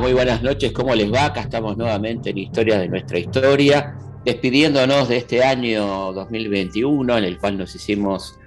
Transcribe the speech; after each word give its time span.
muy 0.00 0.14
buenas 0.14 0.42
noches, 0.42 0.72
¿cómo 0.72 0.94
les 0.94 1.12
va? 1.12 1.26
Acá 1.26 1.42
estamos 1.42 1.76
nuevamente 1.76 2.30
en 2.30 2.38
Historia 2.38 2.78
de 2.78 2.88
nuestra 2.88 3.18
historia, 3.18 3.98
despidiéndonos 4.24 5.10
de 5.10 5.18
este 5.18 5.44
año 5.44 6.14
2021 6.14 7.18
en 7.18 7.24
el 7.24 7.38
cual 7.38 7.58
nos 7.58 7.74
hicimos 7.74 8.38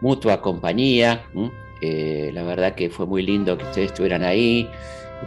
mutua 0.00 0.40
compañía. 0.40 1.24
Eh, 1.82 2.30
la 2.32 2.44
verdad 2.44 2.76
que 2.76 2.90
fue 2.90 3.06
muy 3.06 3.24
lindo 3.24 3.58
que 3.58 3.64
ustedes 3.64 3.88
estuvieran 3.88 4.22
ahí 4.22 4.68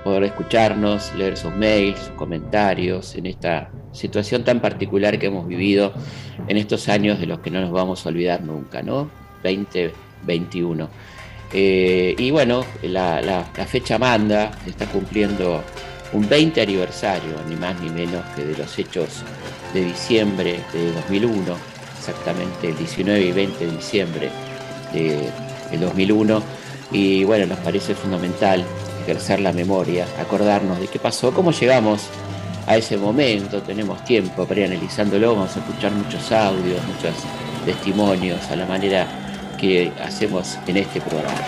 poder 0.05 0.23
escucharnos, 0.23 1.13
leer 1.15 1.35
sus 1.35 1.53
mails, 1.53 1.99
sus 1.99 2.09
comentarios 2.11 3.15
en 3.15 3.25
esta 3.25 3.69
situación 3.91 4.45
tan 4.45 4.61
particular 4.61 5.19
que 5.19 5.25
hemos 5.25 5.45
vivido 5.45 5.91
en 6.47 6.55
estos 6.55 6.87
años 6.87 7.19
de 7.19 7.25
los 7.25 7.39
que 7.39 7.51
no 7.51 7.59
nos 7.59 7.71
vamos 7.71 8.05
a 8.05 8.09
olvidar 8.09 8.41
nunca, 8.41 8.81
¿no? 8.81 9.09
2021. 9.43 10.87
Eh, 11.53 12.15
y 12.17 12.31
bueno, 12.31 12.65
la, 12.81 13.45
fecha 13.67 13.99
manda, 13.99 14.51
está 14.65 14.87
cumpliendo 14.87 15.63
un 16.11 16.27
20 16.27 16.61
aniversario, 16.61 17.35
ni 17.47 17.55
más 17.55 17.79
ni 17.79 17.89
menos 17.89 18.25
que 18.35 18.43
de 18.43 18.57
los 18.57 18.77
hechos 18.79 19.23
de 19.73 19.85
diciembre 19.85 20.59
de 20.73 20.91
2001, 20.93 21.55
exactamente 21.97 22.69
el 22.69 22.77
19 22.77 23.21
y 23.21 23.31
20 23.31 23.65
de 23.65 23.71
diciembre 23.71 24.29
de, 24.91 25.29
2001. 25.79 26.41
Y 26.91 27.23
bueno, 27.23 27.47
nos 27.47 27.59
parece 27.59 27.95
fundamental 27.95 28.63
ejercer 29.03 29.39
la 29.39 29.51
memoria, 29.51 30.07
acordarnos 30.19 30.79
de 30.79 30.87
qué 30.87 30.99
pasó, 30.99 31.33
cómo 31.33 31.51
llegamos 31.51 32.03
a 32.67 32.77
ese 32.77 32.97
momento, 32.97 33.61
tenemos 33.61 34.03
tiempo 34.05 34.45
para 34.45 34.61
ir 34.61 34.67
analizándolo, 34.67 35.33
vamos 35.33 35.55
a 35.55 35.59
escuchar 35.59 35.91
muchos 35.91 36.31
audios, 36.31 36.79
muchos 36.85 37.13
testimonios 37.65 38.39
a 38.49 38.55
la 38.55 38.65
manera 38.65 39.22
que 39.63 39.93
hacemos 40.03 40.59
en 40.67 40.75
este 40.75 40.99
programa. 40.99 41.39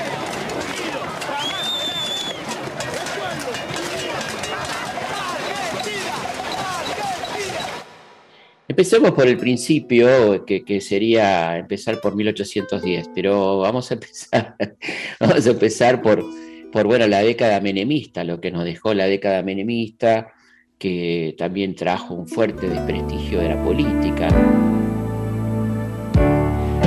Empecemos 8.70 9.12
por 9.12 9.28
el 9.28 9.36
principio, 9.36 10.46
que, 10.46 10.80
sería 10.80 11.58
empezar 11.58 12.00
por 12.00 12.16
1810, 12.16 13.10
pero 13.14 13.60
vamos 13.60 13.92
a 13.92 13.96
empezar, 13.96 14.56
vamos 15.20 15.46
a 15.46 15.50
empezar 15.50 16.02
por, 16.02 16.24
por 16.72 16.88
bueno, 16.88 17.08
la 17.08 17.20
década 17.20 17.60
menemista, 17.60 18.24
lo 18.24 18.40
que 18.40 18.50
nos 18.50 18.64
dejó 18.64 18.94
la 18.94 19.08
década 19.08 19.44
menemista, 19.44 20.32
que 20.78 21.36
también 21.38 21.76
trajo 21.76 22.14
un 22.14 22.30
fuerte 22.30 22.70
desprestigio 22.70 23.42
de 23.42 23.50
la 23.50 23.62
política 23.62 24.30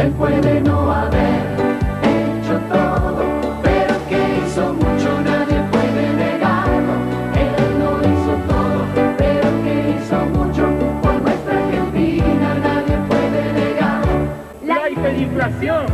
puede 0.07 0.61
no 0.61 0.93
haber 0.93 1.43
hecho 2.03 2.59
todo, 2.71 3.25
pero 3.63 3.95
que 4.09 4.47
hizo 4.47 4.73
mucho 4.75 5.21
nadie 5.25 5.61
puede 5.73 6.13
negarlo. 6.15 6.95
Él 7.35 7.79
no 7.81 7.99
hizo 8.01 8.33
todo, 8.47 8.85
pero 9.19 9.49
que 9.65 9.97
hizo 9.97 10.25
mucho 10.27 10.69
por 11.03 11.21
nuestra 11.21 11.59
Argentina 11.59 12.55
nadie 12.63 12.97
puede 13.09 13.53
negarlo. 13.53 14.13
La 14.65 14.89
hiperinflación. 14.89 15.87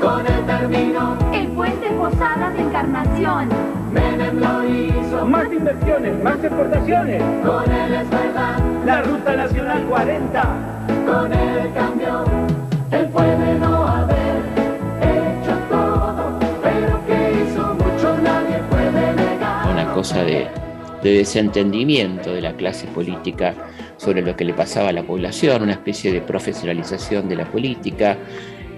Con 0.00 0.26
el 0.26 0.46
término. 0.46 1.16
El 1.32 1.46
puente 1.48 1.88
Posadas 1.90 2.52
de 2.54 2.62
Encarnación. 2.62 3.48
Menem 3.92 4.40
lo 4.40 4.64
hizo. 4.68 5.24
Más 5.24 5.52
inversiones, 5.52 6.22
más 6.22 6.42
exportaciones. 6.42 7.22
Con 7.44 7.70
él 7.70 7.94
es 7.94 8.10
verdad. 8.10 8.58
La 8.84 9.02
Ruta 9.02 9.36
Nacional 9.36 9.84
40. 9.84 10.44
Con 11.06 11.32
él 11.32 11.72
cambió. 11.74 12.65
De, 20.14 20.48
desentendimiento 21.02 22.32
de 22.32 22.40
la 22.40 22.52
clase 22.56 22.86
política 22.88 23.54
sobre 23.96 24.22
lo 24.22 24.36
que 24.36 24.44
le 24.44 24.54
pasaba 24.54 24.88
a 24.88 24.92
la 24.92 25.02
población, 25.02 25.62
una 25.62 25.72
especie 25.72 26.12
de 26.12 26.20
profesionalización 26.20 27.28
de 27.28 27.36
la 27.36 27.44
política, 27.44 28.16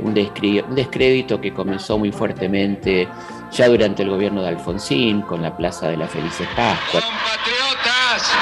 un, 0.00 0.14
descrédito 0.14 1.40
que 1.40 1.52
comenzó 1.52 1.98
muy 1.98 2.12
fuertemente 2.12 3.08
ya 3.50 3.68
durante 3.68 4.02
el 4.02 4.10
gobierno 4.10 4.42
de 4.42 4.48
Alfonsín, 4.48 5.22
con 5.22 5.42
la 5.42 5.56
Plaza 5.56 5.88
de 5.88 5.96
la 5.96 6.06
Felices 6.06 6.46
Pascua. 6.54 7.00
¡Compatriotas! 7.00 8.32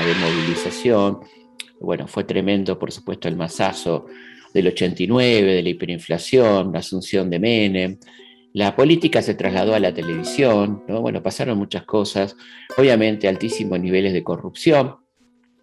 de 0.00 0.14
Bueno, 1.80 2.08
fue 2.08 2.24
tremendo, 2.24 2.78
por 2.78 2.90
supuesto, 2.90 3.28
el 3.28 3.36
masazo 3.36 4.06
del 4.52 4.68
89, 4.68 5.54
de 5.54 5.62
la 5.62 5.68
hiperinflación, 5.68 6.72
la 6.72 6.80
asunción 6.80 7.30
de 7.30 7.38
Menem. 7.38 7.98
La 8.52 8.76
política 8.76 9.22
se 9.22 9.34
trasladó 9.34 9.74
a 9.74 9.80
la 9.80 9.94
televisión, 9.94 10.82
¿no? 10.86 11.00
Bueno, 11.00 11.22
pasaron 11.22 11.56
muchas 11.56 11.84
cosas. 11.84 12.36
Obviamente, 12.76 13.28
altísimos 13.28 13.80
niveles 13.80 14.12
de 14.12 14.22
corrupción. 14.22 14.96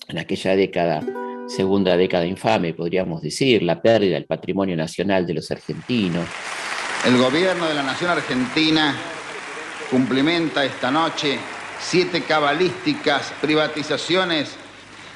En 0.08 0.18
aquella 0.18 0.56
década, 0.56 1.06
segunda 1.48 1.96
década 1.96 2.26
infame, 2.26 2.74
podríamos 2.74 3.22
decir, 3.22 3.62
la 3.62 3.82
pérdida 3.82 4.16
del 4.16 4.26
patrimonio 4.26 4.76
nacional 4.76 5.28
de 5.28 5.36
los 5.36 5.52
argentinos. 5.52 6.26
El 7.06 7.18
gobierno 7.18 7.68
de 7.68 7.76
la 7.76 7.84
nación 7.84 8.10
argentina 8.10 8.96
cumplimenta 9.92 10.66
esta 10.66 10.90
noche 10.92 11.38
siete 11.80 12.24
cabalísticas 12.24 13.34
privatizaciones, 13.40 14.56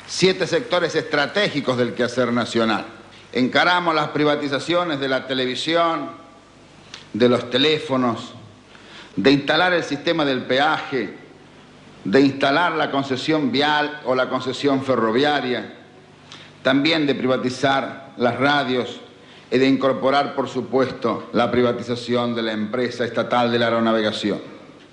siete 0.07 0.47
sectores 0.47 0.95
estratégicos 0.95 1.77
del 1.77 1.93
quehacer 1.93 2.31
nacional. 2.31 2.85
Encaramos 3.31 3.95
las 3.95 4.09
privatizaciones 4.09 4.99
de 4.99 5.07
la 5.07 5.27
televisión, 5.27 6.11
de 7.13 7.29
los 7.29 7.49
teléfonos, 7.49 8.33
de 9.15 9.31
instalar 9.31 9.73
el 9.73 9.83
sistema 9.83 10.25
del 10.25 10.43
peaje, 10.43 11.17
de 12.03 12.21
instalar 12.21 12.73
la 12.73 12.91
concesión 12.91 13.51
vial 13.51 14.01
o 14.05 14.15
la 14.15 14.29
concesión 14.29 14.83
ferroviaria, 14.83 15.73
también 16.61 17.07
de 17.07 17.15
privatizar 17.15 18.13
las 18.17 18.39
radios 18.39 18.99
y 19.51 19.57
de 19.57 19.67
incorporar, 19.67 20.35
por 20.35 20.49
supuesto, 20.49 21.29
la 21.33 21.51
privatización 21.51 22.35
de 22.35 22.41
la 22.41 22.53
empresa 22.53 23.05
estatal 23.05 23.51
de 23.51 23.59
la 23.59 23.65
aeronavegación. 23.65 24.41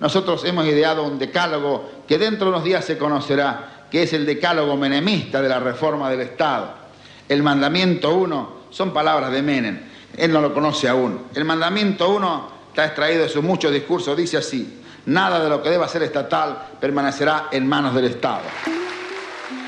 Nosotros 0.01 0.45
hemos 0.45 0.67
ideado 0.67 1.05
un 1.05 1.19
decálogo 1.19 1.91
que 2.07 2.19
dentro 2.19 2.47
de 2.47 2.53
unos 2.53 2.65
días 2.65 2.85
se 2.85 2.99
conocerá, 2.99 3.80
que 3.91 4.05
es 4.05 4.13
el 4.13 4.25
decálogo 4.25 4.77
menemista 4.77 5.43
de 5.43 5.49
la 5.49 5.59
reforma 5.59 6.11
del 6.11 6.21
Estado. 6.21 6.75
El 7.29 7.43
mandamiento 7.43 8.15
1 8.15 8.61
son 8.71 8.93
palabras 8.93 9.33
de 9.33 9.43
Menem, 9.43 9.81
él 10.17 10.33
no 10.33 10.41
lo 10.41 10.53
conoce 10.55 10.89
aún. 10.89 11.21
El 11.35 11.45
mandamiento 11.45 12.15
1 12.15 12.51
está 12.69 12.87
extraído 12.87 13.23
de 13.23 13.29
su 13.29 13.43
mucho 13.43 13.71
discurso, 13.71 14.15
dice 14.15 14.37
así, 14.37 14.81
nada 15.07 15.43
de 15.43 15.51
lo 15.51 15.63
que 15.63 15.71
deba 15.71 15.89
ser 15.89 16.03
estatal 16.03 16.69
permanecerá 16.81 17.49
en 17.53 17.67
manos 17.67 17.95
del 17.95 18.07
Estado. 18.07 18.43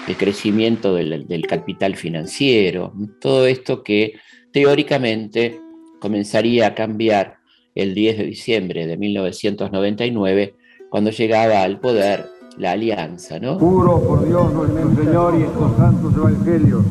El 0.07 0.17
crecimiento 0.17 0.95
del, 0.95 1.27
del 1.27 1.47
capital 1.47 1.97
financiero, 1.97 2.93
todo 3.21 3.47
esto 3.47 3.83
que 3.83 4.15
teóricamente 4.53 5.61
comenzaría 6.01 6.69
a 6.69 6.75
cambiar 6.75 7.39
el 7.75 7.95
10 7.95 8.19
de 8.19 8.25
diciembre 8.25 8.87
de 8.87 8.97
1999, 8.97 10.57
cuando 10.91 11.11
llegaba 11.11 11.63
al 11.63 11.81
poder 11.81 12.27
la 12.59 12.73
alianza, 12.73 13.39
¿no? 13.39 13.59
Juro 13.59 14.01
por 14.01 14.27
Dios 14.27 14.53
nuestro 14.53 15.05
Señor 15.05 15.35
y 15.39 15.43
estos 15.43 15.77
santos 15.77 16.15
evangelios 16.17 16.85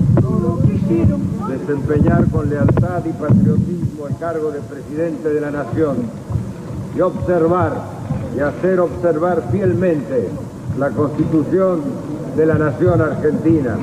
desempeñar 1.47 2.29
con 2.29 2.49
lealtad 2.49 3.03
y 3.05 3.13
patriotismo 3.13 4.07
el 4.07 4.17
cargo 4.17 4.51
de 4.51 4.59
presidente 4.61 5.29
de 5.29 5.41
la 5.41 5.51
nación 5.51 5.97
y 6.95 7.01
observar 7.01 7.73
y 8.35 8.39
hacer 8.39 8.79
observar 8.79 9.49
fielmente 9.51 10.29
la 10.77 10.89
constitución 10.89 11.81
de 12.35 12.45
la 12.45 12.55
nación 12.55 13.01
argentina. 13.01 13.77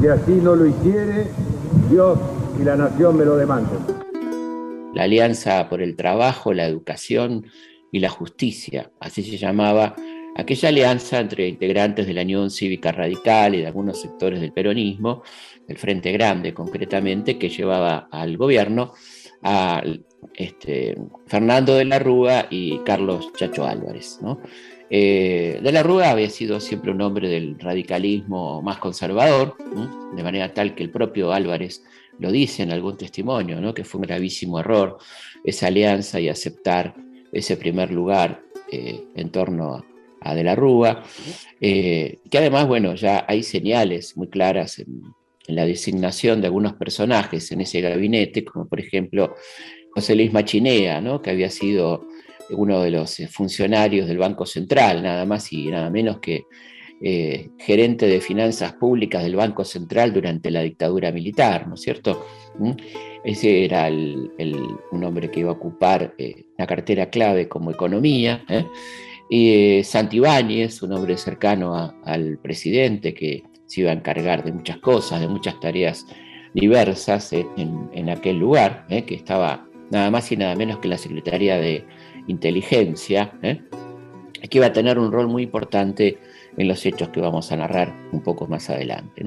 Si 0.00 0.08
así 0.08 0.32
no 0.42 0.56
lo 0.56 0.66
hiciere, 0.66 1.30
Dios 1.90 2.18
y 2.60 2.64
la 2.64 2.76
nación 2.76 3.16
me 3.16 3.24
lo 3.24 3.36
demanden 3.36 4.06
la 4.96 5.02
Alianza 5.02 5.68
por 5.68 5.82
el 5.82 5.94
Trabajo, 5.94 6.54
la 6.54 6.64
Educación 6.64 7.44
y 7.92 8.00
la 8.00 8.08
Justicia, 8.08 8.92
así 8.98 9.22
se 9.22 9.36
llamaba 9.36 9.94
aquella 10.36 10.68
alianza 10.68 11.18
entre 11.18 11.48
integrantes 11.48 12.06
de 12.06 12.14
la 12.14 12.22
Unión 12.22 12.50
Cívica 12.50 12.92
Radical 12.92 13.54
y 13.54 13.60
de 13.60 13.66
algunos 13.66 14.00
sectores 14.00 14.40
del 14.40 14.52
peronismo, 14.52 15.22
el 15.66 15.78
Frente 15.78 16.12
Grande 16.12 16.52
concretamente, 16.52 17.38
que 17.38 17.48
llevaba 17.48 18.08
al 18.10 18.36
gobierno 18.36 18.92
a 19.42 19.82
este, 20.34 20.96
Fernando 21.26 21.74
de 21.74 21.84
la 21.84 21.98
Rúa 21.98 22.46
y 22.50 22.78
Carlos 22.80 23.32
Chacho 23.34 23.66
Álvarez. 23.66 24.20
Eh, 24.88 25.58
de 25.62 25.72
la 25.72 25.82
Rúa 25.82 26.10
había 26.10 26.30
sido 26.30 26.60
siempre 26.60 26.90
un 26.90 27.00
hombre 27.00 27.28
del 27.28 27.58
radicalismo 27.58 28.62
más 28.62 28.78
conservador, 28.78 29.56
de 30.14 30.22
manera 30.22 30.52
tal 30.52 30.74
que 30.74 30.82
el 30.82 30.90
propio 30.90 31.32
Álvarez 31.32 31.82
lo 32.18 32.30
dice 32.30 32.62
en 32.62 32.72
algún 32.72 32.96
testimonio, 32.96 33.60
¿no? 33.60 33.74
que 33.74 33.84
fue 33.84 34.00
un 34.00 34.06
gravísimo 34.06 34.60
error 34.60 34.98
esa 35.44 35.66
alianza 35.66 36.20
y 36.20 36.28
aceptar 36.28 36.94
ese 37.32 37.56
primer 37.56 37.90
lugar 37.90 38.42
eh, 38.70 39.04
en 39.14 39.30
torno 39.30 39.84
a, 40.30 40.34
De 40.34 40.44
la 40.44 40.54
Rúa, 40.54 41.02
eh, 41.60 42.18
que 42.30 42.38
además, 42.38 42.66
bueno, 42.66 42.94
ya 42.94 43.24
hay 43.28 43.42
señales 43.42 44.16
muy 44.16 44.28
claras 44.28 44.78
en, 44.78 45.02
en, 45.46 45.54
la 45.56 45.64
designación 45.64 46.40
de 46.40 46.48
algunos 46.48 46.74
personajes 46.74 47.50
en 47.52 47.60
ese 47.60 47.80
gabinete, 47.80 48.44
como 48.44 48.66
por 48.66 48.80
ejemplo 48.80 49.34
José 49.92 50.14
Luis 50.14 50.32
Machinea, 50.32 51.00
¿no? 51.00 51.22
que 51.22 51.30
había 51.30 51.50
sido 51.50 52.06
uno 52.50 52.82
de 52.82 52.90
los 52.90 53.16
funcionarios 53.30 54.06
del 54.06 54.18
Banco 54.18 54.46
Central, 54.46 55.02
nada 55.02 55.24
más 55.24 55.52
y 55.52 55.68
nada 55.68 55.90
menos 55.90 56.18
que 56.20 56.44
eh, 57.02 57.50
gerente 57.58 58.06
de 58.06 58.22
finanzas 58.22 58.72
públicas 58.72 59.22
del 59.22 59.36
Banco 59.36 59.64
Central 59.64 60.14
durante 60.14 60.50
la 60.50 60.62
dictadura 60.62 61.12
militar, 61.12 61.68
¿no 61.68 61.74
es 61.74 61.82
cierto? 61.82 62.24
¿Mm? 62.58 62.70
Ese 63.22 63.64
era 63.64 63.88
el, 63.88 64.30
el, 64.38 64.56
un 64.92 65.04
hombre 65.04 65.30
que 65.30 65.40
iba 65.40 65.50
a 65.50 65.54
ocupar 65.54 66.14
eh, 66.16 66.44
la 66.56 66.66
cartera 66.66 67.10
clave 67.10 67.48
como 67.48 67.70
economía. 67.70 68.44
¿eh? 68.48 68.64
Y 69.28 69.82
Santibáñez, 69.82 70.82
un 70.82 70.92
hombre 70.92 71.16
cercano 71.16 71.94
al 72.04 72.38
presidente 72.38 73.12
que 73.12 73.42
se 73.66 73.80
iba 73.80 73.90
a 73.90 73.94
encargar 73.94 74.44
de 74.44 74.52
muchas 74.52 74.78
cosas, 74.78 75.20
de 75.20 75.28
muchas 75.28 75.58
tareas 75.58 76.06
diversas 76.54 77.32
en, 77.32 78.08
aquel 78.08 78.38
lugar, 78.38 78.86
que 78.88 79.14
estaba 79.14 79.66
nada 79.90 80.10
más 80.10 80.30
y 80.32 80.36
nada 80.36 80.54
menos 80.54 80.78
que 80.78 80.88
la 80.88 80.98
Secretaría 80.98 81.58
de 81.58 81.84
Inteligencia, 82.28 83.32
que 83.42 84.58
iba 84.58 84.66
a 84.66 84.72
tener 84.72 84.98
un 84.98 85.12
rol 85.12 85.28
muy 85.28 85.42
importante 85.42 86.18
en 86.56 86.68
los 86.68 86.86
hechos 86.86 87.08
que 87.10 87.20
vamos 87.20 87.52
a 87.52 87.56
narrar 87.56 87.94
un 88.12 88.22
poco 88.22 88.46
más 88.46 88.70
adelante. 88.70 89.22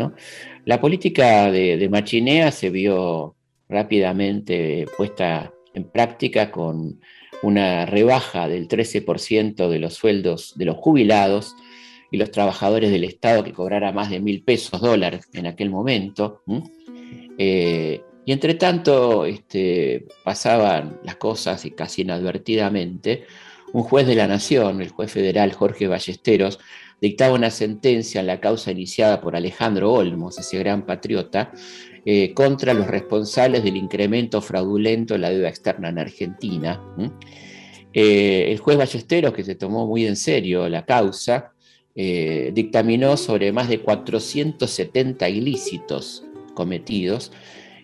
La 0.66 0.80
política 0.80 1.51
de, 1.51 1.78
de, 1.78 1.90
Machinea 1.90 2.51
se 2.51 2.69
vio 2.69 3.36
rápidamente 3.68 4.86
puesta 4.98 5.54
en 5.74 5.84
práctica 5.84 6.50
con 6.50 7.00
una 7.41 7.86
rebaja 7.86 8.47
del 8.47 8.68
13% 8.68 9.69
de 9.69 9.80
los 9.80 9.94
sueldos 9.94 10.53
de 10.57 10.65
los 10.65 10.77
jubilados 10.77 11.56
y 12.12 12.18
los 12.18 12.31
trabajadores 12.31 12.91
del 12.91 13.03
Estado 13.03 13.44
que 13.44 13.53
cobrara 13.53 13.91
más 13.91 14.09
de 14.09 14.19
mil 14.19 14.44
pesos 14.44 14.81
dólares 14.81 15.27
en 15.33 15.47
aquel 15.47 15.69
momento. 15.69 16.44
Eh, 17.38 18.01
y 18.25 18.31
entre 18.31 18.56
tanto 18.56 19.25
este, 19.25 20.06
pasaban 20.24 21.00
las 21.03 21.15
cosas 21.15 21.65
y 21.65 21.71
casi 21.71 22.01
inadvertidamente, 22.01 23.25
un 23.74 23.83
juez 23.83 24.07
de 24.07 24.15
la 24.15 24.27
Nación, 24.27 24.81
el 24.81 24.89
juez 24.89 25.12
federal 25.12 25.53
Jorge 25.53 25.88
Ballesteros, 25.88 26.59
dictaba 27.01 27.33
una 27.33 27.50
sentencia 27.50 28.19
en 28.19 28.27
la 28.27 28.39
causa 28.39 28.71
iniciada 28.71 29.21
por 29.21 29.36
Alejandro 29.36 29.94
Olmos, 29.94 30.38
ese 30.38 30.57
gran 30.57 30.86
patriota, 30.86 31.51
eh, 32.06 32.34
contra 32.34 32.74
los 32.74 32.88
responsables 32.88 33.63
del 33.63 33.78
incremento 33.78 34.42
fraudulento 34.42 35.16
en 35.16 35.22
la 35.22 35.30
deuda 35.30 35.50
externa 35.50 35.90
en 35.90 36.00
Argentina. 36.00 36.81
Eh, 37.94 38.51
el 38.51 38.60
juez 38.60 38.78
Ballesteros, 38.78 39.34
que 39.34 39.44
se 39.44 39.56
tomó 39.56 39.88
muy 39.88 40.06
en 40.06 40.16
serio 40.16 40.69
la 40.69 40.86
causa, 40.86 41.54
eh, 41.96 42.51
dictaminó 42.54 43.18
sobre 43.18 43.51
más 43.51 43.68
de 43.68 43.80
470 43.80 45.28
ilícitos 45.30 46.24
cometidos 46.54 47.31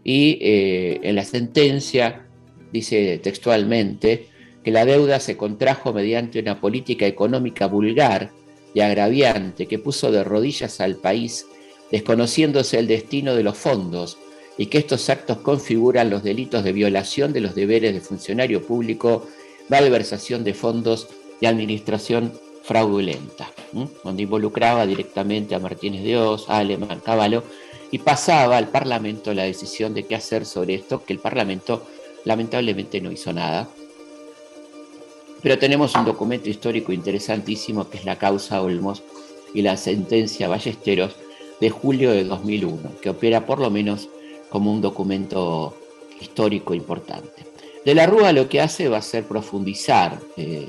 y 0.03 0.37
en 0.41 1.15
la 1.15 1.23
sentencia 1.23 2.27
dice 2.71 3.19
textualmente 3.23 4.27
que 4.63 4.71
la 4.71 4.85
deuda 4.85 5.19
se 5.19 5.35
contrajo 5.35 5.93
mediante 5.93 6.39
una 6.39 6.61
política 6.61 7.07
económica 7.07 7.67
vulgar 7.67 8.31
y 8.73 8.81
agraviante 8.81 9.67
que 9.67 9.79
puso 9.79 10.11
de 10.11 10.23
rodillas 10.23 10.81
al 10.81 10.97
país, 10.97 11.47
desconociéndose 11.91 12.79
el 12.79 12.87
destino 12.87 13.35
de 13.35 13.43
los 13.43 13.57
fondos, 13.57 14.17
y 14.57 14.67
que 14.67 14.77
estos 14.77 15.09
actos 15.09 15.39
configuran 15.39 16.09
los 16.09 16.23
delitos 16.23 16.63
de 16.63 16.71
violación 16.71 17.33
de 17.33 17.41
los 17.41 17.55
deberes 17.55 17.93
de 17.93 18.01
funcionario 18.01 18.65
público, 18.65 19.27
malversación 19.69 20.43
de 20.43 20.53
fondos 20.53 21.07
y 21.41 21.45
administración 21.45 22.31
fraudulenta, 22.63 23.51
donde 24.03 24.23
involucraba 24.23 24.85
directamente 24.85 25.55
a 25.55 25.59
Martínez 25.59 26.03
de 26.03 26.17
Oz, 26.17 26.49
a 26.49 26.59
Alemán 26.59 27.01
Caballo, 27.03 27.43
y 27.91 27.99
pasaba 27.99 28.57
al 28.57 28.69
Parlamento 28.69 29.33
la 29.33 29.43
decisión 29.43 29.93
de 29.93 30.05
qué 30.05 30.15
hacer 30.15 30.45
sobre 30.45 30.75
esto, 30.75 31.03
que 31.03 31.13
el 31.13 31.19
Parlamento 31.19 31.85
lamentablemente 32.23 33.01
no 33.01 33.11
hizo 33.11 33.31
nada, 33.33 33.69
pero 35.45 35.59
tenemos 35.59 35.93
un 35.93 36.05
documento 36.05 36.49
histórico 36.49 36.91
interesantísimo 36.91 37.87
que 37.87 37.99
es 37.99 38.05
la 38.05 38.17
causa 38.17 38.63
Olmos 38.63 39.03
y 39.53 39.61
la 39.61 39.77
sentencia 39.77 40.47
Ballesteros 40.47 41.15
de 41.59 41.69
julio 41.69 42.11
de 42.11 42.23
2001, 42.23 42.99
que 43.01 43.09
opera 43.09 43.45
por 43.45 43.59
lo 43.59 43.69
menos 43.69 44.09
como 44.49 44.71
un 44.71 44.81
documento 44.81 45.75
histórico 46.19 46.73
importante. 46.73 47.45
De 47.83 47.93
la 47.93 48.07
Rúa 48.07 48.31
lo 48.31 48.49
que 48.49 48.61
hace 48.61 48.89
va 48.89 48.97
a 48.97 49.01
ser 49.01 49.25
profundizar 49.25 50.19
eh, 50.37 50.67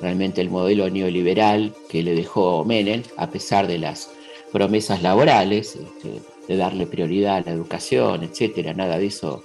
realmente 0.00 0.40
el 0.40 0.50
modelo 0.50 0.88
neoliberal 0.90 1.74
que 1.88 2.02
le 2.02 2.14
dejó 2.14 2.64
Menem, 2.64 3.02
a 3.16 3.30
pesar 3.30 3.66
de 3.66 3.78
las 3.78 4.10
promesas 4.52 5.02
laborales, 5.02 5.76
este, 5.76 6.20
de 6.46 6.56
darle 6.56 6.86
prioridad 6.86 7.36
a 7.36 7.40
la 7.40 7.52
educación, 7.52 8.22
etcétera, 8.22 8.74
nada 8.74 8.98
de 8.98 9.06
eso 9.06 9.44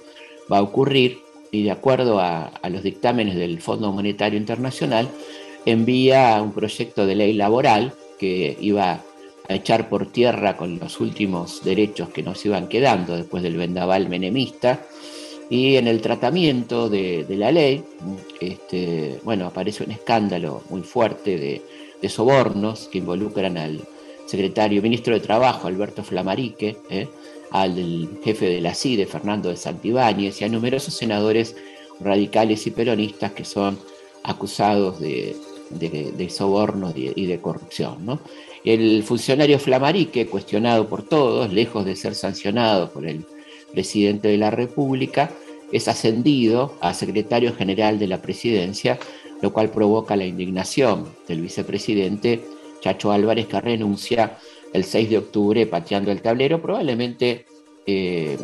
va 0.50 0.58
a 0.58 0.62
ocurrir 0.62 1.18
y 1.50 1.62
de 1.62 1.70
acuerdo 1.70 2.18
a, 2.18 2.46
a, 2.46 2.68
los 2.68 2.82
dictámenes 2.82 3.36
del 3.36 3.60
Fondo 3.60 3.92
Monetario 3.92 4.38
Internacional, 4.38 5.08
envía 5.64 6.40
un 6.42 6.52
proyecto 6.52 7.06
de 7.06 7.14
ley 7.14 7.32
laboral 7.32 7.94
que 8.18 8.56
iba 8.60 9.02
a 9.48 9.54
echar 9.54 9.88
por 9.88 10.10
tierra 10.10 10.56
con 10.56 10.78
los 10.78 11.00
últimos 11.00 11.62
derechos 11.64 12.08
que 12.08 12.22
nos 12.22 12.44
iban 12.46 12.68
quedando 12.68 13.16
después 13.16 13.42
del 13.42 13.56
vendaval 13.56 14.08
menemista. 14.08 14.80
Y 15.50 15.76
en 15.76 15.86
el 15.86 16.00
tratamiento 16.00 16.88
de, 16.88 17.26
la 17.28 17.52
ley, 17.52 17.84
este, 18.40 19.20
bueno, 19.24 19.46
aparece 19.46 19.84
un 19.84 19.90
escándalo 19.90 20.62
muy 20.70 20.82
fuerte 20.82 21.36
de, 21.36 21.62
sobornos 22.08 22.88
que 22.88 22.98
involucran 22.98 23.56
al 23.56 23.80
secretario, 24.26 24.82
ministro 24.82 25.14
de 25.14 25.20
Trabajo, 25.20 25.68
Alberto 25.68 26.04
Flamarique, 26.04 26.76
¿eh? 26.90 27.08
al 27.50 28.20
jefe 28.22 28.44
de 28.44 28.60
la 28.60 28.74
CIDE, 28.74 29.06
Fernando 29.06 29.48
de 29.48 29.56
Santibáñez, 29.56 30.38
y 30.38 30.44
a 30.44 30.50
numerosos 30.50 30.92
senadores 30.92 31.56
radicales 32.00 32.66
y 32.66 32.72
peronistas 32.72 33.32
que 33.32 33.46
son 33.46 33.78
acusados 34.22 35.00
de, 35.00 35.34
de, 35.70 36.12
de 36.12 36.28
sobornos 36.28 36.92
y 36.94 37.24
de 37.24 37.40
corrupción. 37.40 38.04
¿no? 38.04 38.20
El 38.64 39.02
funcionario 39.02 39.58
Flamarique, 39.58 40.26
cuestionado 40.26 40.88
por 40.88 41.02
todos, 41.02 41.52
lejos 41.52 41.84
de 41.84 41.96
ser 41.96 42.14
sancionado 42.14 42.90
por 42.90 43.06
el 43.06 43.26
presidente 43.72 44.28
de 44.28 44.38
la 44.38 44.50
República, 44.50 45.30
es 45.70 45.86
ascendido 45.86 46.74
a 46.80 46.94
secretario 46.94 47.54
general 47.54 47.98
de 47.98 48.06
la 48.06 48.22
presidencia, 48.22 48.98
lo 49.42 49.52
cual 49.52 49.70
provoca 49.70 50.16
la 50.16 50.24
indignación 50.24 51.08
del 51.28 51.42
vicepresidente 51.42 52.42
Chacho 52.80 53.12
Álvarez, 53.12 53.46
que 53.46 53.60
renuncia 53.60 54.38
el 54.72 54.84
6 54.84 55.10
de 55.10 55.18
octubre 55.18 55.66
pateando 55.66 56.10
el 56.10 56.22
tablero, 56.22 56.62
probablemente 56.62 57.44
eh, 57.86 58.38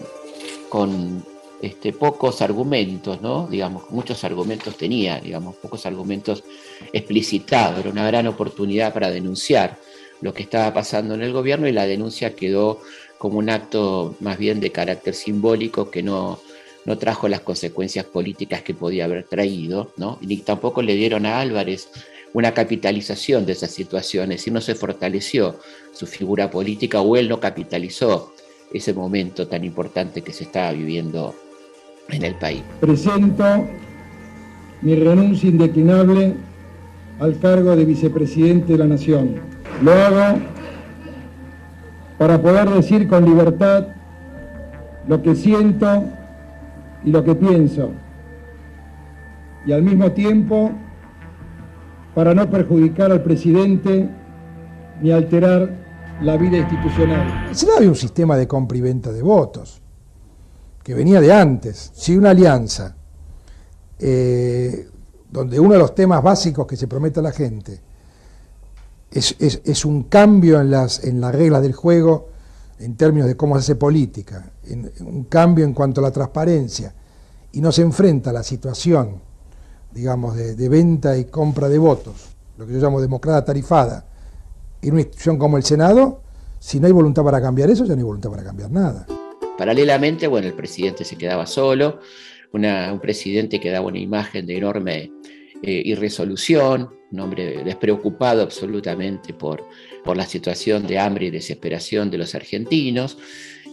con 0.69 1.25
este, 1.63 1.93
pocos 1.93 2.43
argumentos, 2.43 3.23
¿no? 3.23 3.47
Digamos, 3.47 3.91
muchos 3.91 4.23
argumentos 4.25 4.77
tenía, 4.77 5.19
digamos, 5.19 5.57
pocos 5.57 5.87
argumentos 5.87 6.45
explicitados, 6.93 7.81
era 7.81 7.91
una 7.91 8.07
gran 8.07 8.27
oportunidad 8.27 8.93
para 8.93 9.11
denunciar 9.11 9.79
lo 10.21 10.35
que 10.35 10.43
estaba 10.43 10.73
pasando 10.73 11.15
en 11.15 11.23
el 11.23 11.33
gobierno 11.33 11.69
y 11.69 11.73
la 11.73 11.87
denuncia 11.87 12.35
quedó 12.35 12.81
como 13.19 13.39
un 13.39 13.51
acto 13.51 14.17
más 14.21 14.39
bien 14.39 14.61
de 14.61 14.73
carácter 14.73 15.15
simbólico 15.15 15.91
que 15.91 16.03
no, 16.03 16.41
no 16.85 16.99
trajo 16.99 17.29
las 17.29 17.41
consecuencias 17.41 18.05
políticas 18.05 18.63
que 18.63 18.75
podía 18.75 19.05
haber 19.05 19.25
traído, 19.25 19.93
¿no? 19.97 20.19
ni 20.23 20.39
tampoco 20.39 20.83
le 20.83 20.95
dieron 20.95 21.27
a 21.27 21.41
Álvarez 21.41 21.89
una 22.33 22.55
capitalización 22.55 23.45
de 23.45 23.53
esas 23.53 23.71
situaciones 23.71 24.47
y 24.47 24.51
no 24.51 24.61
se 24.61 24.75
fortaleció 24.75 25.57
su 25.93 26.07
figura 26.07 26.51
política 26.51 27.01
o 27.01 27.17
él 27.17 27.29
no 27.29 27.41
capitalizó 27.41 28.33
ese 28.73 28.95
momento 28.95 29.49
tan 29.49 29.65
importante 29.65 30.23
que 30.23 30.33
se 30.33 30.45
estaba 30.45 30.73
viviendo 30.73 31.35
en 32.09 32.25
el 32.25 32.37
país. 32.37 32.63
Presento 32.81 33.67
mi 34.83 34.95
renuncia 34.95 35.49
indeclinable 35.49 36.35
al 37.19 37.39
cargo 37.39 37.77
de 37.77 37.85
vicepresidente 37.85 38.73
de 38.73 38.79
la 38.79 38.87
Nación. 38.87 39.60
Lo 39.83 39.93
hago 39.93 40.39
para 42.19 42.41
poder 42.41 42.69
decir 42.69 43.09
con 43.09 43.25
libertad 43.25 43.87
lo 45.09 45.23
que 45.23 45.35
siento 45.35 46.05
y 47.03 47.11
lo 47.11 47.25
que 47.25 47.35
pienso. 47.35 47.91
Y 49.65 49.73
al 49.73 49.83
mismo 49.83 50.13
tiempo 50.13 50.71
para 52.15 52.35
no 52.35 52.51
perjudicar 52.51 53.11
al 53.11 53.23
presidente 53.23 54.09
ni 55.01 55.13
alterar 55.13 55.71
la 56.21 56.37
vida 56.37 56.59
institucional. 56.59 57.49
Se 57.53 57.67
había 57.75 57.89
un 57.89 57.95
sistema 57.95 58.37
de 58.37 58.47
compra 58.47 58.77
y 58.77 58.83
venta 58.83 59.11
de 59.11 59.23
votos, 59.23 59.81
que 60.83 60.93
venía 60.93 61.23
de 61.23 61.33
antes. 61.33 61.91
Si 61.95 62.15
una 62.17 62.31
alianza, 62.31 62.97
eh, 63.99 64.89
donde 65.31 65.59
uno 65.59 65.73
de 65.73 65.79
los 65.79 65.95
temas 65.95 66.23
básicos 66.23 66.67
que 66.67 66.77
se 66.77 66.87
promete 66.87 67.21
a 67.21 67.23
la 67.23 67.33
gente 67.33 67.81
es, 69.11 69.37
es, 69.39 69.85
un 69.85 70.05
cambio 70.05 70.61
en 70.61 70.71
las, 70.71 71.05
en 71.05 71.21
las 71.21 71.35
reglas 71.35 71.63
del 71.63 71.73
juego 71.73 72.29
en 72.79 72.97
términos 72.97 73.29
de 73.29 73.37
cómo 73.37 73.57
se 73.57 73.61
hace 73.61 73.77
política, 73.77 74.51
un 75.01 75.25
cambio 75.25 75.65
en 75.65 75.75
cuanto 75.75 76.01
a 76.01 76.05
la 76.05 76.11
transparencia, 76.11 76.95
y 77.53 77.61
no 77.61 77.73
se 77.73 77.83
enfrenta 77.83 78.31
a 78.31 78.33
la 78.33 78.43
situación 78.43 79.21
digamos, 79.93 80.37
de, 80.37 80.55
de, 80.55 80.69
venta 80.69 81.19
y 81.19 81.25
compra 81.25 81.69
de 81.69 81.79
votos, 81.79 82.31
lo 82.57 82.67
que 82.67 82.73
yo 82.75 82.79
llamo 82.79 83.01
democracia 83.01 83.45
tarifada, 83.45 84.07
en 84.83 84.93
una 84.93 85.01
institución 85.01 85.37
como 85.37 85.57
el 85.57 85.65
Senado, 85.65 86.23
si 86.59 86.79
no 86.79 86.87
hay 86.87 86.93
voluntad 86.93 87.25
para 87.25 87.41
cambiar 87.41 87.71
eso, 87.71 87.85
ya 87.85 87.95
no 87.95 87.99
hay 87.99 88.05
voluntad 88.05 88.31
para 88.31 88.45
cambiar 88.45 88.71
nada. 88.71 89.07
Paralelamente, 89.59 90.27
bueno, 90.27 90.47
el 90.47 90.55
presidente 90.55 91.05
se 91.05 91.17
quedaba 91.17 91.47
solo, 91.47 91.99
un 92.53 93.01
presidente 93.01 93.61
que 93.61 93.71
daba 93.71 93.87
una 93.87 93.99
imagen 93.99 94.47
de 94.47 94.57
enorme 94.57 95.13
eh, 95.63 95.83
irresolución, 95.85 96.91
un 97.13 97.21
hombre 97.21 97.63
despreocupado 97.65 98.43
absolutamente 98.43 99.35
por, 99.35 99.65
por 100.05 100.17
la 100.17 100.27
situación 100.27 100.87
de 100.87 100.99
hambre 100.99 101.27
y 101.27 101.31
desesperación 101.31 102.11
de 102.11 102.19
los 102.19 102.35
argentinos. 102.35 103.19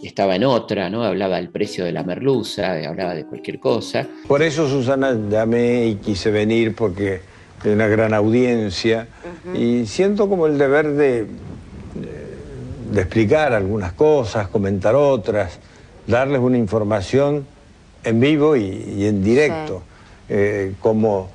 Estaba 0.02 0.36
en 0.36 0.44
otra, 0.44 0.90
¿no? 0.90 1.02
Hablaba 1.02 1.36
del 1.36 1.48
precio 1.48 1.84
de 1.84 1.92
la 1.92 2.04
merluza, 2.04 2.72
hablaba 2.86 3.14
de 3.14 3.24
cualquier 3.24 3.58
cosa. 3.58 4.06
Por 4.26 4.42
eso, 4.42 4.68
Susana, 4.68 5.16
llamé 5.28 5.86
y 5.86 5.94
quise 5.96 6.30
venir 6.30 6.74
porque 6.74 7.20
hay 7.64 7.70
una 7.72 7.88
gran 7.88 8.14
audiencia 8.14 9.08
y 9.54 9.86
siento 9.86 10.28
como 10.28 10.46
el 10.46 10.56
deber 10.56 10.92
de, 10.92 11.26
de 12.92 13.00
explicar 13.00 13.52
algunas 13.52 13.92
cosas, 13.92 14.48
comentar 14.48 14.94
otras, 14.94 15.58
darles 16.06 16.40
una 16.40 16.58
información 16.58 17.46
en 18.04 18.20
vivo 18.20 18.56
y, 18.56 18.94
y 18.96 19.06
en 19.06 19.24
directo, 19.24 19.82
eh, 20.28 20.74
cómo 20.80 21.30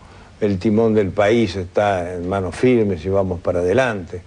el 0.46 0.60
timón 0.60 0.94
del 0.94 1.10
país 1.10 1.56
está 1.56 2.16
en 2.16 2.28
manos 2.28 2.56
firmes 2.56 3.06
y 3.06 3.10
vamos 3.10 3.40
para 3.40 3.60
adelante, 3.60 4.22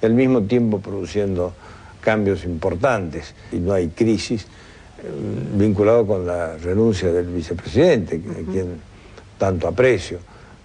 y 0.00 0.06
al 0.06 0.14
mismo 0.14 0.42
tiempo 0.42 0.80
produciendo 0.80 1.52
cambios 2.00 2.44
importantes 2.44 3.34
y 3.52 3.56
no 3.56 3.74
hay 3.74 3.88
crisis 3.88 4.42
eh, 4.42 4.46
vinculado 5.54 6.06
con 6.06 6.26
la 6.26 6.56
renuncia 6.56 7.12
del 7.12 7.26
vicepresidente, 7.26 8.16
a 8.16 8.50
quien 8.50 8.80
tanto 9.38 9.68
aprecio. 9.68 10.18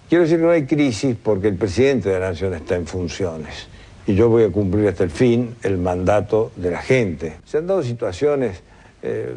Quiero 0.08 0.24
decir 0.24 0.38
que 0.38 0.44
no 0.44 0.50
hay 0.50 0.64
crisis 0.64 1.16
porque 1.22 1.48
el 1.48 1.56
presidente 1.56 2.08
de 2.08 2.20
la 2.20 2.30
Nación 2.30 2.54
está 2.54 2.76
en 2.76 2.86
funciones 2.86 3.68
y 4.06 4.14
yo 4.14 4.28
voy 4.28 4.44
a 4.44 4.50
cumplir 4.50 4.88
hasta 4.88 5.04
el 5.04 5.10
fin 5.10 5.56
el 5.62 5.78
mandato 5.78 6.52
de 6.56 6.70
la 6.70 6.80
gente. 6.80 7.38
Se 7.44 7.58
han 7.58 7.66
dado 7.66 7.82
situaciones 7.82 8.62
eh, 9.02 9.34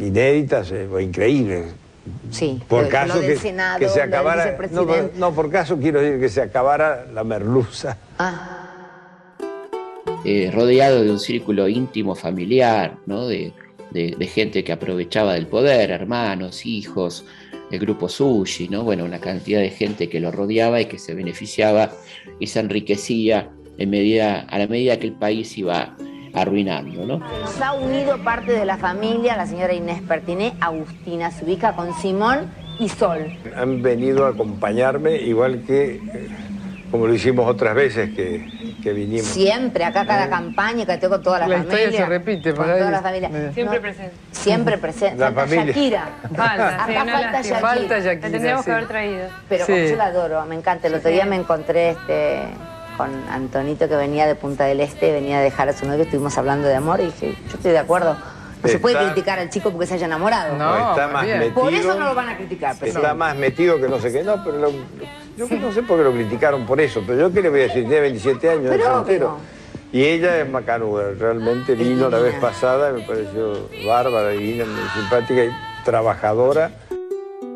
inéditas 0.00 0.70
eh, 0.72 0.88
o 0.90 0.98
increíbles. 0.98 1.66
Sí, 2.30 2.60
Por 2.68 2.84
lo- 2.84 2.88
caso 2.90 3.14
lo 3.14 3.20
del 3.20 3.32
que, 3.34 3.36
Senado, 3.38 3.78
que 3.78 3.84
lo 3.86 3.90
se 3.92 4.00
del 4.00 4.08
acabara. 4.08 4.58
No, 4.70 4.86
no, 5.16 5.34
por 5.34 5.50
caso 5.50 5.78
quiero 5.78 6.00
decir 6.00 6.20
que 6.20 6.28
se 6.28 6.42
acabara 6.42 7.06
la 7.12 7.24
merluza. 7.24 7.96
Ah, 8.18 8.60
eh, 10.24 10.50
rodeado 10.52 11.02
de 11.02 11.10
un 11.10 11.20
círculo 11.20 11.68
íntimo 11.68 12.14
familiar, 12.14 12.96
¿no? 13.06 13.26
de, 13.26 13.52
de- 13.90 14.14
de 14.18 14.26
gente 14.26 14.64
que 14.64 14.72
aprovechaba 14.72 15.34
del 15.34 15.46
poder, 15.46 15.90
hermanos, 15.90 16.64
hijos, 16.66 17.24
el 17.70 17.78
grupo 17.78 18.08
Sushi, 18.08 18.68
¿no? 18.68 18.84
bueno, 18.84 19.04
una 19.04 19.18
cantidad 19.20 19.60
de 19.60 19.70
gente 19.70 20.08
que 20.08 20.20
lo 20.20 20.30
rodeaba 20.30 20.80
y 20.80 20.86
que 20.86 20.98
se 20.98 21.14
beneficiaba 21.14 21.90
y 22.40 22.46
se 22.46 22.60
enriquecía 22.60 23.50
en 23.76 23.90
medida, 23.90 24.40
a 24.40 24.58
la 24.58 24.66
medida 24.66 24.98
que 24.98 25.06
el 25.08 25.12
país 25.14 25.56
iba 25.58 25.96
arruinando. 26.34 27.04
¿no? 27.06 27.18
Nos 27.18 27.60
ha 27.60 27.72
unido 27.74 28.18
parte 28.18 28.52
de 28.52 28.64
la 28.64 28.76
familia, 28.76 29.36
la 29.36 29.46
señora 29.46 29.72
Inés 29.72 30.02
Pertiné, 30.02 30.54
Agustina, 30.60 31.30
se 31.30 31.44
ubica 31.44 31.72
con 31.72 31.92
Simón 31.94 32.50
y 32.78 32.88
Sol. 32.88 33.26
Han 33.56 33.82
venido 33.82 34.26
a 34.26 34.30
acompañarme 34.30 35.16
igual 35.16 35.62
que 35.66 35.96
eh, 36.12 36.28
como 36.90 37.06
lo 37.08 37.14
hicimos 37.14 37.48
otras 37.48 37.74
veces 37.74 38.14
que, 38.14 38.74
que 38.82 38.92
vinimos. 38.92 39.26
Siempre, 39.26 39.84
acá 39.84 40.06
cada 40.06 40.28
campaña 40.28 40.86
que 40.86 40.96
tengo 40.98 41.14
con 41.14 41.22
toda 41.24 41.40
la, 41.40 41.48
La 41.48 41.56
familia. 41.58 41.78
historia 41.80 41.98
se 42.00 42.06
repite 42.06 42.52
para 42.52 42.78
toda 42.78 42.90
la 42.90 43.02
familia. 43.02 43.30
Siempre 43.52 43.80
presente. 43.80 44.12
Siempre 44.30 44.78
presente. 44.78 45.18
La 45.18 45.26
falta 45.32 45.40
familia. 45.42 45.64
Shakira. 45.74 46.08
Falta, 46.36 46.68
acá 46.68 46.86
sí, 46.86 46.92
una 46.92 47.12
falta. 47.12 47.42
Shakira. 47.42 47.60
Falta 47.60 47.98
Shakira, 47.98 48.14
La 48.14 48.30
tendríamos 48.30 48.64
sí. 48.64 48.66
que 48.66 48.72
haber 48.72 48.86
traído. 48.88 49.26
Pero 49.48 49.66
Sí. 49.66 49.72
como 49.72 49.84
yo 49.86 49.96
la 49.96 50.04
adoro, 50.04 50.46
me 50.46 50.54
encanta. 50.54 50.86
El 50.86 50.94
otro 50.94 51.10
día 51.10 51.24
me 51.26 51.36
encontré 51.36 51.90
este, 51.90 52.42
con 52.96 53.10
Antonito 53.30 53.88
que 53.88 53.96
venía 53.96 54.26
de 54.26 54.34
Punta 54.34 54.64
del 54.64 54.80
Este, 54.80 55.12
venía 55.12 55.38
a 55.38 55.42
dejar 55.42 55.68
a 55.68 55.72
su 55.72 55.86
novio, 55.86 56.04
estuvimos 56.04 56.36
hablando 56.38 56.68
de 56.68 56.74
amor 56.74 57.00
y 57.00 57.06
dije, 57.06 57.34
yo 57.48 57.54
estoy 57.56 57.72
de 57.72 57.78
acuerdo. 57.78 58.16
No 58.62 58.68
se 58.70 58.78
puede 58.78 58.96
criticar 58.96 59.38
al 59.38 59.50
chico 59.50 59.70
porque 59.70 59.86
se 59.86 59.94
haya 59.94 60.06
enamorado. 60.06 60.56
No, 60.56 60.90
está 60.92 61.08
más 61.08 61.26
bien. 61.26 61.38
metido. 61.38 61.60
Por 61.60 61.74
eso 61.74 61.94
no 61.98 62.06
lo 62.06 62.14
van 62.14 62.30
a 62.30 62.36
criticar, 62.38 62.74
pero 62.80 62.92
Está 62.92 63.12
más 63.12 63.36
metido 63.36 63.78
que 63.78 63.88
no 63.88 63.98
sé 63.98 64.10
qué. 64.10 64.22
No, 64.22 64.42
pero 64.42 64.56
lo- 64.58 64.70
yo 65.36 65.46
no 65.58 65.70
sé 65.72 65.82
por 65.82 65.98
qué 65.98 66.04
lo 66.04 66.12
criticaron 66.12 66.64
por 66.64 66.80
eso, 66.80 67.02
pero 67.06 67.18
yo 67.28 67.32
qué 67.32 67.42
le 67.42 67.50
voy 67.50 67.60
a 67.60 67.62
decir, 67.64 67.82
tiene 67.82 68.00
27 68.00 68.48
años, 68.50 68.64
Pero 68.70 68.82
es 68.82 68.88
soltero. 68.88 69.36
Y 69.92 70.02
ella 70.02 70.40
es 70.40 70.48
macanuda, 70.48 71.10
realmente 71.18 71.74
vino 71.74 72.08
la 72.08 72.18
vez 72.18 72.34
pasada, 72.36 72.90
me 72.90 73.02
pareció 73.02 73.68
bárbara, 73.86 74.30
divina, 74.30 74.64
muy 74.64 74.88
simpática 74.98 75.44
y 75.44 75.50
trabajadora. 75.84 76.70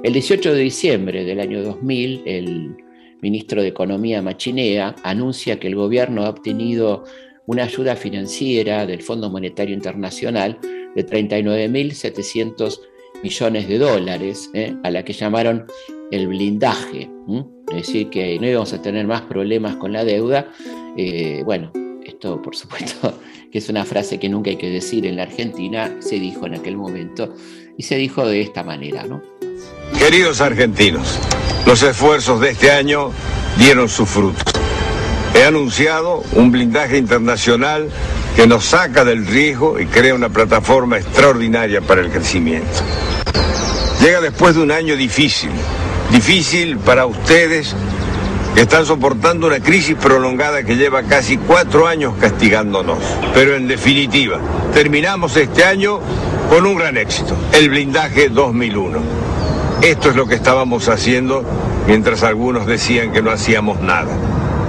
El 0.02 0.12
18 0.12 0.52
de 0.52 0.60
diciembre 0.60 1.24
del 1.24 1.40
año 1.40 1.62
2000, 1.62 2.22
el 2.26 2.76
ministro 3.20 3.62
de 3.62 3.68
Economía 3.68 4.22
Machinea 4.22 4.94
anuncia 5.02 5.58
que 5.58 5.68
el 5.68 5.74
gobierno 5.74 6.24
ha 6.24 6.30
obtenido 6.30 7.04
una 7.46 7.64
ayuda 7.64 7.96
financiera 7.96 8.86
del 8.86 9.02
Fondo 9.02 9.30
Monetario 9.30 9.74
Internacional 9.74 10.58
de 10.94 11.06
39.700 11.06 12.80
millones 13.22 13.68
de 13.68 13.78
dólares, 13.78 14.50
¿eh? 14.54 14.74
a 14.82 14.90
la 14.90 15.04
que 15.04 15.12
llamaron 15.12 15.66
el 16.10 16.28
blindaje. 16.28 17.10
Es 17.70 17.86
decir, 17.86 18.10
que 18.10 18.38
no 18.38 18.46
íbamos 18.46 18.72
a 18.72 18.82
tener 18.82 19.06
más 19.06 19.22
problemas 19.22 19.76
con 19.76 19.92
la 19.92 20.04
deuda. 20.04 20.50
Eh, 20.96 21.42
bueno, 21.44 21.72
esto 22.04 22.40
por 22.42 22.56
supuesto 22.56 23.18
que 23.52 23.58
es 23.58 23.68
una 23.68 23.84
frase 23.84 24.18
que 24.18 24.28
nunca 24.28 24.50
hay 24.50 24.56
que 24.56 24.70
decir 24.70 25.06
en 25.06 25.16
la 25.16 25.22
Argentina, 25.24 25.96
se 26.00 26.18
dijo 26.18 26.46
en 26.46 26.54
aquel 26.54 26.76
momento 26.76 27.34
y 27.76 27.82
se 27.82 27.96
dijo 27.96 28.26
de 28.26 28.40
esta 28.40 28.62
manera, 28.62 29.04
¿no? 29.04 29.22
Queridos 29.98 30.40
argentinos, 30.40 31.18
los 31.68 31.82
esfuerzos 31.82 32.40
de 32.40 32.48
este 32.48 32.70
año 32.70 33.10
dieron 33.58 33.90
sus 33.90 34.08
frutos. 34.08 34.42
He 35.34 35.44
anunciado 35.44 36.24
un 36.32 36.50
blindaje 36.50 36.96
internacional 36.96 37.90
que 38.34 38.46
nos 38.46 38.64
saca 38.64 39.04
del 39.04 39.26
riesgo 39.26 39.78
y 39.78 39.84
crea 39.84 40.14
una 40.14 40.30
plataforma 40.30 40.96
extraordinaria 40.96 41.82
para 41.82 42.00
el 42.00 42.10
crecimiento. 42.10 42.70
Llega 44.00 44.22
después 44.22 44.54
de 44.54 44.62
un 44.62 44.72
año 44.72 44.96
difícil, 44.96 45.50
difícil 46.10 46.78
para 46.78 47.04
ustedes 47.04 47.76
que 48.54 48.62
están 48.62 48.86
soportando 48.86 49.46
una 49.46 49.60
crisis 49.60 49.94
prolongada 49.94 50.62
que 50.62 50.74
lleva 50.74 51.02
casi 51.02 51.36
cuatro 51.36 51.86
años 51.86 52.14
castigándonos. 52.18 52.96
Pero 53.34 53.56
en 53.56 53.68
definitiva, 53.68 54.40
terminamos 54.72 55.36
este 55.36 55.64
año 55.64 56.00
con 56.48 56.64
un 56.64 56.76
gran 56.76 56.96
éxito, 56.96 57.36
el 57.52 57.68
blindaje 57.68 58.30
2001. 58.30 59.27
Esto 59.82 60.10
es 60.10 60.16
lo 60.16 60.26
que 60.26 60.34
estábamos 60.34 60.88
haciendo 60.88 61.44
mientras 61.86 62.24
algunos 62.24 62.66
decían 62.66 63.12
que 63.12 63.22
no 63.22 63.30
hacíamos 63.30 63.80
nada. 63.80 64.10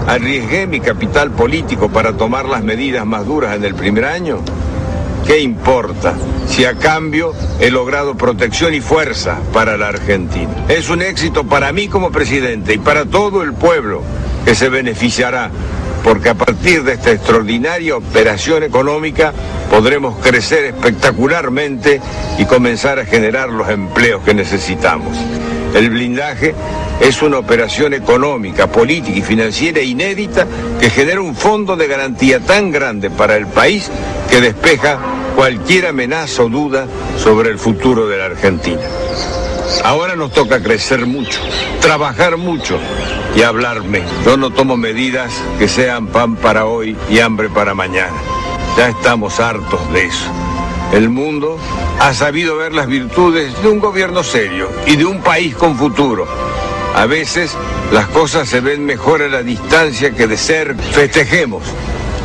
Arriesgué 0.07 0.67
mi 0.67 0.79
capital 0.79 1.31
político 1.31 1.89
para 1.89 2.13
tomar 2.13 2.45
las 2.45 2.63
medidas 2.63 3.07
más 3.07 3.25
duras 3.25 3.55
en 3.55 3.65
el 3.65 3.73
primer 3.73 4.05
año. 4.05 4.39
¿Qué 5.25 5.39
importa 5.39 6.13
si 6.47 6.63
a 6.65 6.75
cambio 6.75 7.33
he 7.59 7.71
logrado 7.71 8.15
protección 8.15 8.75
y 8.75 8.81
fuerza 8.81 9.39
para 9.51 9.77
la 9.77 9.87
Argentina? 9.87 10.65
Es 10.67 10.89
un 10.89 11.01
éxito 11.01 11.43
para 11.43 11.71
mí 11.73 11.87
como 11.87 12.11
presidente 12.11 12.75
y 12.75 12.77
para 12.77 13.05
todo 13.05 13.41
el 13.41 13.53
pueblo 13.53 14.03
que 14.45 14.53
se 14.53 14.69
beneficiará, 14.69 15.49
porque 16.03 16.29
a 16.29 16.35
partir 16.35 16.83
de 16.83 16.93
esta 16.93 17.11
extraordinaria 17.11 17.97
operación 17.97 18.63
económica 18.63 19.33
podremos 19.69 20.17
crecer 20.19 20.65
espectacularmente 20.65 22.01
y 22.37 22.45
comenzar 22.45 22.99
a 22.99 23.05
generar 23.05 23.49
los 23.49 23.69
empleos 23.69 24.23
que 24.23 24.33
necesitamos. 24.33 25.15
El 25.73 25.89
blindaje 25.89 26.55
es 26.99 27.21
una 27.21 27.37
operación 27.37 27.93
económica, 27.93 28.67
política 28.67 29.17
y 29.17 29.21
financiera 29.21 29.81
inédita 29.81 30.45
que 30.79 30.89
genera 30.89 31.21
un 31.21 31.35
fondo 31.35 31.75
de 31.75 31.87
garantía 31.87 32.39
tan 32.39 32.71
grande 32.71 33.09
para 33.09 33.37
el 33.37 33.47
país 33.47 33.89
que 34.29 34.41
despeja 34.41 34.99
cualquier 35.35 35.87
amenaza 35.87 36.43
o 36.43 36.49
duda 36.49 36.87
sobre 37.17 37.49
el 37.49 37.59
futuro 37.59 38.07
de 38.07 38.17
la 38.17 38.25
Argentina. 38.25 38.81
Ahora 39.83 40.15
nos 40.15 40.33
toca 40.33 40.61
crecer 40.61 41.05
mucho, 41.05 41.39
trabajar 41.79 42.37
mucho 42.37 42.79
y 43.35 43.43
hablar 43.43 43.83
menos. 43.83 44.11
Yo 44.25 44.35
no 44.35 44.49
tomo 44.49 44.75
medidas 44.75 45.31
que 45.57 45.67
sean 45.67 46.07
pan 46.07 46.35
para 46.35 46.65
hoy 46.65 46.97
y 47.09 47.19
hambre 47.19 47.49
para 47.49 47.73
mañana. 47.73 48.38
Ya 48.79 48.87
estamos 48.87 49.41
hartos 49.41 49.91
de 49.91 50.05
eso. 50.05 50.31
El 50.93 51.09
mundo 51.09 51.57
ha 51.99 52.13
sabido 52.13 52.55
ver 52.55 52.71
las 52.71 52.87
virtudes 52.87 53.61
de 53.61 53.67
un 53.67 53.77
gobierno 53.77 54.23
serio 54.23 54.69
y 54.85 54.95
de 54.95 55.03
un 55.03 55.19
país 55.19 55.53
con 55.53 55.75
futuro. 55.75 56.25
A 56.95 57.05
veces 57.05 57.57
las 57.91 58.07
cosas 58.07 58.47
se 58.47 58.61
ven 58.61 58.85
mejor 58.85 59.21
a 59.21 59.27
la 59.27 59.43
distancia 59.43 60.11
que 60.11 60.27
de 60.27 60.37
ser. 60.37 60.77
Festejemos, 60.93 61.61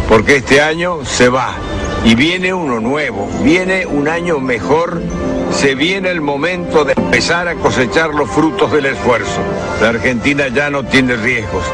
porque 0.08 0.36
este 0.36 0.62
año 0.62 1.04
se 1.04 1.28
va 1.28 1.56
y 2.04 2.14
viene 2.14 2.54
uno 2.54 2.78
nuevo, 2.78 3.28
viene 3.42 3.84
un 3.84 4.06
año 4.06 4.38
mejor, 4.38 5.02
se 5.50 5.74
viene 5.74 6.08
el 6.12 6.20
momento 6.20 6.84
de 6.84 6.92
empezar 6.96 7.48
a 7.48 7.56
cosechar 7.56 8.14
los 8.14 8.30
frutos 8.30 8.70
del 8.70 8.86
esfuerzo. 8.86 9.40
La 9.82 9.88
Argentina 9.88 10.46
ya 10.46 10.70
no 10.70 10.84
tiene 10.84 11.16
riesgos, 11.16 11.64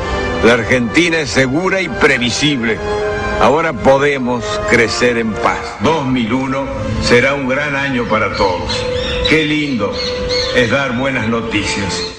la 0.43 0.55
Argentina 0.55 1.19
es 1.19 1.29
segura 1.29 1.83
y 1.83 1.89
previsible. 1.91 2.79
Ahora 3.41 3.73
podemos 3.73 4.45
crecer 4.69 5.17
en 5.17 5.33
paz. 5.33 5.79
2001 5.83 6.67
será 7.01 7.35
un 7.35 7.49
gran 7.49 7.75
año 7.75 8.07
para 8.07 8.37
todos. 8.37 8.85
Qué 9.31 9.47
lindo 9.47 9.93
es 10.55 10.71
dar 10.71 10.99
buenas 10.99 11.27
noticias. 11.27 12.13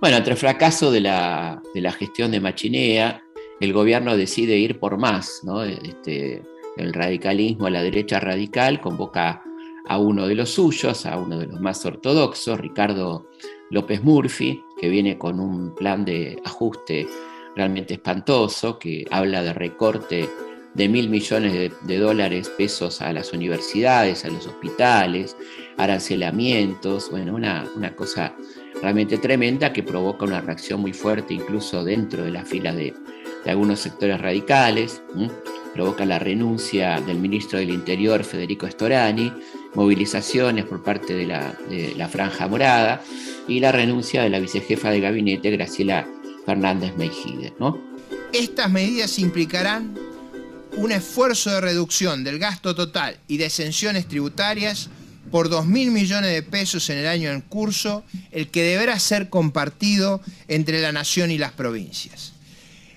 Bueno, 0.00 0.18
el 0.18 0.36
fracaso 0.36 0.92
de 0.92 1.00
la, 1.00 1.60
de 1.74 1.80
la 1.80 1.90
gestión 1.90 2.30
de 2.30 2.38
Machinea, 2.38 3.24
el 3.60 3.72
gobierno 3.72 4.16
decide 4.16 4.56
ir 4.56 4.78
por 4.78 4.98
más, 4.98 5.40
¿no? 5.42 5.64
Este, 5.64 6.44
el 6.76 6.94
radicalismo, 6.94 7.68
la 7.68 7.82
derecha 7.82 8.20
radical, 8.20 8.80
convoca 8.80 9.42
a 9.88 9.98
uno 9.98 10.28
de 10.28 10.36
los 10.36 10.50
suyos, 10.50 11.06
a 11.06 11.16
uno 11.16 11.38
de 11.38 11.46
los 11.46 11.60
más 11.60 11.84
ortodoxos, 11.84 12.60
Ricardo 12.60 13.28
López 13.70 14.00
Murphy, 14.04 14.62
que 14.80 14.88
viene 14.88 15.18
con 15.18 15.40
un 15.40 15.74
plan 15.74 16.04
de 16.04 16.40
ajuste 16.44 17.08
realmente 17.56 17.94
espantoso, 17.94 18.78
que 18.78 19.06
habla 19.10 19.42
de 19.42 19.52
recorte 19.54 20.28
de 20.74 20.88
mil 20.90 21.08
millones 21.08 21.72
de, 21.82 21.98
dólares 21.98 22.50
pesos 22.50 23.00
a 23.00 23.12
las 23.12 23.32
universidades, 23.32 24.26
a 24.26 24.28
los 24.28 24.46
hospitales, 24.46 25.34
arancelamientos, 25.78 27.10
bueno, 27.10 27.34
una, 27.34 27.66
una 27.74 27.96
cosa 27.96 28.36
realmente 28.82 29.16
tremenda 29.16 29.72
que 29.72 29.82
provoca 29.82 30.26
una 30.26 30.42
reacción 30.42 30.80
muy 30.80 30.92
fuerte 30.92 31.32
incluso 31.32 31.82
dentro 31.82 32.24
de 32.24 32.30
las 32.30 32.46
filas 32.46 32.76
de, 32.76 32.94
algunos 33.46 33.80
sectores 33.80 34.20
radicales, 34.20 35.02
provoca 35.72 36.04
la 36.04 36.18
renuncia 36.18 37.00
del 37.00 37.18
ministro 37.18 37.60
del 37.60 37.70
Interior 37.70 38.24
Federico 38.24 38.66
Storani, 38.66 39.32
movilizaciones 39.74 40.64
por 40.64 40.82
parte 40.82 41.14
de 41.14 41.26
la, 41.26 42.08
Franja 42.08 42.48
Morada 42.48 43.02
y 43.46 43.60
la 43.60 43.70
renuncia 43.70 44.22
de 44.22 44.30
la 44.30 44.40
vicejefa 44.40 44.90
de 44.90 45.00
gabinete 45.00 45.50
Graciela 45.52 46.08
Fernández 46.46 46.96
Mejide. 46.96 47.52
Estas 48.32 48.70
medidas 48.70 49.18
implicarán 49.18 49.98
un 50.76 50.92
esfuerzo 50.92 51.50
de 51.50 51.60
reducción 51.60 52.22
del 52.22 52.38
gasto 52.38 52.74
total 52.74 53.18
y 53.28 53.36
de 53.36 53.46
exenciones 53.46 54.06
tributarias 54.06 54.88
por 55.30 55.48
2 55.48 55.66
mil 55.66 55.90
millones 55.90 56.32
de 56.32 56.42
pesos 56.42 56.88
en 56.88 56.98
el 56.98 57.06
año 57.08 57.30
en 57.30 57.40
curso, 57.40 58.04
el 58.30 58.48
que 58.48 58.62
deberá 58.62 58.98
ser 59.00 59.28
compartido 59.28 60.20
entre 60.46 60.80
la 60.80 60.92
nación 60.92 61.30
y 61.30 61.38
las 61.38 61.52
provincias. 61.52 62.32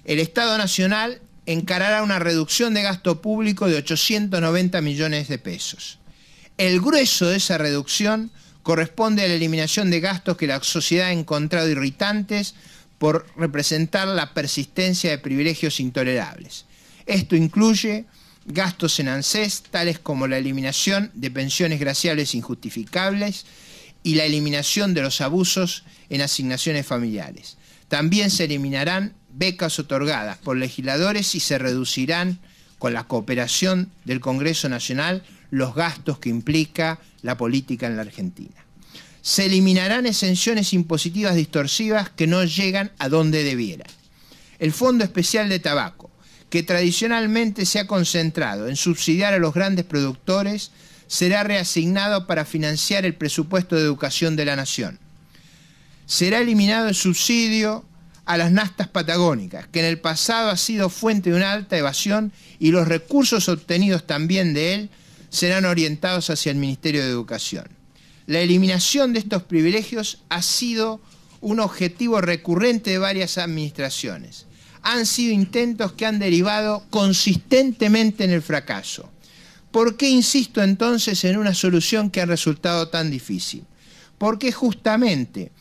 El 0.05 0.19
Estado 0.19 0.57
Nacional 0.57 1.21
encarará 1.45 2.03
una 2.03 2.19
reducción 2.19 2.75
de 2.75 2.83
gasto 2.83 3.21
público 3.21 3.67
de 3.67 3.77
890 3.77 4.81
millones 4.81 5.27
de 5.27 5.39
pesos. 5.39 5.97
El 6.57 6.79
grueso 6.81 7.27
de 7.27 7.37
esa 7.37 7.57
reducción 7.57 8.29
corresponde 8.61 9.23
a 9.23 9.27
la 9.27 9.33
eliminación 9.33 9.89
de 9.89 9.99
gastos 9.99 10.37
que 10.37 10.45
la 10.45 10.61
sociedad 10.61 11.07
ha 11.07 11.11
encontrado 11.13 11.69
irritantes 11.69 12.53
por 12.99 13.25
representar 13.35 14.07
la 14.07 14.33
persistencia 14.33 15.09
de 15.09 15.17
privilegios 15.17 15.79
intolerables. 15.79 16.65
Esto 17.07 17.35
incluye 17.35 18.05
gastos 18.45 18.99
en 18.99 19.07
ANSES, 19.07 19.63
tales 19.71 19.99
como 19.99 20.27
la 20.27 20.37
eliminación 20.37 21.11
de 21.15 21.31
pensiones 21.31 21.79
graciales 21.79 22.35
injustificables 22.35 23.45
y 24.03 24.15
la 24.15 24.25
eliminación 24.25 24.93
de 24.93 25.01
los 25.01 25.21
abusos 25.21 25.83
en 26.09 26.21
asignaciones 26.21 26.85
familiares. 26.85 27.57
También 27.87 28.29
se 28.29 28.45
eliminarán 28.45 29.15
becas 29.31 29.79
otorgadas 29.79 30.37
por 30.37 30.57
legisladores 30.57 31.33
y 31.35 31.39
se 31.39 31.57
reducirán, 31.57 32.39
con 32.77 32.93
la 32.93 33.03
cooperación 33.03 33.91
del 34.05 34.21
Congreso 34.21 34.69
Nacional, 34.69 35.23
los 35.51 35.75
gastos 35.75 36.19
que 36.19 36.29
implica 36.29 36.99
la 37.21 37.37
política 37.37 37.87
en 37.87 37.97
la 37.97 38.03
Argentina. 38.03 38.65
Se 39.21 39.45
eliminarán 39.45 40.05
exenciones 40.05 40.73
impositivas 40.73 41.35
distorsivas 41.35 42.09
que 42.09 42.27
no 42.27 42.43
llegan 42.43 42.91
a 42.99 43.09
donde 43.09 43.43
debieran. 43.43 43.87
El 44.59 44.71
Fondo 44.71 45.03
Especial 45.03 45.49
de 45.49 45.59
Tabaco, 45.59 46.09
que 46.49 46.63
tradicionalmente 46.63 47.65
se 47.65 47.79
ha 47.79 47.87
concentrado 47.87 48.67
en 48.67 48.75
subsidiar 48.75 49.33
a 49.33 49.39
los 49.39 49.53
grandes 49.53 49.85
productores, 49.85 50.71
será 51.07 51.43
reasignado 51.43 52.27
para 52.27 52.45
financiar 52.45 53.05
el 53.05 53.15
presupuesto 53.15 53.75
de 53.75 53.81
educación 53.81 54.35
de 54.35 54.45
la 54.45 54.55
nación. 54.55 54.99
Será 56.05 56.39
eliminado 56.39 56.87
el 56.87 56.95
subsidio 56.95 57.85
a 58.25 58.37
las 58.37 58.51
nastas 58.51 58.87
patagónicas, 58.87 59.67
que 59.67 59.79
en 59.79 59.85
el 59.85 59.99
pasado 59.99 60.49
ha 60.49 60.57
sido 60.57 60.89
fuente 60.89 61.31
de 61.31 61.35
una 61.35 61.51
alta 61.51 61.77
evasión 61.77 62.31
y 62.59 62.69
los 62.69 62.87
recursos 62.87 63.49
obtenidos 63.49 64.05
también 64.05 64.53
de 64.53 64.75
él 64.75 64.89
serán 65.29 65.65
orientados 65.65 66.29
hacia 66.29 66.51
el 66.51 66.57
Ministerio 66.57 67.03
de 67.03 67.09
Educación. 67.09 67.78
La 68.29 68.39
eliminación 68.39 69.11
de 69.11 69.19
estos 69.19 69.43
privilegios 69.43 70.19
ha 70.29 70.41
sido 70.41 71.01
un 71.41 71.59
objetivo 71.59 72.21
recurrente 72.21 72.91
de 72.91 72.97
varias 72.97 73.37
administraciones 73.37 74.45
han 74.81 75.05
sido 75.05 75.33
intentos 75.33 75.93
que 75.93 76.05
han 76.05 76.19
derivado 76.19 76.85
consistentemente 76.89 78.23
en 78.23 78.31
el 78.31 78.41
fracaso. 78.41 79.09
¿Por 79.71 79.97
qué 79.97 80.09
insisto 80.09 80.63
entonces 80.63 81.23
en 81.25 81.37
una 81.37 81.53
solución 81.53 82.09
que 82.09 82.21
ha 82.21 82.25
resultado 82.25 82.89
tan 82.89 83.11
difícil? 83.11 83.65
Porque 84.17 84.51
justamente 84.51 85.51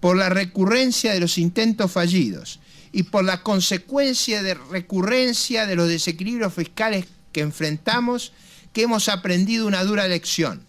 por 0.00 0.16
la 0.16 0.28
recurrencia 0.28 1.12
de 1.12 1.20
los 1.20 1.38
intentos 1.38 1.90
fallidos 1.90 2.60
y 2.92 3.02
por 3.04 3.24
la 3.24 3.42
consecuencia 3.42 4.42
de 4.42 4.54
recurrencia 4.54 5.66
de 5.66 5.76
los 5.76 5.88
desequilibrios 5.88 6.54
fiscales 6.54 7.06
que 7.32 7.40
enfrentamos, 7.40 8.32
que 8.72 8.82
hemos 8.82 9.08
aprendido 9.08 9.66
una 9.66 9.84
dura 9.84 10.08
lección, 10.08 10.64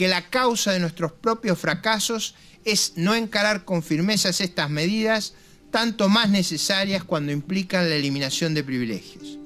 que 0.00 0.08
la 0.08 0.30
causa 0.30 0.72
de 0.72 0.80
nuestros 0.80 1.12
propios 1.12 1.58
fracasos 1.58 2.34
es 2.64 2.94
no 2.96 3.14
encarar 3.14 3.66
con 3.66 3.82
firmezas 3.82 4.40
estas 4.40 4.70
medidas, 4.70 5.34
tanto 5.70 6.08
más 6.08 6.30
necesarias 6.30 7.04
cuando 7.04 7.32
implican 7.32 7.86
la 7.86 7.96
eliminación 7.96 8.54
de 8.54 8.64
privilegios. 8.64 9.38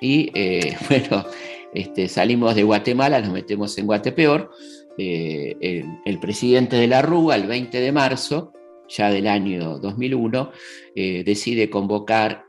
Y 0.00 0.30
eh, 0.34 0.76
bueno, 0.88 1.26
este, 1.74 2.06
salimos 2.06 2.54
de 2.54 2.62
Guatemala, 2.62 3.20
nos 3.20 3.32
metemos 3.32 3.76
en 3.76 3.86
Guatepeor. 3.86 4.52
Eh, 4.96 5.84
el, 6.04 6.20
presidente 6.20 6.76
de 6.76 6.86
la 6.86 7.02
Rúa, 7.02 7.34
el 7.34 7.48
20 7.48 7.80
de 7.80 7.90
marzo, 7.90 8.52
ya 8.88 9.10
del 9.10 9.26
año 9.26 9.80
2001, 9.80 10.52
eh, 10.94 11.24
decide 11.26 11.68
convocar 11.68 12.44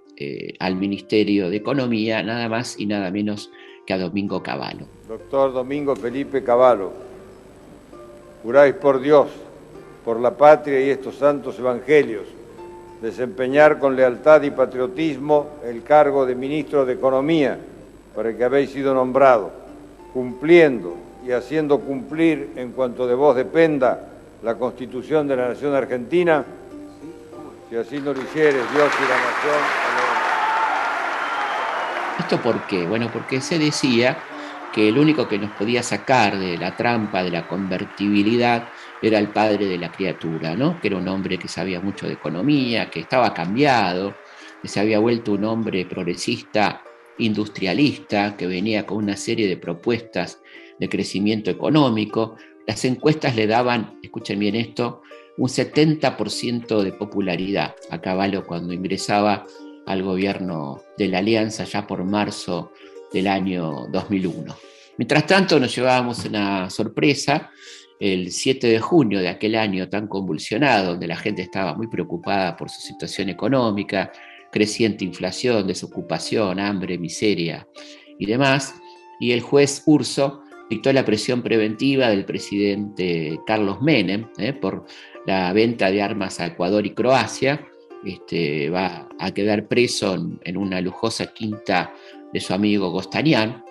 al 0.60 0.76
Ministerio 0.76 1.50
de 1.50 1.58
Economía 1.58 2.22
nada 2.22 2.48
más 2.48 2.76
y 2.78 2.86
nada 2.86 3.10
menos 3.10 3.50
que 3.86 3.94
a 3.94 3.98
Domingo 3.98 4.42
Cavallo. 4.42 4.86
Doctor 5.08 5.54
Domingo 5.54 5.96
Felipe 5.96 6.44
Cavallo, 6.44 6.92
juráis 8.44 8.76
por 8.76 9.00
Dios 9.02 9.28
por 10.06 10.20
la 10.20 10.32
patria 10.32 10.82
y 10.82 10.90
estos 10.90 11.16
santos 11.16 11.60
evangelios, 11.60 12.24
desempeñar 13.02 13.80
con 13.80 13.96
lealtad 13.96 14.42
y 14.44 14.52
patriotismo 14.52 15.48
el 15.64 15.84
cargo 15.84 16.26
de 16.26 16.36
ministro 16.36 16.86
de 16.86 16.94
Economía 16.94 17.60
para 18.16 18.30
el 18.30 18.38
que 18.38 18.44
habéis 18.44 18.72
sido 18.72 18.94
nombrado, 18.94 19.52
cumpliendo 20.14 20.96
y 21.26 21.32
haciendo 21.32 21.80
cumplir 21.80 22.52
en 22.56 22.72
cuanto 22.72 23.08
de 23.08 23.16
vos 23.16 23.36
dependa 23.36 24.08
la 24.44 24.56
Constitución 24.56 25.28
de 25.28 25.36
la 25.36 25.50
Nación 25.50 25.76
Argentina, 25.76 26.44
si 27.70 27.76
así 27.76 28.00
no 28.00 28.14
lo 28.14 28.22
hicieres, 28.22 28.62
Dios 28.74 28.92
y 29.00 29.04
la 29.04 29.18
Nación. 29.18 29.91
¿Esto 32.22 32.40
por 32.40 32.68
qué? 32.68 32.86
Bueno, 32.86 33.10
porque 33.12 33.42
se 33.42 33.58
decía 33.58 34.20
que 34.72 34.88
el 34.88 35.00
único 35.00 35.28
que 35.28 35.40
nos 35.40 35.50
podía 35.54 35.82
sacar 35.82 36.38
de 36.38 36.56
la 36.56 36.78
trampa 36.78 37.24
de 37.24 37.32
la 37.32 37.48
convertibilidad 37.48 38.70
era 39.02 39.18
el 39.18 39.30
padre 39.30 39.66
de 39.66 39.80
la 39.80 39.92
criatura, 39.92 40.56
¿no? 40.56 40.80
que 40.80 40.90
era 40.90 40.98
un 40.98 41.08
hombre 41.08 41.40
que 41.40 41.48
sabía 41.48 41.82
mucho 41.82 42.06
de 42.06 42.14
economía, 42.14 42.92
que 42.92 43.00
estaba 43.00 43.34
cambiado, 43.34 44.14
que 44.62 44.68
se 44.68 44.80
había 44.80 45.00
vuelto 45.00 45.32
un 45.32 45.46
hombre 45.46 45.84
progresista, 45.88 46.84
industrialista, 47.18 48.38
que 48.38 48.46
venía 48.46 48.86
con 48.86 48.98
una 48.98 49.18
serie 49.18 49.48
de 49.48 49.58
propuestas 49.58 50.44
de 50.80 50.90
crecimiento 50.90 51.50
económico. 51.50 52.36
Las 52.68 52.86
encuestas 52.86 53.36
le 53.36 53.48
daban, 53.48 53.98
escuchen 54.04 54.38
bien 54.38 54.56
esto, 54.56 55.02
un 55.38 55.50
70% 55.50 56.84
de 56.84 56.94
popularidad 56.94 57.76
a 57.90 58.00
Caballo 58.00 58.46
cuando 58.46 58.74
ingresaba 58.74 59.48
al 59.86 60.04
gobierno 60.04 60.82
de 60.98 61.08
la 61.08 61.20
Alianza 61.20 61.64
ya 61.64 61.86
por 61.88 62.04
marzo 62.04 62.72
del 63.12 63.28
año 63.28 63.88
2001. 63.92 64.56
Mientras 64.98 65.26
tanto 65.26 65.60
nos 65.60 65.76
llevábamos 65.76 66.26
una 66.26 66.70
sorpresa 66.70 67.50
el 68.00 68.32
7 68.32 68.68
de 68.68 68.80
junio 68.80 69.20
de 69.20 69.30
aquel 69.30 69.56
año 69.56 69.88
tan 69.88 70.08
convulsionado, 70.08 70.92
donde 70.92 71.08
la 71.08 71.16
gente 71.16 71.44
estaba 71.44 71.76
muy 71.76 71.88
preocupada 71.88 72.58
por 72.58 72.70
su 72.70 72.82
situación 72.82 73.30
económica, 73.30 74.12
creciente 74.52 75.06
inflación, 75.06 75.68
desocupación, 75.68 76.60
hambre, 76.60 76.98
miseria 76.98 77.68
y 78.18 78.26
demás, 78.26 78.76
y 79.20 79.32
el 79.32 79.42
juez 79.42 79.84
Urso 79.86 80.42
dictó 80.70 80.92
la 80.94 81.06
presión 81.06 81.44
preventiva 81.44 82.10
del 82.10 82.26
presidente 82.26 83.40
Carlos 83.46 83.82
Menem 83.82 84.30
¿eh? 84.38 84.54
por 84.54 84.86
la 85.28 85.54
venta 85.54 85.92
de 85.92 86.02
armas 86.02 86.40
a 86.40 86.48
Ecuador 86.48 86.86
y 86.86 86.96
Croacia. 86.96 87.68
Este, 88.06 88.70
va 88.70 89.08
a 89.20 89.32
quedar 89.32 89.68
preso 89.68 90.16
en, 90.44 90.58
una 90.58 90.82
lujosa 90.82 91.28
quinta 91.34 91.94
de 92.34 92.40
su 92.40 92.54
amigo 92.54 92.90
Gostanián, 92.90 93.64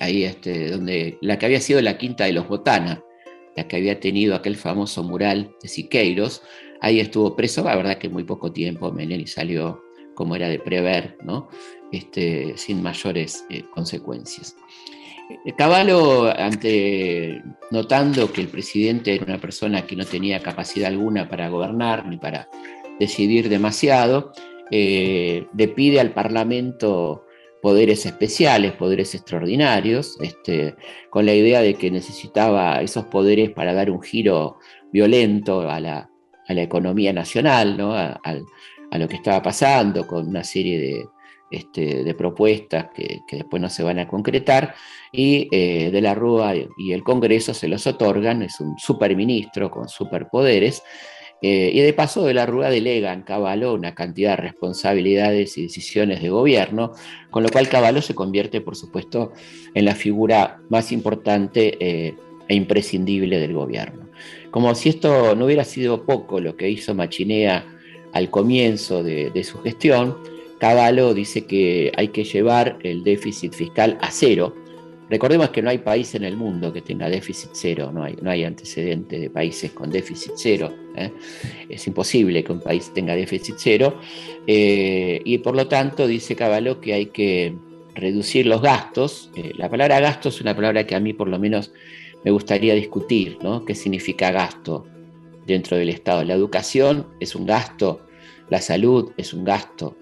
ahí 0.00 0.24
este, 0.24 0.70
donde 0.70 1.18
la 1.20 1.38
que 1.38 1.46
había 1.46 1.60
sido 1.60 1.80
la 1.80 1.98
quinta 1.98 2.24
de 2.24 2.32
los 2.32 2.46
Botana, 2.46 3.02
la 3.56 3.66
que 3.66 3.76
había 3.76 3.98
tenido 3.98 4.34
aquel 4.34 4.56
famoso 4.56 5.02
mural 5.02 5.54
de 5.62 5.68
Siqueiros, 5.68 6.42
ahí 6.80 7.00
estuvo 7.00 7.34
preso, 7.34 7.64
la 7.64 7.76
verdad 7.76 7.98
que 7.98 8.08
muy 8.08 8.24
poco 8.24 8.52
tiempo, 8.52 8.92
Menelli 8.92 9.26
salió 9.26 9.82
como 10.14 10.36
era 10.36 10.48
de 10.48 10.60
prever, 10.60 11.16
¿no? 11.24 11.48
este, 11.92 12.56
sin 12.56 12.82
mayores 12.82 13.44
eh, 13.50 13.64
consecuencias. 13.72 14.56
Caballo, 15.56 16.26
ante, 16.38 17.42
notando 17.70 18.30
que 18.30 18.42
el 18.42 18.48
presidente 18.48 19.14
era 19.14 19.24
una 19.24 19.40
persona 19.40 19.86
que 19.86 19.96
no 19.96 20.04
tenía 20.04 20.42
capacidad 20.42 20.88
alguna 20.88 21.28
para 21.28 21.48
gobernar 21.48 22.06
ni 22.06 22.18
para 22.18 22.48
decidir 22.98 23.48
demasiado, 23.48 24.32
eh, 24.70 25.46
le 25.56 25.68
pide 25.68 26.00
al 26.00 26.12
Parlamento 26.12 27.24
poderes 27.62 28.04
especiales, 28.04 28.72
poderes 28.72 29.14
extraordinarios, 29.14 30.18
este, 30.20 30.74
con 31.10 31.24
la 31.24 31.34
idea 31.34 31.62
de 31.62 31.74
que 31.74 31.90
necesitaba 31.90 32.82
esos 32.82 33.06
poderes 33.06 33.50
para 33.50 33.72
dar 33.72 33.90
un 33.90 34.02
giro 34.02 34.58
violento 34.92 35.68
a 35.68 35.80
la, 35.80 36.10
economía 36.46 37.12
nacional, 37.12 37.76
¿no? 37.78 37.94
a, 37.94 38.20
lo 38.92 39.08
que 39.08 39.16
estaba 39.16 39.40
pasando, 39.40 40.06
con 40.06 40.28
una 40.28 40.44
serie 40.44 40.78
de, 40.78 41.06
este, 41.50 42.14
propuestas 42.14 42.88
que, 42.94 43.22
después 43.32 43.62
no 43.62 43.70
se 43.70 43.82
van 43.82 43.98
a 43.98 44.08
concretar, 44.08 44.74
y 45.10 45.48
eh, 45.50 45.90
de 45.90 46.00
la 46.02 46.14
Rúa 46.14 46.54
y 46.54 46.92
el 46.92 47.02
Congreso 47.02 47.54
se 47.54 47.68
los 47.68 47.86
otorgan, 47.86 48.42
es 48.42 48.60
un 48.60 48.76
superministro 48.78 49.70
con 49.70 49.88
superpoderes, 49.88 50.82
eh, 51.42 51.70
y 51.74 51.80
de 51.80 51.92
paso 51.92 52.24
de 52.24 52.32
la 52.32 52.46
Rúa 52.46 52.70
delega 52.70 53.12
en 53.12 53.22
Caballo 53.22 53.74
una 53.74 53.94
cantidad 53.94 54.30
de 54.30 54.36
responsabilidades 54.36 55.58
y 55.58 55.62
decisiones 55.64 56.22
de 56.22 56.30
gobierno, 56.30 56.92
con 57.30 57.42
lo 57.42 57.50
cual 57.50 57.68
Caballo 57.68 58.00
se 58.00 58.14
convierte, 58.14 58.60
por 58.60 58.76
supuesto, 58.76 59.32
en 59.74 59.84
la 59.84 59.94
figura 59.94 60.60
más 60.70 60.90
importante 60.90 61.76
eh, 61.80 62.14
e 62.48 62.54
imprescindible 62.54 63.38
del 63.38 63.52
gobierno. 63.52 64.08
Como 64.50 64.74
si 64.74 64.88
esto 64.88 65.34
no 65.34 65.44
hubiera 65.44 65.64
sido 65.64 66.04
poco 66.04 66.40
lo 66.40 66.56
que 66.56 66.70
hizo 66.70 66.94
Machinea 66.94 67.66
al 68.12 68.30
comienzo 68.30 69.02
de, 69.02 69.44
su 69.44 69.58
gestión, 69.58 70.16
Caballo 70.58 71.12
dice 71.12 71.44
que 71.46 71.92
hay 71.96 72.08
que 72.08 72.24
llevar 72.24 72.78
el 72.84 73.02
déficit 73.02 73.52
fiscal 73.52 73.98
a 74.00 74.10
cero, 74.10 74.54
Recordemos 75.10 75.50
que 75.50 75.60
no 75.60 75.68
hay 75.68 75.78
país 75.78 76.14
en 76.14 76.24
el 76.24 76.34
mundo 76.34 76.72
que 76.72 76.80
tenga 76.80 77.10
déficit 77.10 77.50
cero, 77.52 77.92
no 77.92 78.02
hay, 78.02 78.16
no 78.22 78.30
hay 78.30 78.42
antecedente 78.44 79.18
de 79.18 79.28
países 79.28 79.70
con 79.72 79.90
déficit 79.90 80.32
cero. 80.34 80.72
¿Eh? 80.94 81.12
Es 81.68 81.86
imposible 81.86 82.44
que 82.44 82.52
un 82.52 82.60
país 82.60 82.92
tenga 82.94 83.14
déficit 83.14 83.56
cero. 83.58 84.00
Eh, 84.46 85.20
y 85.24 85.38
por 85.38 85.56
lo 85.56 85.68
tanto, 85.68 86.06
dice 86.06 86.36
Caballo 86.36 86.80
que 86.80 86.94
hay 86.94 87.06
que 87.06 87.54
reducir 87.94 88.46
los 88.46 88.62
gastos. 88.62 89.30
Eh, 89.36 89.52
la 89.56 89.68
palabra 89.68 90.00
gasto 90.00 90.28
es 90.28 90.40
una 90.40 90.54
palabra 90.54 90.86
que 90.86 90.94
a 90.94 91.00
mí 91.00 91.12
por 91.12 91.28
lo 91.28 91.38
menos 91.38 91.72
me 92.24 92.30
gustaría 92.30 92.74
discutir, 92.74 93.38
¿no? 93.42 93.64
¿Qué 93.64 93.74
significa 93.74 94.30
gasto 94.30 94.86
dentro 95.46 95.76
del 95.76 95.90
Estado? 95.90 96.24
La 96.24 96.34
educación 96.34 97.06
es 97.20 97.34
un 97.34 97.46
gasto, 97.46 98.06
la 98.48 98.60
salud 98.60 99.12
es 99.16 99.34
un 99.34 99.44
gasto, 99.44 99.96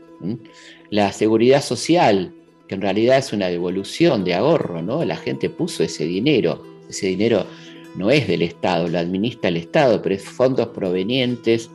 la 0.90 1.12
seguridad 1.12 1.62
social 1.62 2.32
en 2.72 2.80
realidad 2.80 3.18
es 3.18 3.32
una 3.32 3.48
devolución 3.48 4.24
de 4.24 4.34
ahorro, 4.34 4.82
¿no? 4.82 5.04
La 5.04 5.16
gente 5.16 5.50
puso 5.50 5.82
ese 5.82 6.04
dinero, 6.04 6.64
ese 6.88 7.06
dinero 7.08 7.46
no 7.94 8.10
es 8.10 8.26
del 8.26 8.42
Estado, 8.42 8.88
lo 8.88 8.98
administra 8.98 9.48
el 9.48 9.56
Estado, 9.58 10.00
pero 10.00 10.14
es 10.14 10.24
fondos 10.24 10.68
provenientes 10.68 11.70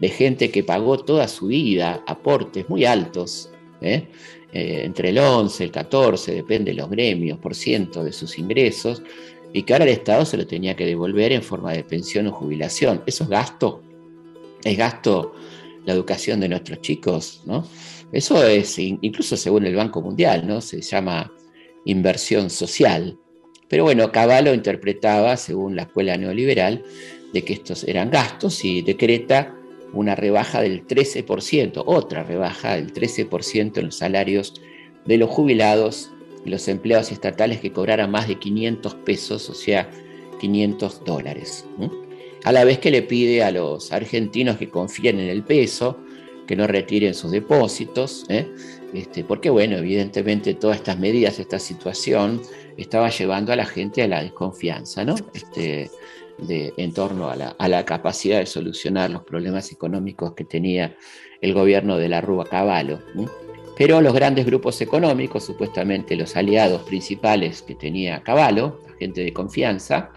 de 0.00 0.08
gente 0.08 0.50
que 0.50 0.64
pagó 0.64 0.98
toda 0.98 1.28
su 1.28 1.46
vida 1.46 2.02
aportes 2.06 2.68
muy 2.68 2.84
altos, 2.84 3.50
¿eh? 3.80 4.08
Eh, 4.52 4.82
entre 4.84 5.08
el 5.08 5.18
11, 5.18 5.64
el 5.64 5.70
14, 5.70 6.34
depende 6.34 6.72
de 6.72 6.76
los 6.76 6.90
gremios, 6.90 7.38
por 7.38 7.54
ciento 7.54 8.04
de 8.04 8.12
sus 8.12 8.38
ingresos, 8.38 9.02
y 9.52 9.62
que 9.62 9.72
ahora 9.72 9.84
el 9.84 9.92
Estado 9.92 10.24
se 10.26 10.36
lo 10.36 10.46
tenía 10.46 10.76
que 10.76 10.84
devolver 10.84 11.32
en 11.32 11.42
forma 11.42 11.72
de 11.72 11.84
pensión 11.84 12.26
o 12.26 12.32
jubilación. 12.32 13.02
Eso 13.06 13.24
es 13.24 13.30
gasto, 13.30 13.82
es 14.62 14.76
gasto 14.76 15.34
la 15.86 15.94
educación 15.94 16.40
de 16.40 16.48
nuestros 16.48 16.80
chicos, 16.80 17.42
¿no? 17.46 17.66
Eso 18.12 18.44
es, 18.46 18.78
incluso 18.78 19.36
según 19.38 19.64
el 19.64 19.74
Banco 19.74 20.02
Mundial, 20.02 20.46
¿no? 20.46 20.60
Se 20.60 20.82
llama 20.82 21.32
inversión 21.86 22.50
social. 22.50 23.18
Pero 23.72 23.84
bueno, 23.84 24.12
Cavallo 24.12 24.52
interpretaba, 24.52 25.38
según 25.38 25.76
la 25.76 25.84
escuela 25.84 26.18
neoliberal, 26.18 26.84
de 27.32 27.42
que 27.42 27.54
estos 27.54 27.84
eran 27.84 28.10
gastos 28.10 28.66
y 28.66 28.82
decreta 28.82 29.56
una 29.94 30.14
rebaja 30.14 30.60
del 30.60 30.86
13%, 30.86 31.82
otra 31.86 32.22
rebaja 32.22 32.76
del 32.76 32.92
13% 32.92 33.78
en 33.78 33.86
los 33.86 33.96
salarios 33.96 34.60
de 35.06 35.16
los 35.16 35.30
jubilados 35.30 36.10
y 36.44 36.50
los 36.50 36.68
empleados 36.68 37.12
estatales 37.12 37.60
que 37.60 37.72
cobraran 37.72 38.10
más 38.10 38.28
de 38.28 38.38
500 38.38 38.94
pesos, 38.96 39.48
o 39.48 39.54
sea, 39.54 39.88
500 40.38 41.02
dólares. 41.06 41.64
A 42.44 42.52
la 42.52 42.64
vez 42.64 42.78
que 42.78 42.90
le 42.90 43.00
pide 43.00 43.42
a 43.42 43.52
los 43.52 43.90
argentinos 43.90 44.58
que 44.58 44.68
confíen 44.68 45.18
en 45.18 45.30
el 45.30 45.44
peso, 45.44 45.98
que 46.46 46.56
no 46.56 46.66
retiren 46.66 47.14
sus 47.14 47.30
depósitos, 47.30 48.26
¿eh? 48.28 48.46
este, 48.92 49.24
porque 49.24 49.48
bueno, 49.48 49.78
evidentemente 49.78 50.52
todas 50.52 50.76
estas 50.76 50.98
medidas, 50.98 51.38
esta 51.38 51.58
situación, 51.58 52.42
estaba 52.76 53.10
llevando 53.10 53.52
a 53.52 53.56
la 53.56 53.66
gente 53.66 54.02
a 54.02 54.08
la 54.08 54.22
desconfianza, 54.22 55.04
¿no? 55.04 55.14
Este, 55.34 55.90
en 56.48 56.92
torno 56.92 57.28
a 57.30 57.68
la, 57.68 57.84
capacidad 57.84 58.38
de 58.38 58.46
solucionar 58.46 59.10
los 59.10 59.22
problemas 59.22 59.70
económicos 59.72 60.34
que 60.34 60.44
tenía 60.44 60.96
el 61.40 61.54
gobierno 61.54 61.96
de 61.98 62.08
la 62.08 62.20
Rúa 62.20 62.44
Caballo. 62.44 63.00
Pero 63.76 64.00
los 64.00 64.14
grandes 64.14 64.46
grupos 64.46 64.80
económicos, 64.80 65.44
supuestamente 65.44 66.16
los 66.16 66.36
aliados 66.36 66.82
principales 66.82 67.62
que 67.62 67.74
tenía 67.74 68.22
Caballo, 68.22 68.80
la 68.88 68.96
gente 68.96 69.22
de 69.22 69.32
confianza, 69.32 70.12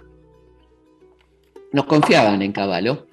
no 1.71 1.87
confiaban 1.87 2.41
en 2.41 2.51
Caballo 2.51 3.07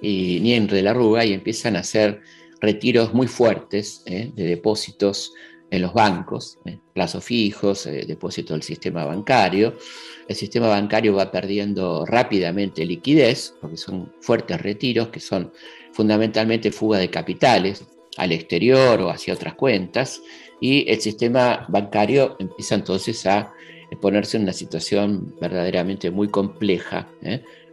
y, 0.00 0.40
ni 0.40 0.54
en 0.54 0.66
De 0.66 0.82
la 0.82 0.94
Rúa 0.94 1.24
y 1.24 1.32
empiezan 1.32 1.76
a 1.76 1.80
hacer 1.80 2.20
retiros 2.60 3.14
muy 3.14 3.28
fuertes 3.28 4.02
¿eh? 4.06 4.30
de 4.34 4.44
depósitos 4.44 5.32
en 5.70 5.82
los 5.82 5.92
bancos, 5.92 6.58
¿eh? 6.64 6.78
plazos 6.92 7.24
fijos, 7.24 7.86
eh, 7.86 8.04
depósitos 8.06 8.54
del 8.54 8.62
sistema 8.62 9.04
bancario. 9.04 9.76
El 10.26 10.36
sistema 10.36 10.68
bancario 10.68 11.14
va 11.14 11.30
perdiendo 11.30 12.04
rápidamente 12.06 12.84
liquidez, 12.84 13.54
porque 13.60 13.76
son 13.76 14.12
fuertes 14.20 14.60
retiros 14.60 15.08
que 15.08 15.20
son 15.20 15.52
fundamentalmente 15.92 16.70
fuga 16.72 16.98
de 16.98 17.10
capitales 17.10 17.84
al 18.16 18.32
exterior 18.32 19.00
o 19.00 19.10
hacia 19.10 19.34
otras 19.34 19.54
cuentas, 19.54 20.20
y 20.60 20.90
el 20.90 21.00
sistema 21.00 21.66
bancario 21.68 22.36
empieza 22.40 22.74
entonces 22.74 23.24
a 23.26 23.52
ponerse 24.00 24.36
en 24.36 24.42
una 24.44 24.52
situación 24.52 25.34
verdaderamente 25.40 26.10
muy 26.10 26.28
compleja, 26.28 27.08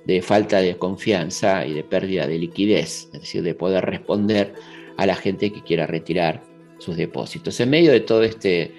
de 0.05 0.21
falta 0.21 0.59
de 0.59 0.77
confianza 0.77 1.65
y 1.65 1.73
de 1.73 1.83
pérdida 1.83 2.27
de 2.27 2.37
liquidez, 2.37 3.09
es 3.11 3.21
decir, 3.21 3.41
de 3.41 3.55
poder 3.55 3.85
responder 3.85 4.53
a 4.97 5.05
la 5.07 5.15
gente 5.15 5.51
que 5.51 5.63
quiera 5.63 5.87
retirar 5.87 6.43
sus 6.77 6.97
depósitos. 6.97 7.59
En 7.59 7.69
medio 7.69 7.91
de 7.91 8.01
todo 8.01 8.23
este 8.23 8.73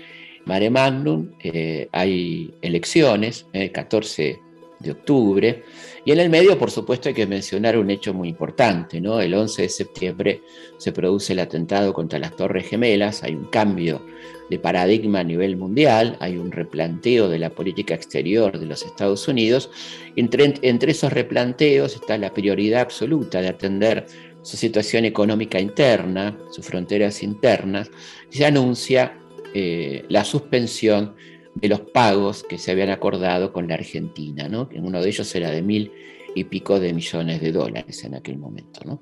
mare 0.45 0.71
magnum 0.71 1.33
eh, 1.43 1.89
hay 1.93 2.55
elecciones, 2.63 3.47
el 3.53 3.73
14 3.73 4.41
de 4.79 4.91
octubre, 4.91 5.65
y 6.07 6.13
en 6.13 6.21
el 6.21 6.31
medio, 6.31 6.57
por 6.57 6.71
supuesto, 6.71 7.09
hay 7.09 7.15
que 7.17 7.27
mencionar 7.27 7.77
un 7.77 7.91
hecho 7.91 8.15
muy 8.15 8.29
importante, 8.29 9.01
¿no? 9.01 9.21
El 9.21 9.35
11 9.35 9.63
de 9.63 9.69
septiembre 9.69 10.43
se 10.77 10.93
produce 10.93 11.33
el 11.33 11.41
atentado 11.41 11.93
contra 11.93 12.21
las 12.21 12.37
Torres 12.37 12.69
Gemelas, 12.69 13.25
hay 13.25 13.35
un 13.35 13.47
cambio 13.47 14.07
de 14.49 14.59
paradigma 14.61 15.21
a 15.21 15.25
nivel 15.25 15.57
mundial, 15.57 16.17
hay 16.21 16.37
un 16.37 16.53
replanteo 16.53 17.29
de 17.29 17.41
la 17.41 17.51
política 17.51 17.95
exterior 17.95 18.59
de 18.59 18.67
los 18.67 18.85
Estados 18.85 19.27
Unidos. 19.27 19.69
Entre 20.15 20.93
esos 20.93 21.13
replanteos 21.13 21.97
está 21.97 22.17
la 22.19 22.33
prioridad 22.33 22.83
absoluta 22.83 23.41
de 23.41 23.49
atender 23.49 24.07
su 24.47 24.57
situación 24.57 25.05
económica 25.05 25.59
interna, 25.59 26.39
sus 26.53 26.65
fronteras 26.65 27.25
internas, 27.25 27.91
se 28.29 28.47
anuncia 28.47 29.19
eh, 29.53 30.05
la 30.09 30.25
suspensión 30.25 31.17
de 31.57 31.69
los 31.69 31.81
pagos 31.81 32.45
que 32.45 32.57
se 32.57 32.71
habían 32.71 32.91
acordado 32.91 33.53
con 33.53 33.67
la 33.67 33.75
Argentina, 33.75 34.49
¿no? 34.49 34.69
uno 34.77 35.03
de 35.03 35.09
ellos 35.09 35.35
era 35.35 35.51
de 35.51 35.63
mil 35.63 35.91
y 36.37 36.45
pico 36.45 36.79
de 36.79 36.93
millones 36.93 37.41
de 37.41 37.51
dólares 37.51 38.05
en 38.05 38.15
aquel 38.15 38.39
momento. 38.39 39.01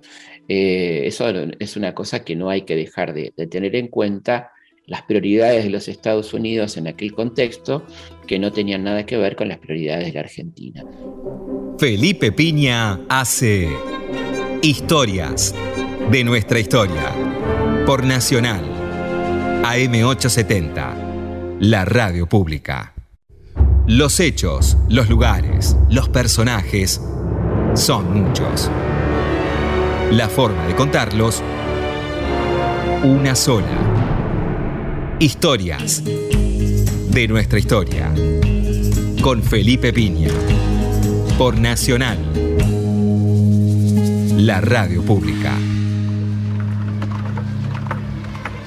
Eh, 0.49 1.03
eso 1.05 1.29
es 1.59 1.77
una 1.77 1.95
cosa 1.95 2.25
que 2.25 2.37
no 2.37 2.49
hay 2.49 2.63
que 2.63 2.75
dejar 2.75 3.13
de, 3.13 3.35
de 3.37 3.47
tener 3.47 3.77
en 3.77 3.89
cuenta 3.89 4.51
las 4.87 5.03
prioridades 5.03 5.65
de 5.65 5.71
los 5.71 5.89
Estados 5.89 6.33
Unidos 6.33 6.79
en 6.79 6.89
aquel 6.89 7.13
contexto 7.13 7.85
que 8.27 8.39
no 8.39 8.51
tenían 8.51 8.85
nada 8.85 9.05
que 9.05 9.19
ver 9.19 9.37
con 9.37 9.49
las 9.49 9.59
prioridades 9.59 10.07
de 10.07 10.13
la 10.15 10.21
Argentina. 10.21 10.83
Felipe 11.79 12.33
Piña 12.33 13.01
hace 13.11 13.69
Historias 14.65 15.55
de 16.11 16.25
nuestra 16.25 16.59
historia. 16.59 17.15
Por 17.85 18.03
Nacional. 18.03 18.65
AM870. 19.63 21.59
La 21.61 21.85
radio 21.85 22.27
pública. 22.27 22.95
Los 23.87 24.21
hechos, 24.21 24.79
los 24.89 25.11
lugares, 25.11 25.77
los 25.91 26.09
personajes 26.09 26.99
son 27.75 28.23
muchos. 28.23 28.71
La 30.11 30.31
forma 30.31 30.67
de 30.67 30.75
contarlos, 30.75 31.43
una 33.03 33.35
sola. 33.35 33.67
Historias 35.19 36.03
de 36.05 37.29
nuestra 37.29 37.59
historia. 37.59 38.11
Con 39.21 39.43
Felipe 39.43 39.93
Piña. 39.93 40.31
Por 41.37 41.59
Nacional 41.59 42.44
la 44.37 44.61
radio 44.61 45.03
pública. 45.03 45.53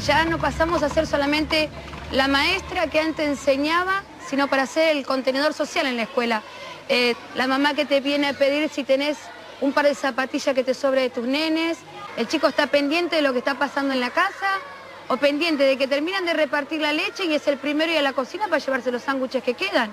Ya 0.06 0.24
no 0.26 0.38
pasamos 0.38 0.82
a 0.82 0.90
ser 0.90 1.06
solamente 1.06 1.70
la 2.12 2.28
maestra 2.28 2.88
que 2.88 3.00
antes 3.00 3.28
enseñaba, 3.28 4.04
sino 4.30 4.48
para 4.48 4.66
ser 4.66 4.96
el 4.96 5.06
contenedor 5.06 5.54
social 5.54 5.86
en 5.86 5.98
la 5.98 6.04
escuela. 6.04 6.42
Eh, 6.88 7.16
la 7.36 7.48
mamá 7.48 7.74
que 7.74 7.86
te 7.86 8.00
viene 8.00 8.28
a 8.28 8.34
pedir 8.34 8.70
si 8.70 8.84
tenés 8.84 9.18
un 9.60 9.74
par 9.74 9.86
de 9.86 9.96
zapatillas 9.96 10.56
que 10.56 10.64
te 10.64 10.74
sobre 10.74 11.02
de 11.02 11.10
tus 11.10 11.26
nenes, 11.26 11.78
el 12.16 12.28
chico 12.28 12.48
está 12.48 12.68
pendiente 12.68 13.18
de 13.18 13.22
lo 13.22 13.34
que 13.34 13.40
está 13.40 13.56
pasando 13.56 13.94
en 13.94 14.00
la 14.00 14.12
casa 14.12 14.60
o 15.10 15.18
pendiente 15.18 15.64
de 15.64 15.78
que 15.78 15.88
terminan 15.88 16.26
de 16.26 16.34
repartir 16.34 16.80
la 16.80 16.94
leche 16.94 17.26
y 17.26 17.34
es 17.34 17.48
el 17.48 17.58
primero 17.58 17.92
y 17.92 17.98
a 17.98 18.02
la 18.02 18.14
cocina 18.14 18.46
para 18.46 18.60
llevarse 18.60 18.92
los 18.92 19.04
sándwiches 19.04 19.44
que 19.44 19.54
quedan. 19.54 19.92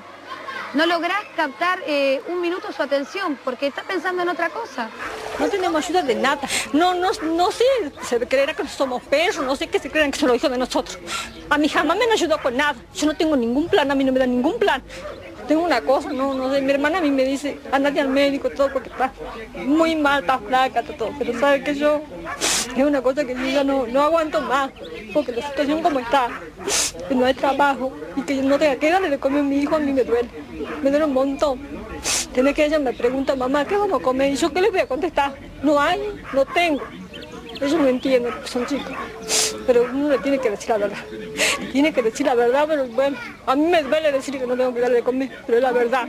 No 0.75 0.87
lográs 0.87 1.23
captar 1.37 1.81
eh, 1.87 2.21
un 2.27 2.41
minuto 2.41 2.73
su 2.73 2.83
atención 2.83 3.39
porque 3.45 3.69
está 3.69 3.83
pensando 3.85 4.23
en 4.23 4.29
otra 4.29 4.51
cosa. 4.51 4.91
No 5.39 5.49
tenemos 5.49 5.85
ayuda 5.85 6.03
de 6.03 6.17
nada. 6.17 6.41
No, 6.73 6.95
no, 6.95 7.11
no 7.23 7.53
sé, 7.53 7.65
se 8.03 8.19
creerá 8.27 8.55
que 8.55 8.67
somos 8.67 9.01
perros, 9.05 9.45
no 9.45 9.55
sé 9.55 9.69
qué 9.69 9.79
se 9.79 9.89
creerán 9.89 10.11
que 10.11 10.19
son 10.19 10.29
los 10.29 10.37
hijos 10.37 10.51
de 10.51 10.59
nosotros. 10.59 10.99
A 11.49 11.59
mi 11.59 11.69
jamás 11.69 11.97
me 11.97 12.07
no 12.07 12.13
ayudó 12.13 12.39
con 12.43 12.57
nada. 12.57 12.75
Yo 12.93 13.07
no 13.07 13.15
tengo 13.15 13.37
ningún 13.37 13.69
plan, 13.69 13.89
a 13.91 13.95
mí 13.95 14.03
no 14.03 14.13
me 14.13 14.19
da 14.19 14.27
ningún 14.27 14.59
plan. 14.59 14.83
Tengo 15.49 15.63
una 15.63 15.81
cosa, 15.83 16.13
no, 16.13 16.33
no 16.33 16.53
sé, 16.53 16.63
mi 16.63 16.71
hermana 16.73 16.99
a 16.99 17.01
mí 17.01 17.11
me 17.11 17.25
dice, 17.25 17.59
andate 17.71 18.01
al 18.01 18.09
médico, 18.09 18.49
todo, 18.51 18.73
porque 18.73 18.89
está 18.89 19.13
muy 19.67 19.95
mal, 19.95 20.23
está 20.23 20.39
flaca, 20.39 20.83
todo, 20.83 21.11
pero 21.19 21.39
sabe 21.39 21.63
que 21.63 21.75
yo, 21.75 22.01
es 22.75 22.85
una 22.85 23.03
cosa 23.03 23.25
que 23.25 23.35
yo 23.35 23.47
ya 23.47 23.63
no, 23.63 23.87
no 23.87 24.03
aguanto 24.03 24.41
más, 24.41 24.71
porque 25.13 25.33
la 25.33 25.47
situación 25.47 25.83
como 25.83 26.01
está, 26.01 26.29
que 27.09 27.15
no 27.15 27.27
hay 27.27 27.35
trabajo 27.35 27.93
y 28.17 28.23
que 28.23 28.37
yo 28.37 28.43
no 28.43 28.59
tenga 28.59 28.77
que 28.77 28.91
darle 28.91 29.11
de 29.11 29.19
comer 29.19 29.41
a 29.41 29.43
mi 29.43 29.59
hijo, 29.59 29.77
a 29.77 29.79
mí 29.79 29.93
me 29.93 30.05
duele, 30.05 30.29
me 30.83 30.91
duele 30.91 31.05
un 31.05 31.13
montón. 31.13 31.61
Tiene 32.33 32.53
que 32.53 32.65
ella 32.65 32.79
me 32.79 32.93
pregunta, 32.93 33.37
mamá, 33.37 33.65
¿qué 33.65 33.77
vamos 33.77 34.01
a 34.01 34.03
comer? 34.03 34.33
Y 34.33 34.37
yo, 34.37 34.53
¿qué 34.53 34.61
les 34.61 34.71
voy 34.71 34.81
a 34.81 34.87
contestar? 34.87 35.35
No 35.63 35.81
hay, 35.81 36.01
no 36.33 36.45
tengo. 36.45 36.83
Ellos 37.57 37.75
no 37.75 37.89
entienden, 37.89 38.33
son 38.45 38.67
chicos. 38.67 39.57
Pero 39.67 39.85
uno 39.85 40.11
le 40.11 40.19
tiene 40.19 40.39
que 40.39 40.51
decir 40.51 40.71
la 40.71 40.79
verdad. 40.79 41.05
Tiene 41.73 41.93
que 41.93 42.03
decir 42.03 42.27
la 42.27 42.35
verdad, 42.35 42.67
pero 42.69 42.87
bueno, 42.89 43.17
a 43.47 43.57
mí 43.57 43.67
me 43.67 43.83
duele 43.83 44.13
decir 44.13 44.39
que 44.39 44.47
no 44.47 44.57
tengo 44.57 44.75
que 44.75 44.81
darle 44.81 44.97
de 44.97 45.03
comer, 45.03 45.31
pero 45.47 45.59
es 45.59 45.63
la 45.63 45.73
verdad. 45.73 46.09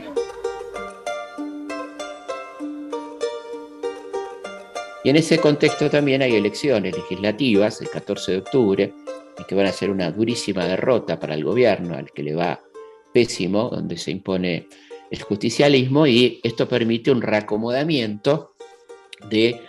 Y 5.04 5.10
en 5.10 5.16
ese 5.16 5.38
contexto 5.38 5.88
también 5.88 6.20
hay 6.20 6.34
elecciones 6.34 6.96
legislativas 6.96 7.80
el 7.80 7.88
14 7.90 8.32
de 8.32 8.38
octubre, 8.38 8.92
que 9.46 9.54
van 9.54 9.66
a 9.66 9.72
ser 9.72 9.90
una 9.90 10.10
durísima 10.10 10.66
derrota 10.66 11.20
para 11.20 11.34
el 11.34 11.44
gobierno, 11.44 11.94
al 11.94 12.10
que 12.10 12.24
le 12.24 12.34
va 12.34 12.60
pésimo, 13.12 13.68
donde 13.70 13.96
se 13.98 14.10
impone 14.10 14.66
el 15.10 15.22
justicialismo, 15.22 16.08
y 16.08 16.40
esto 16.42 16.68
permite 16.68 17.12
un 17.12 17.22
reacomodamiento 17.22 18.56
de 19.30 19.60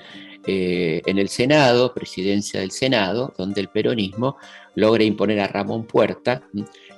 eh, 0.48 1.02
en 1.06 1.20
el 1.20 1.28
Senado, 1.28 1.94
presidencia 1.94 2.62
del 2.62 2.72
Senado, 2.72 3.34
donde 3.38 3.60
el 3.60 3.68
peronismo 3.68 4.38
logra 4.76 5.04
imponer 5.04 5.42
a 5.42 5.48
Ramón 5.48 5.86
Puerta, 5.86 6.42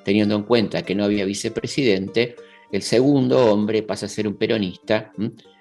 teniendo 0.05 0.35
en 0.35 0.43
cuenta 0.43 0.83
que 0.83 0.93
no 0.93 1.03
había 1.03 1.25
vicepresidente, 1.25 2.35
el 2.71 2.83
segundo 2.83 3.51
hombre 3.51 3.81
pasa 3.81 4.05
a 4.05 4.09
ser 4.09 4.27
un 4.27 4.35
peronista 4.35 5.11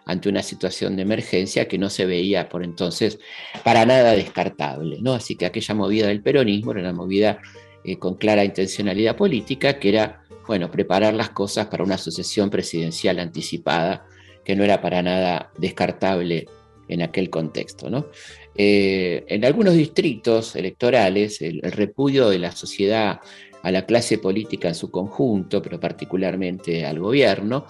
ante 0.04 0.28
una 0.28 0.42
situación 0.42 0.96
de 0.96 1.02
emergencia 1.02 1.66
que 1.66 1.78
no 1.78 1.88
se 1.88 2.04
veía 2.04 2.48
por 2.50 2.62
entonces 2.62 3.18
para 3.64 3.86
nada 3.86 4.12
descartable. 4.12 4.98
¿no? 5.00 5.14
Así 5.14 5.36
que 5.36 5.46
aquella 5.46 5.74
movida 5.74 6.08
del 6.08 6.22
peronismo 6.22 6.72
era 6.72 6.80
una 6.80 6.92
movida 6.92 7.38
eh, 7.84 7.98
con 7.98 8.16
clara 8.16 8.44
intencionalidad 8.44 9.16
política, 9.16 9.78
que 9.78 9.88
era 9.88 10.24
bueno, 10.46 10.70
preparar 10.70 11.14
las 11.14 11.30
cosas 11.30 11.66
para 11.68 11.84
una 11.84 11.96
sucesión 11.96 12.50
presidencial 12.50 13.18
anticipada, 13.18 14.06
que 14.44 14.56
no 14.56 14.64
era 14.64 14.80
para 14.80 15.02
nada 15.02 15.52
descartable 15.56 16.46
en 16.88 17.02
aquel 17.02 17.30
contexto. 17.30 17.90
¿no? 17.90 18.06
Eh, 18.54 19.24
en 19.28 19.44
algunos 19.44 19.74
distritos 19.74 20.56
electorales, 20.56 21.40
el, 21.42 21.60
repudio 21.62 22.28
de 22.28 22.38
la 22.38 22.52
sociedad 22.52 23.20
a 23.62 23.70
la 23.70 23.86
clase 23.86 24.18
política 24.18 24.68
en 24.68 24.74
su 24.74 24.90
conjunto, 24.90 25.60
pero 25.62 25.78
particularmente 25.78 26.84
al 26.84 26.98
gobierno, 26.98 27.66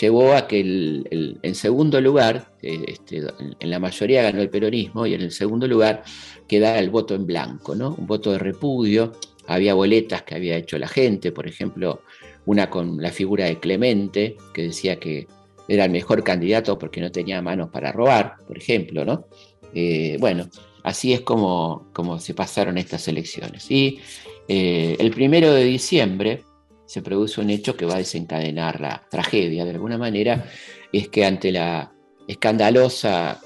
llevó 0.00 0.34
a 0.34 0.46
que 0.46 0.60
en 0.60 1.54
segundo 1.54 2.00
lugar, 2.00 2.52
eh, 2.62 2.84
este, 2.88 3.22
en 3.60 3.70
la 3.70 3.78
mayoría 3.78 4.22
ganó 4.22 4.40
el 4.42 4.50
peronismo, 4.50 5.06
y 5.06 5.14
en 5.14 5.22
el 5.22 5.30
segundo 5.30 5.66
lugar 5.66 6.02
quedara 6.46 6.78
el 6.78 6.90
voto 6.90 7.14
en 7.14 7.26
blanco, 7.26 7.74
¿no? 7.74 7.94
un 7.96 8.06
voto 8.06 8.32
de 8.32 8.38
repudio. 8.38 9.12
Había 9.46 9.74
boletas 9.74 10.22
que 10.22 10.34
había 10.34 10.56
hecho 10.56 10.76
la 10.76 10.88
gente, 10.88 11.32
por 11.32 11.46
ejemplo, 11.46 12.02
una 12.44 12.68
con 12.70 13.00
la 13.00 13.10
figura 13.10 13.46
de 13.46 13.58
Clemente, 13.58 14.36
que 14.52 14.62
decía 14.62 14.96
que 14.96 15.26
era 15.68 15.84
el 15.84 15.90
mejor 15.90 16.24
candidato 16.24 16.78
porque 16.78 17.00
no 17.00 17.12
tenía 17.12 17.42
manos 17.42 17.68
para 17.68 17.92
robar, 17.92 18.36
por 18.46 18.56
ejemplo, 18.56 19.04
¿no? 19.04 19.26
Eh, 19.74 20.16
bueno, 20.18 20.48
así 20.82 21.12
es 21.12 21.20
como, 21.20 21.88
como, 21.92 22.18
se 22.18 22.34
pasaron 22.34 22.78
estas 22.78 23.06
elecciones. 23.06 23.70
Y 23.70 24.00
eh, 24.48 24.96
el 24.98 25.10
primero 25.10 25.52
de 25.52 25.64
diciembre 25.64 26.42
se 26.86 27.02
produce 27.02 27.42
un 27.42 27.50
hecho 27.50 27.76
que 27.76 27.84
va 27.84 27.94
a 27.94 27.98
desencadenar 27.98 28.80
la 28.80 29.06
tragedia, 29.10 29.66
de 29.66 29.72
alguna 29.72 29.98
manera, 29.98 30.48
es 30.90 31.08
que 31.08 31.26
ante 31.26 31.52
la 31.52 31.92
escandalosa 32.26 33.38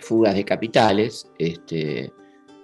fuga 0.00 0.32
de 0.32 0.44
capitales, 0.44 1.28
este, 1.36 2.12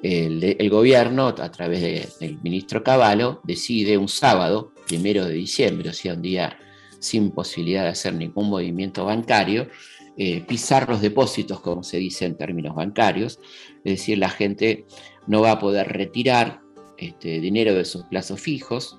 el, 0.02 0.70
gobierno, 0.70 1.28
a 1.28 1.50
través 1.50 2.18
del 2.20 2.38
ministro 2.42 2.82
Cavallo, 2.82 3.40
decide 3.44 3.98
un 3.98 4.08
sábado, 4.08 4.72
primero 4.86 5.24
de 5.24 5.34
diciembre, 5.34 5.90
o 5.90 5.92
sea, 5.92 6.14
un 6.14 6.22
día 6.22 6.56
sin 7.00 7.30
posibilidad 7.32 7.82
de 7.82 7.90
hacer 7.90 8.14
ningún 8.14 8.48
movimiento 8.48 9.04
bancario, 9.04 9.68
eh, 10.16 10.42
pisar 10.42 10.88
los 10.88 11.00
depósitos, 11.00 11.60
como 11.60 11.82
se 11.82 11.96
dice 11.96 12.26
en 12.26 12.36
términos 12.36 12.74
bancarios, 12.74 13.40
es 13.84 13.98
decir, 13.98 14.18
la 14.18 14.28
gente 14.28 14.84
no 15.26 15.40
va 15.40 15.52
a 15.52 15.58
poder 15.58 15.88
retirar 15.88 16.60
este, 16.98 17.40
dinero 17.40 17.74
de 17.74 17.84
sus 17.84 18.04
plazos 18.04 18.40
fijos, 18.40 18.98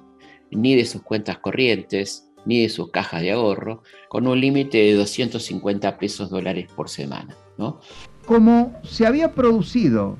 ni 0.49 0.75
de 0.75 0.85
sus 0.85 1.03
cuentas 1.03 1.37
corrientes, 1.37 2.31
ni 2.45 2.63
de 2.63 2.69
sus 2.69 2.89
cajas 2.89 3.21
de 3.21 3.31
ahorro, 3.31 3.83
con 4.09 4.27
un 4.27 4.41
límite 4.41 4.79
de 4.79 4.95
250 4.95 5.97
pesos 5.97 6.29
dólares 6.29 6.67
por 6.75 6.89
semana. 6.89 7.35
¿no? 7.57 7.79
Como 8.25 8.73
se 8.83 9.05
había 9.05 9.33
producido 9.33 10.17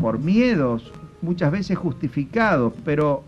por 0.00 0.18
miedos 0.18 0.92
muchas 1.22 1.50
veces 1.50 1.78
justificados, 1.78 2.72
pero 2.84 3.24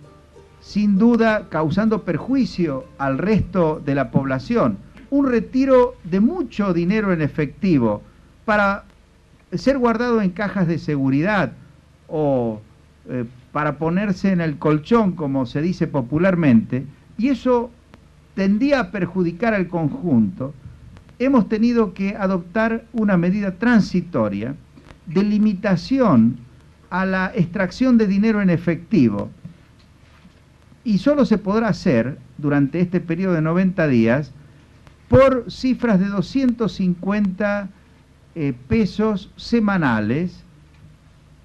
sin 0.67 0.99
duda 0.99 1.47
causando 1.49 2.03
perjuicio 2.03 2.87
al 2.99 3.19
resto 3.19 3.81
de 3.87 3.95
la 3.95 4.11
población. 4.11 4.79
Un 5.11 5.29
retiro 5.29 5.95
de 6.03 6.19
mucho 6.19 6.75
dinero 6.75 7.13
en 7.13 7.23
efectivo 7.23 8.03
para 8.45 8.83
ser 9.53 9.79
guardado 9.79 10.21
en 10.21 10.31
cajas 10.31 10.67
de 10.67 10.81
seguridad 10.81 11.53
o 12.09 12.61
eh, 13.09 13.25
para 13.53 13.79
ponerse 13.79 14.33
en 14.33 14.41
el 14.41 14.59
colchón, 14.59 15.13
como 15.13 15.47
se 15.47 15.63
dice 15.63 15.87
popularmente, 15.87 16.85
y 17.17 17.29
eso 17.29 17.71
tendía 18.35 18.81
a 18.81 18.91
perjudicar 18.91 19.55
al 19.55 19.69
conjunto, 19.69 20.53
hemos 21.21 21.49
tenido 21.49 21.95
que 21.95 22.17
adoptar 22.17 22.85
una 22.93 23.17
medida 23.17 23.53
transitoria 23.53 24.57
de 25.07 25.23
limitación 25.23 26.39
a 26.91 27.07
la 27.07 27.31
extracción 27.37 27.99
de 27.99 28.09
dinero 28.09 28.43
en 28.43 28.51
efectivo 28.51 29.31
y 30.87 30.99
solo 30.99 31.25
se 31.27 31.37
podrá 31.37 31.67
hacer 31.67 32.17
durante 32.39 32.79
este 32.81 33.01
periodo 33.01 33.35
de 33.35 33.43
90 33.43 33.89
días 33.89 34.31
por 35.09 35.51
cifras 35.51 35.99
de 35.99 36.07
250 36.07 37.69
eh, 38.37 38.55
pesos 38.69 39.33
semanales 39.35 40.45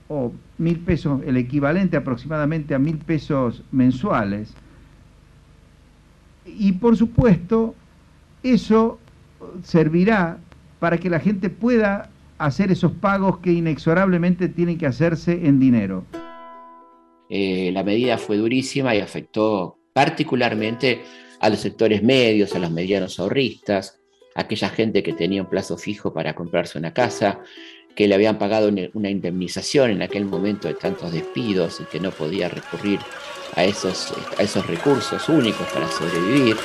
o 0.09 0.31
mil 0.59 0.77
pesos, 0.81 1.21
el 1.25 1.37
equivalente 1.37 1.97
aproximadamente 1.97 2.75
a 2.75 2.79
mil 2.79 2.99
pesos 2.99 3.63
mensuales. 3.71 4.53
Y 6.45 6.73
por 6.73 6.95
supuesto, 6.95 7.73
eso 8.43 8.99
servirá 9.63 10.37
para 10.79 10.99
que 10.99 11.09
la 11.09 11.19
gente 11.19 11.49
pueda 11.49 12.11
hacer 12.37 12.71
esos 12.71 12.91
pagos 12.91 13.39
que 13.39 13.53
inexorablemente 13.53 14.49
tienen 14.49 14.77
que 14.77 14.85
hacerse 14.85 15.47
en 15.47 15.59
dinero. 15.59 16.05
Eh, 17.33 17.71
la 17.71 17.81
medida 17.81 18.17
fue 18.17 18.35
durísima 18.35 18.93
y 18.93 18.99
afectó 18.99 19.77
particularmente 19.93 21.01
a 21.39 21.49
los 21.49 21.59
sectores 21.59 22.03
medios, 22.03 22.53
a 22.53 22.59
los 22.59 22.69
medianos 22.69 23.21
ahorristas, 23.21 24.01
a 24.35 24.41
aquella 24.41 24.67
gente 24.67 25.01
que 25.01 25.13
tenía 25.13 25.41
un 25.41 25.49
plazo 25.49 25.77
fijo 25.77 26.13
para 26.13 26.35
comprarse 26.35 26.77
una 26.77 26.93
casa, 26.93 27.39
que 27.95 28.09
le 28.09 28.15
habían 28.15 28.37
pagado 28.37 28.69
una 28.93 29.09
indemnización 29.09 29.91
en 29.91 30.01
aquel 30.01 30.25
momento 30.25 30.67
de 30.67 30.73
tantos 30.73 31.13
despidos 31.13 31.79
y 31.79 31.85
que 31.85 32.01
no 32.01 32.11
podía 32.11 32.49
recurrir 32.49 32.99
a 33.55 33.63
esos, 33.63 34.13
a 34.37 34.43
esos 34.43 34.67
recursos 34.67 35.29
únicos 35.29 35.67
para 35.73 35.89
sobrevivir. 35.89 36.57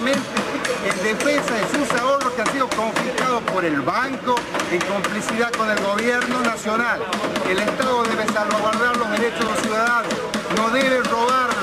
Pacíficamente 0.00 0.40
en 0.84 1.02
defensa 1.04 1.54
de 1.54 1.78
sus 1.78 2.00
ahorros 2.00 2.32
que 2.32 2.42
han 2.42 2.52
sido 2.52 2.68
confiscados 2.68 3.42
por 3.52 3.64
el 3.64 3.80
banco 3.80 4.34
en 4.70 4.80
complicidad 4.80 5.50
con 5.52 5.68
el 5.70 5.78
gobierno 5.80 6.40
nacional. 6.40 7.00
El 7.48 7.58
Estado 7.58 8.02
debe 8.04 8.26
salvaguardar 8.32 8.96
los 8.96 9.10
derechos 9.10 9.40
de 9.40 9.44
los 9.44 9.60
ciudadanos, 9.60 10.14
no 10.56 10.70
debe 10.70 11.02
robarlos. 11.02 11.59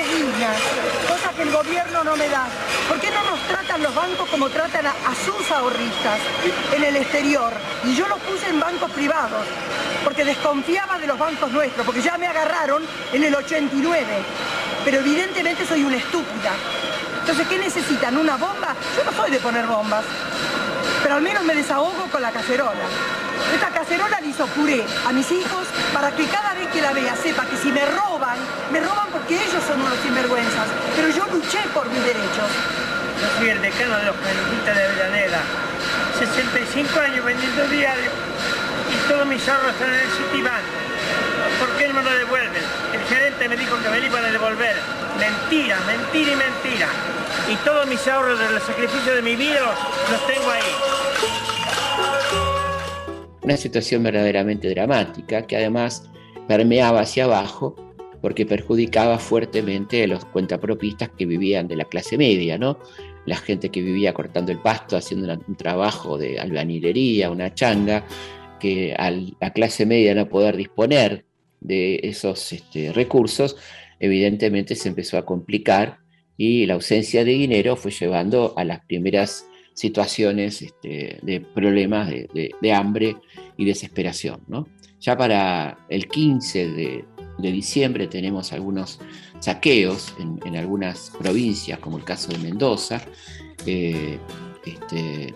Vejez 0.00 0.16
digna, 0.16 0.52
cosa 1.08 1.30
que 1.34 1.42
el 1.42 1.50
gobierno 1.50 2.04
no 2.04 2.16
me 2.16 2.28
da. 2.28 2.46
¿Por 2.88 3.00
qué 3.00 3.10
no 3.10 3.22
nos 3.24 3.40
tratan 3.48 3.82
los 3.82 3.94
bancos 3.94 4.28
como 4.28 4.48
tratan 4.48 4.86
a, 4.86 5.14
sus 5.14 5.50
ahorristas 5.50 6.18
en 6.74 6.84
el 6.84 6.96
exterior? 6.96 7.52
Y 7.84 7.94
yo 7.94 8.08
los 8.08 8.18
puse 8.20 8.48
en 8.48 8.60
bancos 8.60 8.90
privados, 8.92 9.44
porque 10.04 10.24
desconfiaba 10.24 10.98
de 10.98 11.06
los 11.06 11.18
bancos 11.18 11.50
nuestros, 11.50 11.84
porque 11.84 12.02
ya 12.02 12.16
me 12.18 12.26
agarraron 12.26 12.82
en 13.12 13.24
el 13.24 13.34
89. 13.34 14.06
Pero 14.84 14.98
evidentemente 15.00 15.66
soy 15.66 15.84
una 15.84 15.96
estúpida. 15.96 16.52
Entonces, 17.20 17.46
¿qué 17.48 17.58
necesitan? 17.58 18.16
¿Una 18.16 18.36
bomba? 18.36 18.74
Yo 18.96 19.04
no 19.04 19.12
soy 19.12 19.30
de 19.30 19.38
poner 19.38 19.66
bombas, 19.66 20.04
pero 21.02 21.16
al 21.16 21.22
menos 21.22 21.44
me 21.44 21.54
desahogo 21.54 22.06
con 22.10 22.22
la 22.22 22.30
cacerola. 22.30 22.86
Esta 23.54 23.68
cacerola 23.68 24.20
le 24.20 24.28
hizo 24.28 24.46
puré 24.46 24.84
a 25.06 25.12
mis 25.12 25.30
hijos 25.32 25.66
para 25.92 26.10
que 26.12 26.24
cada 26.26 26.54
vez 26.54 26.68
que 26.68 26.80
la 26.80 26.92
vea 26.92 27.16
sepa 27.16 27.44
que 27.46 27.56
si 27.56 27.72
me 27.72 27.84
roban, 27.84 28.38
me 28.70 28.80
roban 28.80 29.09
porque 29.30 29.44
ellos 29.44 29.62
son 29.64 29.80
unos 29.80 29.98
sinvergüenzas. 30.02 30.66
Pero 30.96 31.08
yo 31.10 31.24
luché 31.32 31.60
por 31.72 31.88
mis 31.88 32.02
derechos. 32.02 32.50
Yo 33.20 33.38
soy 33.38 33.50
el 33.50 33.62
decano 33.62 33.96
de 33.98 34.04
los 34.06 34.16
periodistas 34.16 34.76
de 34.76 34.84
Avellaneda. 34.84 35.40
65 36.18 37.00
años 37.00 37.24
vendiendo 37.24 37.68
diario 37.68 38.10
y 38.90 39.08
todos 39.08 39.26
mis 39.26 39.48
ahorros 39.48 39.72
están 39.72 39.94
en 39.94 40.00
el 40.00 40.10
Citibank. 40.10 40.64
¿Por 41.60 41.68
qué 41.78 41.88
no 41.88 41.94
me 41.94 42.02
lo 42.02 42.10
devuelven? 42.10 42.62
El 42.92 43.00
gerente 43.06 43.48
me 43.48 43.56
dijo 43.56 43.76
que 43.82 43.88
me 43.88 44.00
lo 44.00 44.06
iban 44.06 44.24
a 44.24 44.30
devolver. 44.32 44.76
Mentira, 45.18 45.78
mentira 45.86 46.32
y 46.32 46.36
mentira. 46.36 46.88
Y 47.50 47.56
todos 47.64 47.86
mis 47.86 48.06
ahorros 48.08 48.38
del 48.38 48.60
sacrificio 48.60 49.14
de 49.14 49.22
mi 49.22 49.36
vida 49.36 49.60
los 50.10 50.26
tengo 50.26 50.50
ahí. 50.50 50.72
Una 53.42 53.56
situación 53.56 54.02
verdaderamente 54.02 54.68
dramática 54.70 55.46
que 55.46 55.56
además 55.56 56.04
permeaba 56.48 57.00
hacia 57.00 57.24
abajo 57.24 57.76
porque 58.20 58.46
perjudicaba 58.46 59.18
fuertemente 59.18 60.04
a 60.04 60.06
los 60.06 60.24
cuentapropistas 60.26 61.10
que 61.10 61.26
vivían 61.26 61.68
de 61.68 61.76
la 61.76 61.84
clase 61.84 62.18
media, 62.18 62.58
¿no? 62.58 62.78
La 63.26 63.36
gente 63.36 63.70
que 63.70 63.82
vivía 63.82 64.12
cortando 64.14 64.52
el 64.52 64.58
pasto, 64.60 64.96
haciendo 64.96 65.32
un 65.46 65.56
trabajo 65.56 66.18
de 66.18 66.38
albañilería, 66.38 67.30
una 67.30 67.54
changa, 67.54 68.06
que 68.58 68.94
a 68.94 69.10
la 69.10 69.52
clase 69.52 69.86
media 69.86 70.14
no 70.14 70.28
poder 70.28 70.56
disponer 70.56 71.24
de 71.60 72.00
esos 72.02 72.52
este, 72.52 72.92
recursos, 72.92 73.56
evidentemente 73.98 74.74
se 74.74 74.88
empezó 74.88 75.18
a 75.18 75.24
complicar 75.26 75.98
y 76.36 76.66
la 76.66 76.74
ausencia 76.74 77.24
de 77.24 77.32
dinero 77.32 77.76
fue 77.76 77.90
llevando 77.90 78.54
a 78.56 78.64
las 78.64 78.84
primeras 78.86 79.46
situaciones 79.74 80.62
este, 80.62 81.18
de 81.22 81.40
problemas 81.40 82.08
de, 82.10 82.28
de- 82.34 82.50
de 82.60 82.72
hambre 82.72 83.16
y 83.56 83.64
desesperación. 83.64 84.40
¿no? 84.48 84.66
Ya 85.00 85.16
para 85.16 85.78
el 85.88 86.06
15 86.08 86.68
de, 86.70 87.04
de 87.40 87.52
diciembre 87.52 88.06
tenemos 88.06 88.52
algunos 88.52 89.00
saqueos 89.40 90.14
en, 90.18 90.56
algunas 90.56 91.12
provincias, 91.18 91.78
como 91.78 91.98
el 91.98 92.04
caso 92.04 92.32
de 92.32 92.38
Mendoza, 92.38 93.02
eh, 93.66 94.18
este, 94.64 95.34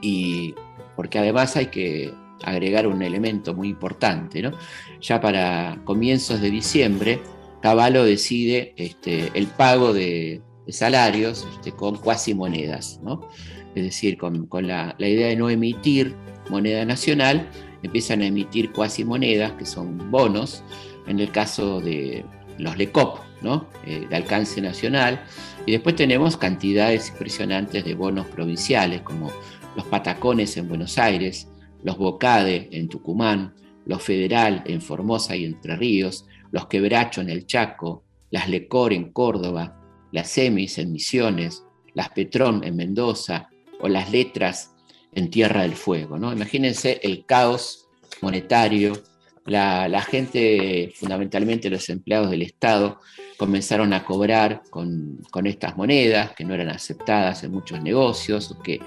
y 0.00 0.54
porque 0.96 1.18
además 1.18 1.56
hay 1.56 1.66
que 1.66 2.12
agregar 2.42 2.86
un 2.86 3.02
elemento 3.02 3.54
muy 3.54 3.68
importante. 3.68 4.42
¿no? 4.42 4.52
Ya 5.00 5.20
para 5.20 5.80
comienzos 5.84 6.40
de 6.40 6.50
diciembre, 6.50 7.20
Caballo 7.60 8.04
decide 8.04 8.74
este, 8.76 9.30
el 9.34 9.46
pago 9.46 9.92
de, 9.92 10.42
de 10.66 10.72
salarios 10.72 11.46
este, 11.54 11.72
con 11.72 11.96
cuasi 11.96 12.34
monedas, 12.34 13.00
¿no? 13.02 13.28
es 13.74 13.84
decir, 13.84 14.18
con, 14.18 14.46
con 14.46 14.66
la, 14.66 14.94
la 14.98 15.08
idea 15.08 15.28
de 15.28 15.36
no 15.36 15.48
emitir 15.48 16.14
moneda 16.50 16.84
nacional, 16.84 17.48
empiezan 17.82 18.22
a 18.22 18.26
emitir 18.26 18.72
cuasi 18.72 19.04
monedas, 19.04 19.52
que 19.52 19.64
son 19.64 20.10
bonos, 20.10 20.62
en 21.06 21.20
el 21.20 21.30
caso 21.30 21.80
de 21.80 22.24
los 22.58 22.76
LECOP, 22.76 23.18
¿no? 23.42 23.66
Eh, 23.86 24.06
de 24.08 24.16
alcance 24.16 24.60
nacional, 24.60 25.24
y 25.66 25.72
después 25.72 25.96
tenemos 25.96 26.36
cantidades 26.36 27.08
impresionantes 27.10 27.84
de 27.84 27.94
bonos 27.94 28.26
provinciales, 28.26 29.02
como 29.02 29.30
los 29.76 29.86
Patacones 29.86 30.56
en 30.56 30.68
Buenos 30.68 30.98
Aires, 30.98 31.48
los 31.82 31.96
Bocade 31.98 32.68
en 32.72 32.88
Tucumán, 32.88 33.54
los 33.86 34.02
Federal 34.02 34.62
en 34.66 34.80
Formosa 34.80 35.34
y 35.36 35.44
Entre 35.44 35.76
Ríos, 35.76 36.26
los 36.50 36.66
Quebracho 36.66 37.20
en 37.20 37.30
el 37.30 37.46
Chaco, 37.46 38.04
las 38.30 38.48
Lecor 38.48 38.92
en 38.92 39.12
Córdoba, 39.12 39.80
las 40.12 40.28
Semis 40.28 40.78
en 40.78 40.92
Misiones, 40.92 41.64
las 41.94 42.10
Petrón 42.10 42.62
en 42.64 42.76
Mendoza 42.76 43.48
o 43.80 43.88
las 43.88 44.10
Letras 44.10 44.74
en 45.12 45.30
Tierra 45.30 45.62
del 45.62 45.74
Fuego. 45.74 46.18
¿no? 46.18 46.32
Imagínense 46.32 47.00
el 47.02 47.24
caos 47.26 47.88
monetario, 48.20 48.92
la, 49.46 50.02
gente, 50.02 50.92
fundamentalmente 50.94 51.70
los 51.70 51.88
empleados 51.88 52.30
del 52.30 52.42
Estado, 52.42 53.00
comenzaron 53.36 53.92
a 53.92 54.04
cobrar 54.04 54.62
con, 54.70 55.18
con 55.30 55.46
estas 55.46 55.76
monedas 55.76 56.32
que 56.32 56.44
no 56.44 56.54
eran 56.54 56.68
aceptadas 56.68 57.42
en 57.42 57.50
muchos 57.50 57.82
negocios 57.82 58.50
o 58.50 58.58
que 58.60 58.80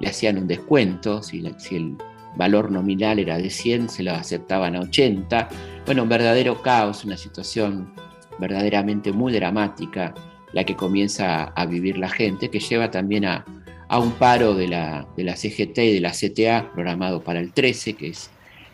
le 0.00 0.08
hacían 0.08 0.38
un 0.38 0.46
descuento, 0.46 1.22
si 1.22 1.40
el 1.70 1.96
valor 2.36 2.70
nominal 2.70 3.18
era 3.18 3.38
de 3.38 3.50
100, 3.50 3.88
se 3.88 4.02
lo 4.02 4.12
aceptaban 4.12 4.76
a 4.76 4.80
80. 4.80 5.48
Bueno, 5.86 6.02
un 6.02 6.08
verdadero 6.08 6.62
caos, 6.62 7.04
una 7.04 7.16
situación 7.16 7.92
verdaderamente 8.38 9.12
muy 9.12 9.32
dramática, 9.32 10.14
la 10.52 10.64
que 10.64 10.76
comienza 10.76 11.44
a 11.44 11.66
vivir 11.66 11.96
la 11.96 12.08
gente, 12.08 12.50
que 12.50 12.60
lleva 12.60 12.90
también 12.90 13.24
a, 13.24 13.44
a 13.88 13.98
un 13.98 14.12
paro 14.12 14.54
de 14.54 14.68
la, 14.68 15.06
de 15.16 15.24
la 15.24 15.36
CGT 15.36 15.78
y 15.78 15.94
de 15.94 16.00
la 16.00 16.12
CTA 16.12 16.70
programado 16.72 17.22
para 17.22 17.40
el 17.40 17.52
13, 17.52 17.94
que 17.94 18.08
es 18.08 18.30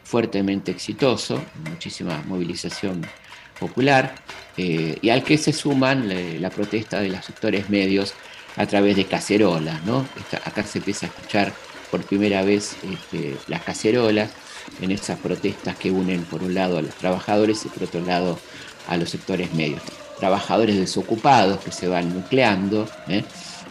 fuertemente 0.09 0.71
exitoso, 0.71 1.39
muchísima 1.69 2.23
movilización 2.27 3.03
popular, 3.61 4.15
eh, 4.57 4.97
y 5.03 5.11
al 5.11 5.23
que 5.23 5.37
se 5.37 5.53
suman 5.53 6.11
eh, 6.11 6.39
la 6.41 6.49
protesta 6.49 7.01
de 7.01 7.11
los 7.11 7.25
sectores 7.25 7.69
medios 7.69 8.15
a 8.57 8.67
través 8.67 8.97
de 8.97 9.05
cacerolas. 9.05 9.85
¿no? 9.85 10.07
Acá 10.45 10.63
se 10.65 10.79
empieza 10.79 11.07
a 11.07 11.09
escuchar 11.11 11.53
por 11.91 12.03
primera 12.03 12.43
vez 12.43 12.77
este, 12.91 13.37
las 13.49 13.63
cacerolas 13.63 14.31
en 14.81 14.91
esas 14.93 15.19
protestas 15.19 15.77
que 15.77 15.91
unen 15.91 16.25
por 16.25 16.43
un 16.43 16.55
lado 16.55 16.79
a 16.79 16.83
los 16.83 16.95
trabajadores 16.95 17.65
y 17.67 17.69
por 17.69 17.83
otro 17.85 18.01
lado 18.01 18.39
a 18.89 18.97
los 18.97 19.11
sectores 19.11 19.53
medios. 19.53 19.83
Trabajadores 20.19 20.77
desocupados 20.77 21.61
que 21.61 21.71
se 21.71 21.87
van 21.87 22.13
nucleando 22.15 22.89
¿eh? 23.09 23.25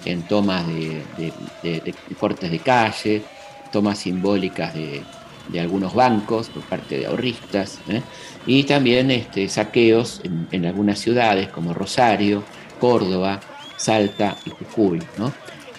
en 0.06 0.22
tomas 0.28 0.68
de- 0.68 1.02
de- 1.18 1.82
de 1.82 1.94
cortes 2.20 2.52
de 2.52 2.60
calle, 2.60 3.24
tomas 3.72 3.98
simbólicas 4.00 4.74
de, 4.74 5.04
de 5.50 5.60
algunos 5.60 5.94
bancos 5.94 6.50
por 6.50 6.64
parte 6.64 6.98
de 6.98 7.06
ahorristas, 7.08 7.80
¿eh? 7.90 8.02
y 8.46 8.64
también 8.64 9.12
este, 9.12 9.48
saqueos 9.50 10.22
en, 10.52 10.66
algunas 10.66 11.00
ciudades 11.00 11.50
como 11.50 11.74
Rosario, 11.74 12.44
Córdoba, 12.80 13.40
Salta 13.78 14.36
y 14.46 14.50
Jujuy. 14.50 15.02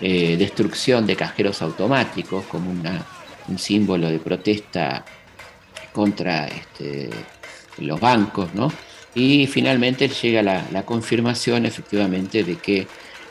Eh, 0.01 0.37
destrucción 0.39 1.07
de 1.07 1.17
cajeros 1.17 1.61
automáticos 1.61 2.45
como 2.45 2.71
una- 2.71 3.05
un 3.49 3.59
símbolo 3.59 4.09
de 4.09 4.19
protesta 4.21 5.05
contra 5.93 6.47
este, 6.47 7.11
los 7.79 7.99
bancos. 8.01 8.51
Y 9.15 9.47
finalmente 9.49 10.09
llega 10.09 10.43
la, 10.43 10.65
la 10.71 10.85
confirmación 10.85 11.67
efectivamente 11.67 12.45
de 12.45 12.57
que 12.57 12.87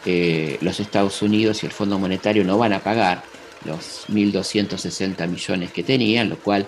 eh, 0.06 0.58
los 0.62 0.80
Estados 0.80 1.22
Unidos 1.22 1.64
y 1.64 1.68
el 1.68 1.72
Fondo 1.72 1.98
Monetario 2.00 2.44
no 2.44 2.58
van 2.58 2.74
a 2.74 2.80
pagar 2.80 3.24
los 3.66 4.08
1.260 4.10 5.28
millones 5.28 5.72
que 5.72 5.84
tenían, 5.84 6.30
lo 6.30 6.38
cual 6.38 6.68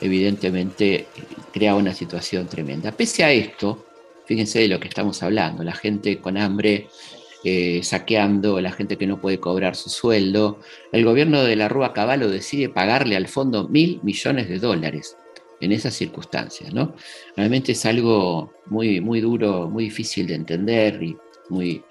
evidentemente 0.00 0.94
eh, 0.94 1.06
crea 1.52 1.74
una 1.74 1.94
situación 1.94 2.46
tremenda. 2.46 2.92
Pese 2.92 3.24
a 3.24 3.32
esto, 3.32 3.86
fíjense 4.26 4.60
de 4.60 4.68
lo 4.68 4.80
que 4.80 4.88
estamos 4.88 5.22
hablando, 5.22 5.62
la 5.62 5.74
gente 5.74 6.18
con 6.18 6.36
hambre 6.36 6.88
eh, 7.44 7.80
saqueando, 7.82 8.60
la 8.60 8.72
gente 8.72 8.96
que 8.96 9.06
no 9.06 9.20
puede 9.20 9.38
cobrar 9.38 9.76
su 9.76 9.90
sueldo, 9.90 10.60
el 10.92 11.04
gobierno 11.04 11.42
de 11.42 11.56
la 11.56 11.68
Rúa 11.68 11.92
Caballo 11.92 12.28
decide 12.28 12.68
pagarle 12.68 13.16
al 13.16 13.28
fondo 13.28 13.68
mil 13.68 14.00
millones 14.02 14.48
de 14.48 14.58
dólares 14.58 15.16
en 15.60 15.72
esas 15.72 15.94
circunstancias, 15.94 16.72
¿no? 16.72 16.94
Realmente 17.36 17.72
es 17.72 17.84
algo 17.86 18.52
muy, 18.66 19.00
muy 19.00 19.20
duro, 19.20 19.68
muy 19.68 19.84
difícil 19.84 20.26
de 20.26 20.34
entender 20.34 21.02
y 21.02 21.16
muy, 21.48 21.82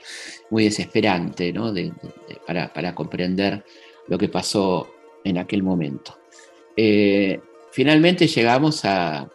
muy 0.49 0.65
desesperante, 0.65 1.53
¿no? 1.53 1.73
Para, 2.45 2.73
para 2.73 2.95
comprender 2.95 3.63
lo 4.07 4.17
que 4.17 4.29
pasó 4.29 4.89
en 5.23 5.37
aquel 5.37 5.63
momento. 5.63 6.17
Eh, 6.75 7.39
finalmente 7.71 8.27
llegamos 8.27 8.83
a, 8.85 9.29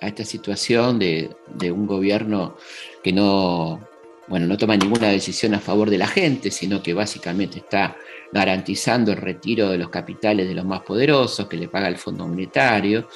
esta 0.00 0.24
situación 0.24 0.98
de, 0.98 1.28
de 1.54 1.72
un 1.72 1.86
gobierno 1.86 2.56
que 3.02 3.12
no, 3.12 3.80
bueno, 4.28 4.46
no 4.46 4.56
toma 4.56 4.76
ninguna 4.76 5.08
decisión 5.08 5.54
a 5.54 5.60
favor 5.60 5.90
de 5.90 5.98
la 5.98 6.06
gente, 6.06 6.50
sino 6.50 6.82
que 6.82 6.94
básicamente 6.94 7.58
está 7.58 7.96
garantizando 8.30 9.10
el 9.10 9.18
retiro 9.18 9.70
de 9.70 9.78
los 9.78 9.88
capitales 9.88 10.46
de 10.46 10.54
los 10.54 10.64
más 10.64 10.82
poderosos, 10.82 11.48
que 11.48 11.56
le 11.56 11.68
paga 11.68 11.88
el 11.88 11.96
Fondo 11.96 12.28
Monetario, 12.28 13.08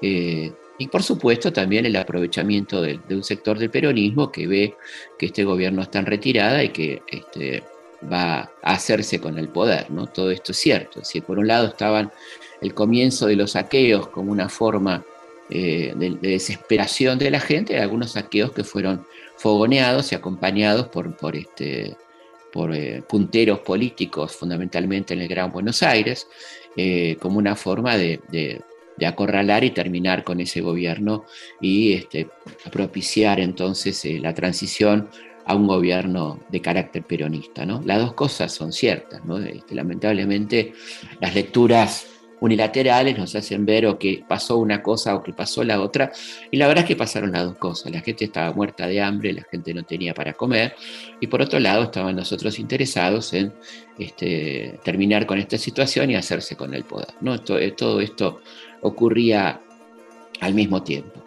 eh, 0.00 0.52
y 0.78 0.88
por 0.88 1.02
supuesto 1.02 1.52
también 1.52 1.84
el 1.86 1.96
aprovechamiento 1.96 2.80
de, 2.80 2.98
de 3.06 3.14
un 3.14 3.22
sector 3.22 3.58
del 3.58 3.70
peronismo 3.70 4.32
que 4.32 4.46
ve 4.46 4.74
que 5.18 5.26
este 5.26 5.44
gobierno 5.44 5.82
está 5.82 5.98
en 5.98 6.06
retirada 6.06 6.62
y 6.64 6.70
que 6.70 7.02
este, 7.08 7.62
va 8.10 8.50
a 8.62 8.74
hacerse 8.74 9.20
con 9.20 9.38
el 9.38 9.48
poder. 9.48 9.90
¿no? 9.90 10.06
Todo 10.06 10.30
esto 10.30 10.52
es 10.52 10.58
cierto. 10.58 11.00
Es 11.00 11.08
decir, 11.08 11.22
por 11.22 11.38
un 11.38 11.46
lado 11.46 11.68
estaban 11.68 12.10
el 12.60 12.74
comienzo 12.74 13.26
de 13.26 13.36
los 13.36 13.52
saqueos 13.52 14.08
como 14.08 14.32
una 14.32 14.48
forma 14.48 15.04
eh, 15.50 15.92
de, 15.96 16.10
de 16.10 16.28
desesperación 16.30 17.18
de 17.18 17.30
la 17.30 17.40
gente, 17.40 17.78
algunos 17.78 18.12
saqueos 18.12 18.52
que 18.52 18.64
fueron 18.64 19.04
fogoneados 19.42 20.12
y 20.12 20.14
acompañados 20.14 20.86
por, 20.86 21.36
este, 21.36 21.96
eh, 22.54 23.02
punteros 23.08 23.58
políticos, 23.58 24.36
fundamentalmente 24.36 25.14
en 25.14 25.20
el 25.20 25.28
Gran 25.28 25.50
Buenos 25.50 25.82
Aires, 25.82 26.28
eh, 26.76 27.16
como 27.20 27.38
una 27.38 27.56
forma 27.56 27.96
de, 27.96 28.62
acorralar 29.04 29.64
y 29.64 29.70
terminar 29.70 30.22
con 30.22 30.38
ese 30.38 30.60
gobierno 30.60 31.24
y 31.60 31.94
este, 31.94 32.28
propiciar 32.70 33.40
entonces 33.40 34.04
la 34.20 34.32
transición 34.32 35.08
a 35.44 35.54
un 35.54 35.66
gobierno 35.66 36.40
de 36.48 36.60
carácter 36.60 37.02
peronista. 37.02 37.64
¿no? 37.66 37.82
Las 37.84 37.98
dos 37.98 38.14
cosas 38.14 38.52
son 38.52 38.72
ciertas. 38.72 39.24
¿no? 39.24 39.38
Este, 39.38 39.74
lamentablemente 39.74 40.72
las 41.20 41.34
lecturas 41.34 42.06
unilaterales 42.42 43.16
nos 43.16 43.36
hacen 43.36 43.64
ver 43.64 43.86
o 43.86 43.96
que 43.96 44.24
pasó 44.26 44.58
una 44.58 44.82
cosa 44.82 45.14
o 45.14 45.22
que 45.22 45.32
pasó 45.32 45.62
la 45.62 45.80
otra, 45.80 46.10
y 46.50 46.56
la 46.56 46.66
verdad 46.66 46.82
es 46.82 46.88
que 46.88 46.96
pasaron 46.96 47.30
las 47.30 47.44
dos 47.44 47.56
cosas. 47.56 47.92
La 47.92 48.00
gente 48.00 48.24
estaba 48.24 48.52
muerta 48.52 48.88
de 48.88 49.00
hambre, 49.00 49.32
la 49.32 49.44
gente 49.48 49.72
no 49.72 49.84
tenía 49.84 50.12
para 50.12 50.32
comer, 50.32 50.74
y 51.20 51.28
por 51.28 51.40
otro 51.40 51.60
lado 51.60 51.84
estaban 51.84 52.16
nosotros 52.16 52.58
interesados 52.58 53.32
en 53.32 53.52
este, 53.96 54.80
terminar 54.82 55.24
con 55.24 55.38
esta 55.38 55.56
situación 55.56 56.10
y 56.10 56.16
hacerse 56.16 56.56
con 56.56 56.74
el 56.74 56.82
poder. 56.82 57.14
¿no? 57.20 57.36
Eh, 57.36 57.74
todo 57.76 58.00
esto 58.00 58.40
ocurría 58.80 59.60
al 60.40 60.54
mismo 60.54 60.82
tiempo. 60.82 61.21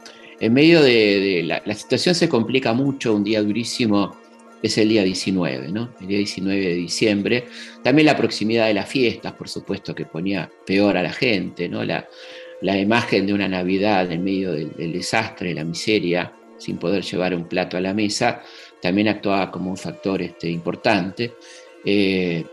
En 0.46 0.54
medio 0.54 0.84
de, 0.84 1.42
la, 1.44 1.74
situación 1.74 2.14
se 2.14 2.30
complica 2.30 2.72
mucho, 2.72 3.16
un 3.16 3.24
día 3.24 3.42
durísimo 3.42 4.16
es 4.62 4.78
el 4.78 4.90
día 4.90 5.04
19, 5.04 5.72
¿no? 5.72 5.90
El 6.00 6.06
día 6.06 6.20
19 6.20 6.62
de 6.62 6.74
diciembre. 6.76 7.46
También 7.82 8.06
la 8.06 8.16
proximidad 8.16 8.68
de 8.68 8.76
las 8.76 8.88
fiestas, 8.88 9.34
por 9.34 9.50
supuesto, 9.50 9.96
que 9.96 10.06
ponía 10.06 10.48
peor 10.64 10.98
a 10.98 11.02
la 11.02 11.12
gente, 11.12 11.68
¿no? 11.68 11.84
La, 11.84 12.08
la 12.62 12.78
imagen 12.78 13.26
de 13.26 13.34
una 13.34 13.48
Navidad 13.48 14.12
en 14.12 14.24
medio 14.24 14.52
del, 14.52 14.94
desastre, 14.94 15.50
de 15.50 15.56
la 15.56 15.64
miseria, 15.64 16.32
sin 16.60 16.78
poder 16.78 17.04
llevar 17.04 17.34
un 17.34 17.48
plato 17.48 17.76
a 17.76 17.82
la 17.82 17.96
mesa, 17.96 18.44
también 18.80 19.08
actuaba 19.08 19.50
como 19.50 19.72
un 19.72 19.78
factor 19.78 20.22
este, 20.22 20.48
importante. 20.48 21.34
Eh, 21.84 22.46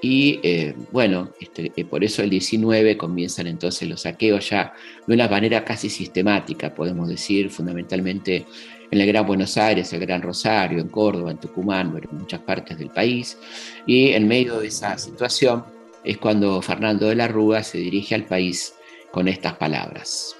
y 0.00 0.40
eh, 0.42 0.74
bueno, 0.92 1.30
este, 1.40 1.72
eh, 1.76 1.84
por 1.84 2.02
eso 2.02 2.22
el 2.22 2.30
19 2.30 2.96
comienzan 2.96 3.46
entonces 3.46 3.88
los 3.88 4.02
saqueos 4.02 4.48
ya 4.48 4.72
de 5.06 5.14
una 5.14 5.28
manera 5.28 5.64
casi 5.64 5.90
sistemática, 5.90 6.74
podemos 6.74 7.08
decir, 7.08 7.50
fundamentalmente 7.50 8.46
en 8.90 9.00
el 9.00 9.06
Gran 9.06 9.26
Buenos 9.26 9.56
Aires, 9.56 9.92
el 9.92 10.00
Gran 10.00 10.22
Rosario, 10.22 10.80
en 10.80 10.88
Córdoba, 10.88 11.30
en 11.30 11.38
Tucumán, 11.38 11.92
bueno, 11.92 12.08
en 12.10 12.18
muchas 12.18 12.40
partes 12.40 12.78
del 12.78 12.88
país. 12.88 13.38
Y 13.86 14.08
en 14.08 14.26
medio 14.26 14.58
de 14.60 14.68
esa 14.68 14.96
situación 14.98 15.64
es 16.02 16.18
cuando 16.18 16.60
Fernando 16.62 17.06
de 17.06 17.14
la 17.14 17.28
Rúa 17.28 17.62
se 17.62 17.78
dirige 17.78 18.14
al 18.14 18.24
país 18.24 18.74
con 19.10 19.28
estas 19.28 19.54
palabras. 19.54 20.34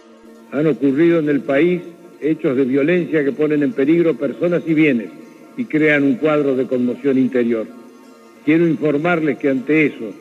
Han 0.52 0.66
ocurrido 0.66 1.20
en 1.20 1.28
el 1.28 1.42
país 1.42 1.82
hechos 2.20 2.56
de 2.56 2.64
violencia 2.64 3.24
que 3.24 3.32
ponen 3.32 3.62
en 3.62 3.72
peligro 3.72 4.16
personas 4.16 4.62
y 4.66 4.74
bienes 4.74 5.10
y 5.56 5.64
crean 5.64 6.02
un 6.02 6.14
cuadro 6.16 6.56
de 6.56 6.66
conmoción 6.66 7.18
interior. 7.18 7.79
Quiero 8.44 8.66
informarles 8.66 9.38
que 9.38 9.50
ante 9.50 9.86
eso 9.86 10.12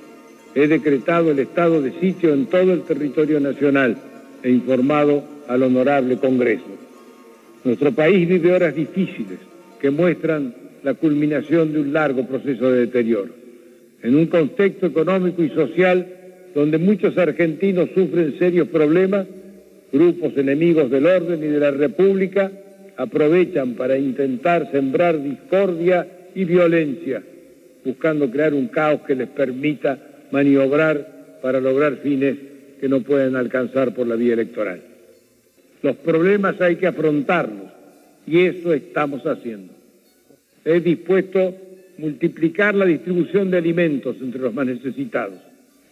he 0.55 0.67
decretado 0.67 1.32
el 1.32 1.39
estado 1.39 1.82
de 1.82 1.91
sitio 1.99 2.34
en 2.34 2.47
todo 2.47 2.74
el 2.74 2.82
territorio 2.82 3.39
nacional 3.39 3.97
e 4.43 4.49
informado 4.49 5.24
al 5.47 5.63
honorable 5.63 6.17
Congreso. 6.17 6.65
Nuestro 7.63 7.91
país 7.91 8.28
vive 8.28 8.51
horas 8.53 8.76
difíciles 8.76 9.39
que 9.80 9.89
muestran 9.89 10.53
la 10.84 10.93
culminación 10.93 11.74
de 11.74 11.82
un 11.82 11.93
largo 11.93 12.26
proceso 12.26 12.72
de 12.72 12.82
deterioro. 12.82 13.34
En 14.01 14.15
un 14.15 14.28
contexto 14.28 14.86
económico 14.88 15.43
y 15.43 15.49
social 15.49 16.07
donde 16.53 16.78
muchos 16.78 17.17
argentinos 17.17 17.89
sufren 17.93 18.38
serios 18.39 18.67
problemas, 18.70 19.28
grupos 19.91 20.36
enemigos 20.38 20.89
del 20.89 21.05
orden 21.05 21.43
y 21.43 21.47
de 21.47 21.59
la 21.59 21.72
República 21.72 22.51
aprovechan 22.97 23.76
para 23.76 23.97
intentar 23.97 24.72
sembrar 24.72 25.22
discordia 25.22 26.07
y 26.36 26.43
violencia, 26.45 27.24
buscando 27.84 28.30
crear 28.30 28.53
un 28.53 28.67
caos 28.67 29.01
que 29.07 29.15
les 29.15 29.27
permita 29.30 29.97
maniobrar 30.32 31.39
para 31.41 31.59
lograr 31.59 31.97
fines 31.97 32.38
que 32.80 32.89
no 32.89 33.01
pueden 33.01 33.36
alcanzar 33.36 33.93
por 33.93 34.07
la 34.07 34.15
vía 34.15 34.34
electoral. 34.34 34.82
Los 35.82 35.95
problemas 35.97 36.59
hay 36.61 36.75
que 36.75 36.88
afrontarlos 36.88 37.71
y 38.27 38.41
eso 38.41 38.73
estamos 38.73 39.23
haciendo. 39.23 39.73
He 40.65 40.80
dispuesto 40.82 41.55
multiplicar 41.97 42.75
la 42.75 42.86
distribución 42.86 43.51
de 43.51 43.57
alimentos 43.57 44.17
entre 44.21 44.41
los 44.41 44.53
más 44.53 44.65
necesitados. 44.65 45.39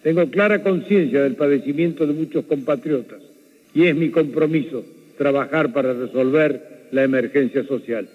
Tengo 0.03 0.29
clara 0.29 0.61
conciencia 0.61 1.23
del 1.23 1.35
padecimiento 1.35 2.05
de 2.05 2.13
muchos 2.13 2.45
compatriotas 2.45 3.21
y 3.73 3.85
es 3.85 3.95
mi 3.95 4.09
compromiso 4.09 4.85
trabajar 5.17 5.73
para 5.73 5.93
resolver 5.93 6.88
la 6.91 7.03
emergencia 7.03 7.63
social. 7.63 8.07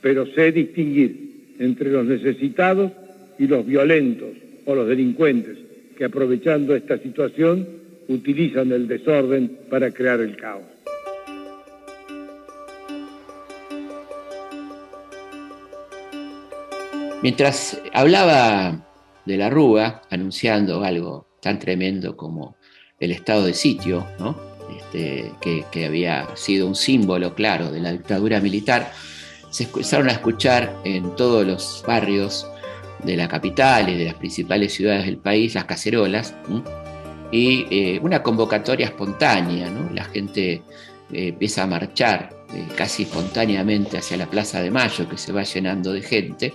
Pero 0.00 0.26
sé 0.26 0.52
distinguir 0.52 1.33
entre 1.58 1.90
los 1.90 2.04
necesitados 2.04 2.92
y 3.38 3.46
los 3.46 3.66
violentos 3.66 4.30
o 4.64 4.74
los 4.74 4.88
delincuentes 4.88 5.58
que 5.96 6.04
aprovechando 6.04 6.74
esta 6.74 6.98
situación 6.98 7.66
utilizan 8.08 8.72
el 8.72 8.86
desorden 8.86 9.60
para 9.70 9.90
crear 9.90 10.20
el 10.20 10.36
caos. 10.36 10.64
Mientras 17.22 17.80
hablaba 17.94 18.86
de 19.24 19.36
la 19.38 19.48
Rúa, 19.48 20.02
anunciando 20.10 20.84
algo 20.84 21.26
tan 21.40 21.58
tremendo 21.58 22.16
como 22.16 22.56
el 23.00 23.12
estado 23.12 23.46
de 23.46 23.54
sitio, 23.54 24.06
¿no? 24.18 24.38
Este, 24.76 25.32
que, 25.40 25.64
que 25.72 25.86
había 25.86 26.28
sido 26.36 26.66
un 26.66 26.74
símbolo 26.74 27.34
claro 27.34 27.70
de 27.70 27.80
la 27.80 27.92
dictadura 27.92 28.40
militar, 28.40 28.92
se 29.54 29.62
empezaron 29.62 30.08
a 30.08 30.12
escuchar 30.12 30.80
en 30.82 31.14
todos 31.14 31.46
los 31.46 31.84
barrios 31.86 32.44
de 33.04 33.16
la 33.16 33.28
capital 33.28 33.88
y 33.88 33.96
de 33.96 34.06
las 34.06 34.14
principales 34.14 34.74
ciudades 34.74 35.06
del 35.06 35.18
país 35.18 35.54
las 35.54 35.66
cacerolas 35.66 36.34
y 37.30 37.64
eh, 37.70 38.00
una 38.02 38.20
convocatoria 38.20 38.86
espontánea, 38.86 39.70
la 39.92 40.02
gente 40.06 40.54
eh, 40.54 40.62
empieza 41.28 41.62
a 41.62 41.66
marchar 41.68 42.30
eh, 42.52 42.66
casi 42.76 43.04
espontáneamente 43.04 43.96
hacia 43.96 44.16
la 44.16 44.26
Plaza 44.26 44.60
de 44.60 44.72
Mayo 44.72 45.08
que 45.08 45.16
se 45.16 45.30
va 45.30 45.44
llenando 45.44 45.92
de 45.92 46.02
gente 46.02 46.52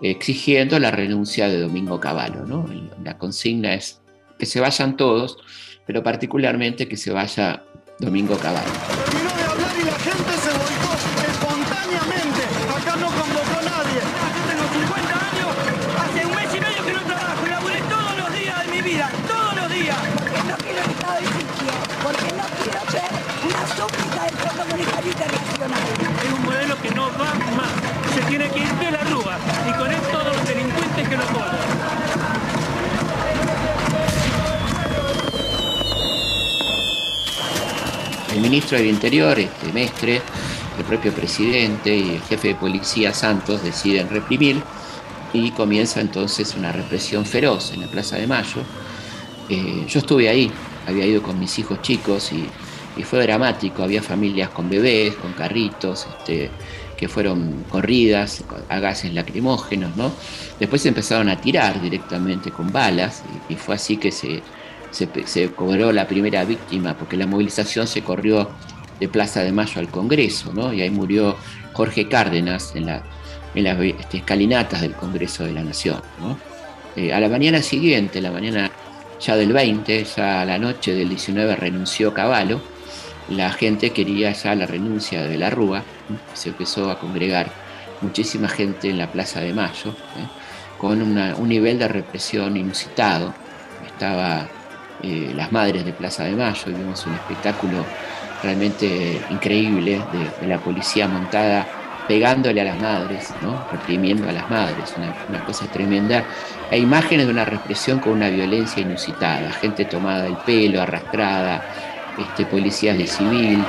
exigiendo 0.00 0.78
la 0.78 0.90
renuncia 0.90 1.48
de 1.48 1.60
Domingo 1.60 2.00
Cavallo. 2.00 2.46
La 3.04 3.18
consigna 3.18 3.74
es 3.74 4.00
que 4.38 4.46
se 4.46 4.58
vayan 4.58 4.96
todos, 4.96 5.36
pero 5.86 6.02
particularmente 6.02 6.88
que 6.88 6.96
se 6.96 7.12
vaya 7.12 7.62
Domingo 7.98 8.38
Cavallo. 8.38 8.72
Terminó 9.04 9.36
de 9.36 9.42
hablar 9.44 9.76
y 9.78 9.84
la 9.84 9.98
gente 10.00 10.32
se 10.42 10.50
volcó 10.50 10.92
espontáneamente. 11.30 12.42
Acá 12.74 12.96
no 12.96 13.06
convocó 13.06 13.58
a 13.58 13.62
nadie. 13.62 14.00
Yo 14.02 14.42
tengo 14.50 14.66
50 14.74 15.14
años, 15.30 15.50
hace 16.02 16.26
un 16.26 16.34
mes 16.34 16.50
y 16.50 16.60
medio 16.60 16.84
que 16.84 16.92
no 16.92 17.02
trabajo 17.02 17.46
y 17.46 17.50
laburé 17.50 17.80
todos 17.88 18.16
los 18.18 18.32
días 18.34 18.66
de 18.66 18.72
mi 18.72 18.82
vida, 18.82 19.10
todos 19.28 19.54
los 19.54 19.70
días. 19.70 19.98
Porque 20.18 20.42
no 20.50 20.56
quiero 20.56 20.80
el 20.82 20.90
estado 20.90 21.14
de 21.20 21.26
sitio, 21.26 21.72
porque 22.02 22.28
no 22.34 22.44
quiero 22.58 22.80
ser 22.90 23.10
una 23.46 23.62
súplica 23.76 24.20
del 24.26 24.36
Fondo 24.42 24.62
Monetario 24.66 25.10
Internacional. 25.12 25.82
Es 26.26 26.32
un 26.32 26.42
modelo 26.42 26.74
que 26.82 26.90
no 26.90 27.04
va 27.18 27.34
más. 27.54 28.01
Se 28.14 28.20
tiene 28.28 28.48
que 28.50 28.58
ir 28.58 28.72
de 28.74 28.90
la 28.90 29.04
rúa 29.04 29.38
y 29.68 29.72
con 29.72 29.90
él 29.90 30.00
todos 30.10 30.36
los 30.36 30.46
delincuentes 30.46 31.08
que 31.08 31.16
lo 31.16 31.24
ponen. 31.24 31.62
El 38.34 38.40
ministro 38.40 38.76
del 38.76 38.88
Interior, 38.88 39.38
este 39.38 39.72
Mestre, 39.72 40.20
el 40.78 40.84
propio 40.84 41.12
presidente 41.12 41.94
y 41.94 42.10
el 42.16 42.22
jefe 42.22 42.48
de 42.48 42.54
policía 42.54 43.14
Santos 43.14 43.62
deciden 43.62 44.10
reprimir 44.10 44.62
y 45.32 45.50
comienza 45.52 46.00
entonces 46.00 46.54
una 46.54 46.72
represión 46.72 47.24
feroz 47.24 47.72
en 47.72 47.80
la 47.80 47.86
Plaza 47.86 48.16
de 48.16 48.26
Mayo. 48.26 48.62
Eh, 49.48 49.86
yo 49.88 50.00
estuve 50.00 50.28
ahí, 50.28 50.50
había 50.86 51.06
ido 51.06 51.22
con 51.22 51.38
mis 51.38 51.58
hijos 51.58 51.80
chicos 51.80 52.30
y 52.32 53.02
fue 53.04 53.22
dramático, 53.22 53.82
había 53.82 54.02
familias 54.02 54.50
con 54.50 54.68
bebés, 54.68 55.14
con 55.14 55.32
carritos, 55.32 56.06
este, 56.18 56.50
que 57.02 57.08
fueron 57.08 57.64
corridas 57.68 58.44
a 58.68 58.78
gases 58.78 59.12
lacrimógenos, 59.12 59.96
¿no? 59.96 60.12
Después 60.60 60.86
empezaron 60.86 61.28
a 61.30 61.40
tirar 61.40 61.82
directamente 61.82 62.52
con 62.52 62.70
balas 62.70 63.24
y, 63.48 63.54
y 63.54 63.56
fue 63.56 63.74
así 63.74 63.96
que 63.96 64.12
se, 64.12 64.40
se, 64.92 65.50
cobró 65.50 65.90
la 65.90 66.06
primera 66.06 66.44
víctima, 66.44 66.96
porque 66.96 67.16
la 67.16 67.26
movilización 67.26 67.88
se 67.88 68.02
corrió 68.02 68.50
de 69.00 69.08
Plaza 69.08 69.42
de 69.42 69.50
Mayo 69.50 69.80
al 69.80 69.88
Congreso, 69.88 70.52
¿no? 70.54 70.72
Y 70.72 70.80
ahí 70.80 70.90
murió 70.90 71.34
Jorge 71.72 72.06
Cárdenas 72.06 72.76
en, 72.76 72.86
la, 72.86 73.02
las 73.56 73.80
este, 73.80 74.18
escalinatas 74.18 74.82
del 74.82 74.94
Congreso 74.94 75.42
de 75.42 75.54
la 75.54 75.64
Nación, 75.64 76.00
¿no? 76.20 76.38
Eh, 76.94 77.12
a 77.12 77.18
la 77.18 77.28
mañana 77.28 77.62
siguiente, 77.62 78.20
la 78.20 78.30
mañana 78.30 78.70
ya 79.18 79.34
del 79.34 79.52
20, 79.52 80.04
ya 80.04 80.42
a 80.42 80.44
la 80.44 80.56
noche 80.56 80.94
del 80.94 81.08
19 81.08 81.56
renunció 81.56 82.14
Caballo, 82.14 82.60
la 83.32 83.50
gente 83.50 83.90
quería 83.90 84.32
ya 84.32 84.54
la 84.54 84.66
renuncia 84.66 85.22
de 85.22 85.38
la 85.38 85.50
Rúa, 85.50 85.82
se 86.34 86.50
empezó 86.50 86.90
a 86.90 86.98
congregar 86.98 87.50
muchísima 88.00 88.48
gente 88.48 88.90
en 88.90 88.98
la 88.98 89.10
Plaza 89.10 89.40
de 89.40 89.52
Mayo, 89.52 89.90
¿eh? 89.90 90.26
con 90.78 91.00
un 91.00 91.48
nivel 91.48 91.78
de 91.78 91.88
represión 91.88 92.56
inusitado. 92.56 93.32
Estaba 93.86 94.48
eh, 95.02 95.32
las 95.34 95.52
madres 95.52 95.84
de 95.84 95.92
Plaza 95.92 96.24
de 96.24 96.32
Mayo, 96.32 96.62
vimos 96.66 97.06
un 97.06 97.14
espectáculo 97.14 97.84
realmente 98.42 99.20
increíble 99.30 100.02
de, 100.40 100.46
la 100.46 100.58
policía 100.58 101.06
montada 101.06 101.66
pegándole 102.08 102.60
a 102.60 102.64
las 102.64 102.80
madres, 102.80 103.32
¿no? 103.42 103.64
reprimiendo 103.70 104.28
a 104.28 104.32
las 104.32 104.50
madres, 104.50 104.94
una, 105.28 105.44
cosa 105.44 105.66
tremenda, 105.66 106.24
e 106.68 106.78
imágenes 106.78 107.26
de 107.26 107.32
una 107.32 107.44
represión 107.44 108.00
con 108.00 108.12
una 108.12 108.28
violencia 108.28 108.82
inusitada, 108.82 109.52
gente 109.52 109.84
tomada 109.84 110.24
del 110.24 110.36
pelo, 110.38 110.82
arrastrada, 110.82 111.62
este, 112.18 112.46
policías 112.46 112.96
de 112.98 113.06
civil. 113.06 113.64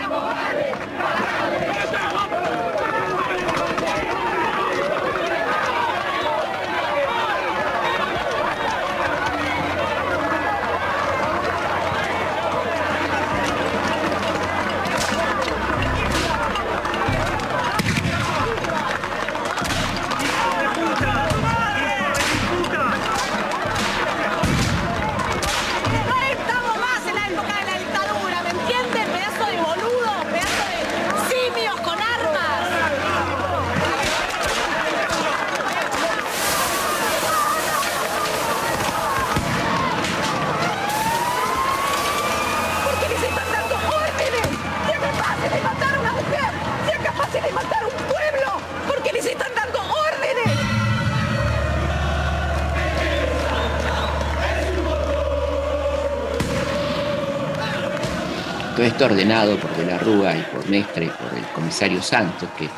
Ordenado 59.04 59.58
por 59.58 59.76
De 59.76 59.86
la 59.86 59.98
Rúa 59.98 60.36
y 60.36 60.42
por 60.54 60.68
Mestre 60.70 61.06
y 61.06 61.10
por 61.10 61.38
el 61.38 61.46
comisario 61.54 62.02
Santos, 62.02 62.50
que 62.58 62.70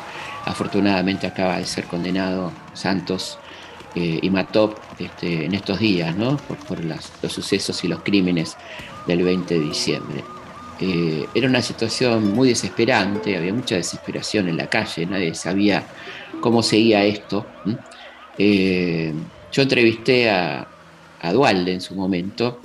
afortunadamente 0.44 1.26
acaba 1.26 1.58
de 1.58 1.66
ser 1.66 1.84
condenado 1.84 2.52
Santos 2.72 3.38
eh, 3.94 4.18
y 4.20 4.30
Matop 4.30 4.78
este, 4.98 5.46
en 5.46 5.54
estos 5.54 5.78
días, 5.78 6.14
¿no? 6.16 6.36
por, 6.36 6.84
los 6.84 7.32
sucesos 7.32 7.82
y 7.82 7.88
los 7.88 8.02
crímenes 8.02 8.56
del 9.06 9.22
20 9.22 9.54
de 9.54 9.60
diciembre. 9.60 10.24
Eh, 10.78 11.26
era 11.34 11.48
una 11.48 11.62
situación 11.62 12.34
muy 12.34 12.50
desesperante, 12.50 13.36
había 13.36 13.54
mucha 13.54 13.76
desesperación 13.76 14.48
en 14.48 14.58
la 14.58 14.68
calle, 14.68 15.06
nadie 15.06 15.34
sabía 15.34 15.82
cómo 16.40 16.62
seguía 16.62 17.04
esto. 17.04 17.46
Eh, 18.36 19.14
yo 19.50 19.62
entrevisté 19.62 20.28
a, 20.28 20.68
a, 21.22 21.32
Dualde 21.32 21.72
en 21.72 21.80
su 21.80 21.94
momento 21.94 22.60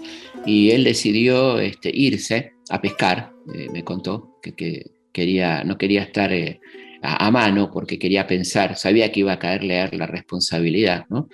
y 0.45 0.71
él 0.71 0.83
decidió 0.83 1.59
este, 1.59 1.89
irse 1.93 2.55
a 2.69 2.81
pescar, 2.81 3.30
eh, 3.53 3.67
me 3.71 3.83
contó 3.83 4.39
que, 4.41 4.53
que, 4.53 4.91
quería, 5.11 5.63
no 5.63 5.77
quería 5.77 6.03
estar 6.03 6.31
eh, 6.31 6.59
a, 7.01 7.31
mano 7.31 7.71
porque 7.71 7.97
quería 7.97 8.27
pensar, 8.27 8.75
sabía 8.77 9.11
que 9.11 9.21
iba 9.21 9.33
a 9.33 9.39
caerle 9.39 9.81
a 9.81 9.89
la 9.91 10.05
responsabilidad, 10.05 11.05
¿no? 11.09 11.29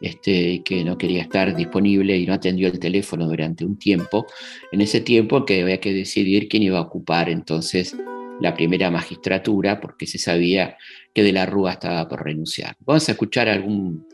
Este, 0.00 0.62
que 0.64 0.84
no 0.84 0.96
quería 0.96 1.22
estar 1.22 1.56
disponible 1.56 2.16
y 2.16 2.26
no 2.26 2.34
atendió 2.34 2.68
el 2.68 2.78
teléfono 2.78 3.26
durante 3.26 3.64
un 3.64 3.78
tiempo, 3.78 4.26
en 4.70 4.80
ese 4.80 5.00
tiempo 5.00 5.44
que 5.44 5.62
había 5.62 5.80
que 5.80 5.92
decidir 5.92 6.48
quién 6.48 6.62
iba 6.62 6.78
a 6.78 6.82
ocupar 6.82 7.28
entonces 7.28 7.96
la 8.40 8.54
primera 8.54 8.90
magistratura 8.90 9.80
porque 9.80 10.06
se 10.06 10.18
sabía 10.18 10.76
que 11.12 11.24
de 11.24 11.32
la 11.32 11.46
Rúa 11.46 11.72
estaba 11.72 12.08
por 12.08 12.24
renunciar. 12.24 12.76
Vamos 12.80 13.08
a 13.08 13.12
escuchar 13.12 13.48
algún, 13.48 14.06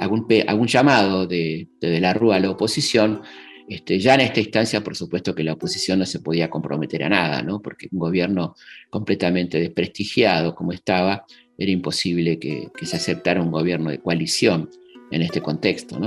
algún, 0.00 0.26
algún 0.48 0.66
llamado 0.66 1.28
de, 1.28 1.68
de, 1.80 1.90
de 1.90 2.00
la 2.00 2.12
Rúa 2.14 2.36
a 2.36 2.40
la 2.40 2.50
oposición 2.50 3.22
este, 3.68 3.98
ya 3.98 4.14
en 4.14 4.22
esta 4.22 4.40
instancia, 4.40 4.82
por 4.82 4.96
supuesto 4.96 5.34
que 5.34 5.44
la 5.44 5.52
oposición 5.52 5.98
no 5.98 6.06
se 6.06 6.20
podía 6.20 6.48
comprometer 6.48 7.04
a 7.04 7.10
nada, 7.10 7.42
¿no? 7.42 7.60
porque 7.60 7.88
un 7.92 7.98
gobierno 7.98 8.54
completamente 8.88 9.58
desprestigiado 9.58 10.54
como 10.54 10.72
estaba, 10.72 11.24
era 11.58 11.70
imposible 11.70 12.38
que, 12.38 12.68
se 12.82 12.96
aceptara 12.96 13.42
un 13.42 13.50
gobierno 13.50 13.90
de 13.90 13.98
coalición 13.98 14.70
en 15.10 15.22
este 15.22 15.42
contexto. 15.42 15.98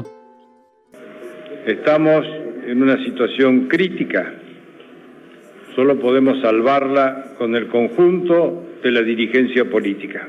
Estamos 1.68 2.26
en 2.66 2.82
una 2.82 3.04
situación 3.04 3.68
crítica. 3.68 4.34
Solo 5.76 6.00
podemos 6.00 6.42
salvarla 6.42 7.36
con 7.38 7.56
el 7.56 7.68
conjunto 7.68 8.64
de 8.82 8.92
la 8.92 9.02
dirigencia 9.02 9.70
política. 9.70 10.28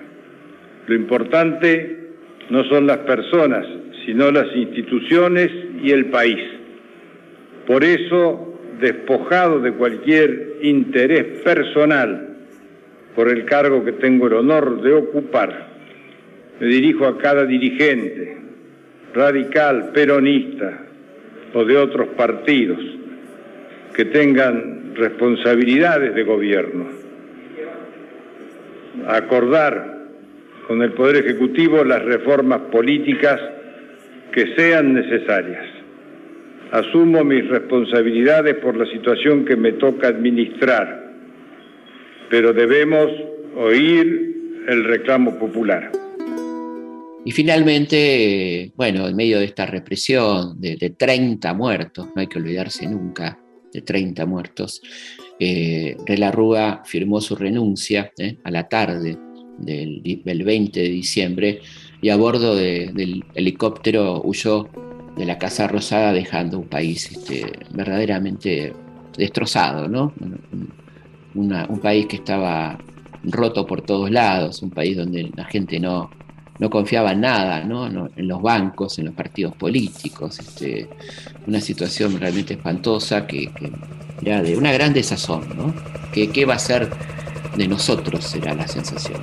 Lo 0.87 0.95
importante 0.95 2.11
no 2.51 2.64
son 2.64 2.87
las 2.87 2.99
personas, 2.99 3.64
sino 4.05 4.30
las 4.30 4.55
instituciones 4.55 5.51
y 5.83 5.91
el 5.93 6.07
país. 6.07 6.62
Por 7.67 7.85
eso, 7.85 8.59
despojado 8.81 9.61
de 9.61 9.73
cualquier 9.73 10.57
interés 10.63 11.43
personal 11.43 12.37
por 13.15 13.29
el 13.29 13.45
cargo 13.45 13.85
que 13.85 13.93
tengo 13.93 14.27
el 14.27 14.35
honor 14.35 14.83
de 14.83 14.93
ocupar, 14.93 15.69
me 16.59 16.67
dirijo 16.67 17.07
a 17.07 17.19
cada 17.19 17.45
dirigente, 17.45 18.37
radical, 19.15 19.91
peronista 19.93 20.87
o 21.55 21.65
de 21.65 21.77
otros 21.77 22.09
partidos 22.17 22.81
que 23.95 24.07
tengan 24.07 24.95
responsabilidades 24.95 26.15
de 26.15 26.23
gobierno, 26.25 26.87
a 29.07 29.17
acordar 29.17 29.99
con 30.67 30.83
el 30.83 30.93
Poder 30.93 31.25
Ejecutivo 31.25 31.85
las 31.85 32.03
reformas 32.03 32.63
políticas 32.73 33.41
que 34.33 34.55
sean 34.55 34.95
necesarias 34.95 35.82
asumo 36.73 37.23
mis 37.23 37.47
responsabilidades 37.49 38.57
por 38.57 38.77
la 38.77 38.87
situación 38.87 39.45
que 39.45 39.57
me 39.57 39.73
toca 39.73 40.09
administrar, 40.09 41.12
pero 42.31 42.53
debemos 42.53 43.09
oír 43.57 44.62
el 44.68 44.85
reclamo 44.85 45.39
popular. 45.39 45.93
Y 47.25 47.31
finalmente, 47.31 48.73
bueno, 48.75 49.07
en 49.07 49.14
medio 49.14 49.39
de 49.39 49.45
esta 49.45 49.66
represión 49.66 50.61
de, 50.61 50.77
de 50.77 50.91
30 50.91 51.55
muertos, 51.55 52.09
no 52.14 52.20
hay 52.20 52.27
que 52.27 52.39
olvidarse 52.39 52.87
nunca 52.89 53.39
de 53.73 53.83
30 53.83 54.27
muertos, 54.27 54.83
eh, 55.39 55.97
Relarrúa 56.07 56.83
firmó 56.85 57.20
su 57.20 57.37
renuncia 57.37 58.12
eh, 58.18 58.37
a 58.45 58.51
la 58.51 58.68
tarde 58.68 59.18
del, 59.59 60.03
del, 60.03 60.45
20 60.45 60.81
de 60.81 60.89
diciembre 60.89 61.61
y 62.01 62.11
a 62.11 62.16
bordo 62.16 62.55
de, 62.55 62.91
del 62.93 63.25
helicóptero 63.35 64.23
huyó 64.23 64.68
de 65.17 65.25
la 65.25 65.39
Casa 65.39 65.67
Rosada 65.69 66.13
dejando 66.13 66.59
un 66.59 66.67
país 66.67 67.11
este, 67.11 67.51
verdaderamente 67.71 68.73
destrozado, 69.17 69.89
¿no? 69.89 70.13
Un 71.35 71.81
país 71.81 72.07
que 72.07 72.17
estaba 72.17 72.79
roto 73.25 73.67
por 73.67 73.83
todos 73.83 74.11
lados, 74.11 74.63
un 74.63 74.71
país 74.71 74.97
donde 74.97 75.31
la 75.37 75.45
gente 75.45 75.79
no, 75.79 76.11
no 76.59 76.71
confiaba 76.71 77.13
en 77.13 77.21
nada, 77.21 77.65
¿no? 77.65 77.87
En 77.87 78.29
los 78.29 78.43
bancos, 78.43 78.99
en 78.99 79.07
los 79.07 79.15
partidos 79.15 79.55
políticos, 79.57 80.39
este, 80.39 80.89
una 81.47 81.61
situación 81.61 82.19
realmente 82.19 82.55
espantosa 82.55 83.27
que, 83.27 83.51
que 83.53 83.73
era 84.23 84.43
de 84.43 84.57
una 84.57 84.73
gran 84.73 84.93
desazón, 84.93 85.49
¿no? 85.57 85.75
¿Qué, 86.13 86.31
¿Qué 86.31 86.45
va 86.45 86.55
a 86.55 86.59
ser 86.59 86.91
de 87.57 87.69
nosotros? 87.69 88.25
Será 88.25 88.55
la 88.55 88.67
sensación. 88.67 89.21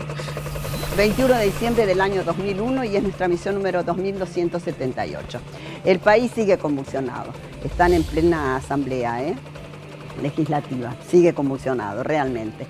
21 1.00 1.34
de 1.34 1.46
diciembre 1.46 1.86
del 1.86 2.02
año 2.02 2.26
2001 2.26 2.84
y 2.84 2.98
es 2.98 3.02
nuestra 3.02 3.30
misión 3.30 3.56
número 3.56 3.86
2278. 3.86 5.40
El 5.86 6.00
país 6.00 6.30
sigue 6.36 6.58
convulsionado, 6.58 7.32
están 7.64 7.94
en 7.94 8.04
plena 8.04 8.58
asamblea 8.58 9.24
¿eh? 9.24 9.34
legislativa, 10.22 10.94
sigue 11.10 11.34
convulsionado 11.34 12.04
realmente. 12.04 12.68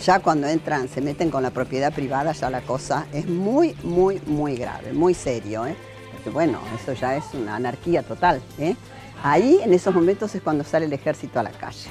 Ya 0.00 0.20
cuando 0.20 0.46
entran, 0.46 0.88
se 0.88 1.00
meten 1.00 1.28
con 1.28 1.42
la 1.42 1.50
propiedad 1.50 1.92
privada, 1.92 2.30
ya 2.30 2.50
la 2.50 2.60
cosa 2.60 3.08
es 3.12 3.26
muy, 3.26 3.74
muy, 3.82 4.22
muy 4.26 4.54
grave, 4.54 4.92
muy 4.92 5.12
serio. 5.12 5.66
¿eh? 5.66 5.74
Porque 6.12 6.30
bueno, 6.30 6.60
eso 6.80 6.92
ya 6.92 7.16
es 7.16 7.24
una 7.34 7.56
anarquía 7.56 8.04
total. 8.04 8.40
¿eh? 8.60 8.76
Ahí, 9.24 9.58
en 9.60 9.74
esos 9.74 9.92
momentos, 9.92 10.32
es 10.36 10.40
cuando 10.40 10.62
sale 10.62 10.86
el 10.86 10.92
ejército 10.92 11.40
a 11.40 11.42
la 11.42 11.50
calle. 11.50 11.90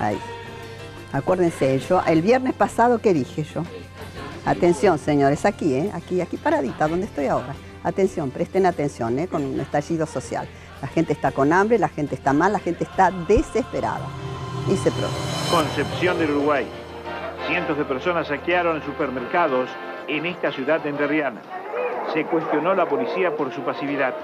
Ahí. 0.00 0.18
Acuérdense, 1.12 1.78
yo 1.80 2.02
el 2.06 2.22
viernes 2.22 2.54
pasado, 2.54 3.00
¿qué 3.00 3.12
dije 3.12 3.44
yo? 3.44 3.62
Atención, 4.46 4.96
señores, 4.98 5.44
aquí, 5.44 5.74
¿eh? 5.74 5.90
aquí, 5.92 6.20
aquí 6.20 6.36
paradita, 6.36 6.86
donde 6.86 7.06
estoy 7.06 7.26
ahora. 7.26 7.52
Atención, 7.82 8.30
presten 8.30 8.64
atención 8.64 9.18
¿eh? 9.18 9.26
con 9.26 9.44
un 9.44 9.58
estallido 9.58 10.06
social. 10.06 10.46
La 10.80 10.86
gente 10.86 11.12
está 11.12 11.32
con 11.32 11.52
hambre, 11.52 11.80
la 11.80 11.88
gente 11.88 12.14
está 12.14 12.32
mal, 12.32 12.52
la 12.52 12.60
gente 12.60 12.84
está 12.84 13.10
desesperada. 13.10 14.06
Y 14.72 14.76
se 14.76 14.92
produce. 14.92 15.16
Concepción 15.50 16.18
del 16.20 16.30
Uruguay. 16.30 16.64
Cientos 17.48 17.76
de 17.76 17.84
personas 17.84 18.28
saquearon 18.28 18.80
supermercados 18.84 19.68
en 20.06 20.26
esta 20.26 20.52
ciudad 20.52 20.86
entrerriana. 20.86 21.42
Se 22.14 22.24
cuestionó 22.24 22.72
la 22.74 22.88
policía 22.88 23.36
por 23.36 23.52
su 23.52 23.62
pasividad. 23.62 24.14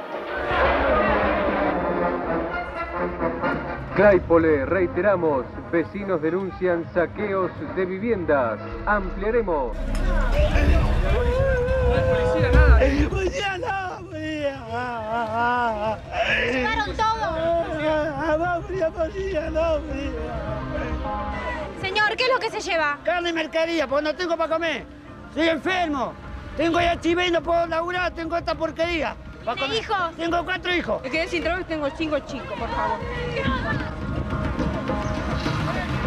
Claypole, 3.94 4.64
reiteramos, 4.64 5.44
vecinos 5.70 6.22
denuncian 6.22 6.86
saqueos 6.94 7.50
de 7.76 7.84
viviendas. 7.84 8.58
Ampliaremos. 8.86 9.76
¡Policía 13.10 13.58
no! 13.58 14.08
¡Quemaron 16.50 16.96
todo! 16.96 17.32
¡Policía 18.92 19.50
no! 19.50 19.78
Señor, 21.82 22.16
¿qué 22.16 22.24
es 22.24 22.32
lo 22.32 22.38
que 22.40 22.50
se 22.50 22.60
lleva? 22.60 22.98
Carne 23.04 23.28
y 23.28 23.32
mercadería, 23.34 23.86
porque 23.86 24.04
no 24.04 24.14
tengo 24.14 24.38
para 24.38 24.54
comer. 24.54 24.86
Estoy 25.28 25.48
enfermo. 25.48 26.14
Tengo 26.56 26.80
ya 26.80 26.98
y 27.02 27.30
no 27.30 27.42
puedo 27.42 27.66
laburar, 27.66 28.14
tengo 28.14 28.38
esta 28.38 28.54
porquería. 28.54 29.14
Pa' 29.44 29.54
¿De 29.54 29.60
comer. 29.60 29.78
hijos? 29.78 29.96
Tengo 30.16 30.44
cuatro 30.44 30.74
hijos. 30.74 31.02
Me 31.02 31.10
quedé 31.10 31.28
sin 31.28 31.42
trabajo 31.42 31.62
y 31.62 31.68
tengo 31.68 31.88
cinco 31.96 32.18
chicos, 32.20 32.58
por 32.58 32.68
favor. 32.70 32.98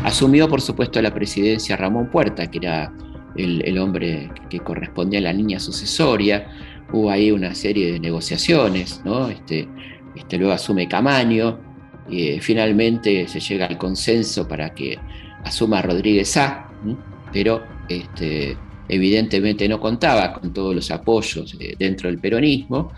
Asumió, 0.03 0.47
por 0.47 0.61
supuesto, 0.61 1.01
la 1.01 1.13
presidencia 1.13 1.75
Ramón 1.75 2.09
Puerta, 2.09 2.49
que 2.49 2.59
era 2.59 2.93
el, 3.35 3.63
el 3.65 3.77
hombre 3.77 4.31
que 4.49 4.59
correspondía 4.59 5.19
a 5.19 5.23
la 5.23 5.33
línea 5.33 5.59
sucesoria. 5.59 6.47
Hubo 6.93 7.09
ahí 7.09 7.31
una 7.31 7.55
serie 7.55 7.93
de 7.93 7.99
negociaciones, 7.99 9.01
¿no? 9.03 9.29
Este, 9.29 9.67
este, 10.15 10.37
luego 10.37 10.53
asume 10.53 10.87
Camaño, 10.87 11.59
y 12.07 12.27
eh, 12.29 12.39
finalmente 12.39 13.27
se 13.27 13.39
llega 13.39 13.65
al 13.65 13.77
consenso 13.77 14.47
para 14.47 14.73
que 14.73 14.99
asuma 15.43 15.81
Rodríguez 15.81 16.29
Sá, 16.29 16.69
¿m? 16.85 16.95
pero 17.33 17.63
este, 17.89 18.55
evidentemente 18.87 19.67
no 19.67 19.79
contaba 19.79 20.33
con 20.33 20.53
todos 20.53 20.75
los 20.75 20.91
apoyos 20.91 21.55
eh, 21.59 21.75
dentro 21.77 22.09
del 22.09 22.19
peronismo. 22.19 22.91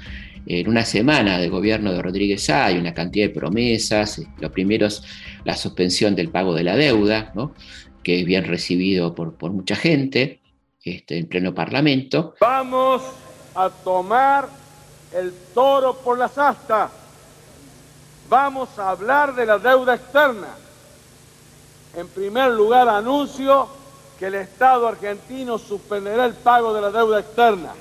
En 0.50 0.70
una 0.70 0.86
semana 0.86 1.40
de 1.40 1.50
gobierno 1.50 1.92
de 1.92 2.02
Rodríguez 2.02 2.46
Sá 2.46 2.68
hay 2.68 2.78
una 2.78 2.94
cantidad 2.94 3.28
de 3.28 3.34
promesas. 3.34 4.20
eh, 4.20 4.28
Lo 4.40 4.50
primero 4.50 4.88
la 5.44 5.58
suspensión 5.58 6.16
del 6.16 6.30
pago 6.30 6.54
de 6.54 6.64
la 6.64 6.78
deuda, 6.78 7.34
que 8.02 8.22
es 8.22 8.26
bien 8.26 8.46
recibido 8.46 9.14
por, 9.14 9.34
por 9.34 9.52
mucha 9.52 9.76
gente 9.76 10.40
este, 10.86 11.18
en 11.18 11.28
pleno 11.28 11.54
parlamento. 11.54 12.36
Vamos 12.40 13.02
a 13.56 13.70
tomar 13.70 14.48
el 15.14 15.34
toro 15.54 15.98
por 15.98 16.18
las 16.18 16.38
astas. 16.38 16.92
Vamos 18.30 18.70
a 18.80 18.92
hablar 18.92 19.36
de 19.36 19.46
la 19.46 19.58
deuda 19.58 19.96
externa. 19.96 20.48
En 21.94 22.08
primer 22.08 22.52
lugar, 22.52 22.88
anuncio 22.88 23.68
que 24.18 24.28
el 24.28 24.36
Estado 24.36 24.88
argentino 24.88 25.58
suspenderá 25.58 26.26
el 26.26 26.34
pago 26.36 26.74
de 26.74 26.82
la 26.82 26.92
deuda 26.92 27.20
externa. 27.20 27.74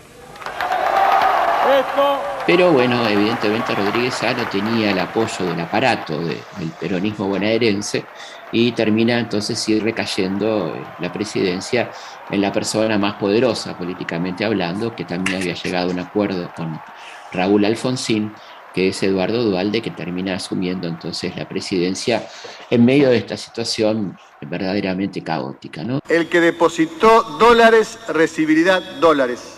Pero 2.46 2.70
bueno, 2.70 3.06
evidentemente 3.08 3.74
Rodríguez 3.74 4.14
Sá 4.14 4.32
no 4.32 4.46
tenía 4.48 4.92
el 4.92 4.98
apoyo 5.00 5.46
del 5.46 5.60
aparato 5.60 6.22
de- 6.22 6.40
del 6.58 6.70
peronismo 6.78 7.26
bonaerense 7.26 8.04
y 8.52 8.70
termina 8.72 9.18
entonces 9.18 9.58
sí 9.58 9.80
recayendo 9.80 10.72
la 11.00 11.12
presidencia 11.12 11.90
en 12.30 12.40
la 12.40 12.52
persona 12.52 12.98
más 12.98 13.14
poderosa 13.14 13.76
políticamente 13.76 14.44
hablando, 14.44 14.94
que 14.94 15.04
también 15.04 15.38
había 15.40 15.54
llegado 15.54 15.88
a 15.90 15.92
un 15.92 15.98
acuerdo 15.98 16.52
con 16.54 16.78
Raúl 17.32 17.64
Alfonsín, 17.64 18.32
que 18.72 18.88
es 18.88 19.02
Eduardo 19.02 19.42
Dualde, 19.42 19.82
que 19.82 19.90
termina 19.90 20.34
asumiendo 20.34 20.86
entonces 20.86 21.34
la 21.34 21.48
presidencia 21.48 22.28
en 22.70 22.84
medio 22.84 23.08
de 23.08 23.16
esta 23.16 23.36
situación 23.36 24.16
verdaderamente 24.40 25.22
caótica. 25.22 25.82
¿no? 25.82 25.98
El 26.08 26.28
que 26.28 26.40
depositó 26.40 27.22
dólares 27.40 27.98
recibirá 28.08 28.80
dólares. 29.00 29.55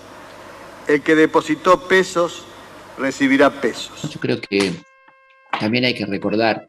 El 0.88 1.02
que 1.02 1.14
depositó 1.14 1.86
pesos 1.86 2.44
recibirá 2.96 3.60
pesos. 3.60 4.10
Yo 4.10 4.18
creo 4.18 4.40
que 4.40 4.72
también 5.60 5.84
hay 5.84 5.94
que 5.94 6.06
recordar 6.06 6.66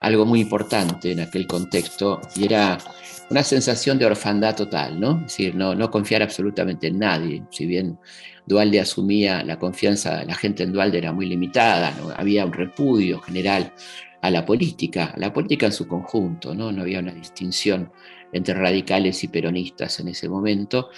algo 0.00 0.26
muy 0.26 0.40
importante 0.40 1.12
en 1.12 1.20
aquel 1.20 1.46
contexto 1.46 2.20
y 2.34 2.46
era 2.46 2.78
una 3.30 3.44
sensación 3.44 3.96
de 3.96 4.06
orfandad 4.06 4.56
total, 4.56 4.98
¿no? 4.98 5.18
Es 5.18 5.36
decir, 5.36 5.54
no, 5.54 5.90
confiar 5.90 6.20
absolutamente 6.22 6.88
en 6.88 6.98
nadie. 6.98 7.44
Si 7.50 7.64
bien 7.64 7.96
Dualde 8.44 8.80
asumía 8.80 9.44
la 9.44 9.56
confianza 9.56 10.24
la 10.24 10.34
gente 10.34 10.64
en 10.64 10.72
Dualde 10.72 10.98
era 10.98 11.12
muy 11.12 11.26
limitada, 11.26 11.92
¿no? 11.92 12.10
había 12.16 12.44
un 12.44 12.52
repudio 12.52 13.20
general 13.20 13.72
a 14.20 14.30
la 14.30 14.44
política, 14.44 15.12
a 15.14 15.18
la 15.18 15.32
política 15.32 15.66
en 15.66 15.72
su 15.72 15.86
conjunto, 15.86 16.54
¿no? 16.54 16.72
No 16.72 16.82
había 16.82 16.98
una 16.98 17.12
distinción 17.12 17.92
entre 18.32 18.54
radicales 18.54 19.22
y 19.24 19.28
peronistas 19.28 20.00
en 20.00 20.08
ese 20.08 20.28
momento. 20.28 20.90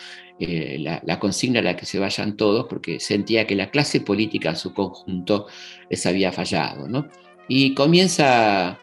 Eh, 0.45 0.77
la, 0.81 1.01
la 1.07 1.21
consigna 1.21 1.61
era 1.61 1.77
que 1.77 1.87
se 1.87 2.01
vayan 2.01 2.37
todos 2.37 2.67
porque 2.69 2.99
sentía 2.99 3.47
que 3.47 3.55
la 3.55 3.71
clase 3.71 4.01
política 4.01 4.49
en 4.51 4.57
su 4.57 4.75
conjunto 4.75 5.47
les 5.89 6.05
había 6.05 6.33
fallado, 6.33 6.89
¿no? 6.89 7.07
Y 7.49 7.75
comienza 7.75 8.77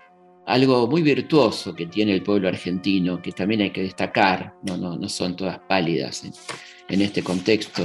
algo 0.46 0.88
muy 0.88 1.02
virtuoso 1.02 1.76
que 1.76 1.86
tiene 1.88 2.14
el 2.14 2.24
pueblo 2.24 2.48
argentino, 2.48 3.22
que 3.22 3.34
también 3.34 3.60
hay 3.62 3.72
que 3.72 3.82
destacar, 3.84 4.54
no, 4.64 4.78
no, 4.78 4.96
no 4.98 5.10
son 5.10 5.36
todas 5.36 5.60
pálidas 5.68 6.24
en, 6.88 7.02
este 7.02 7.22
contexto. 7.24 7.84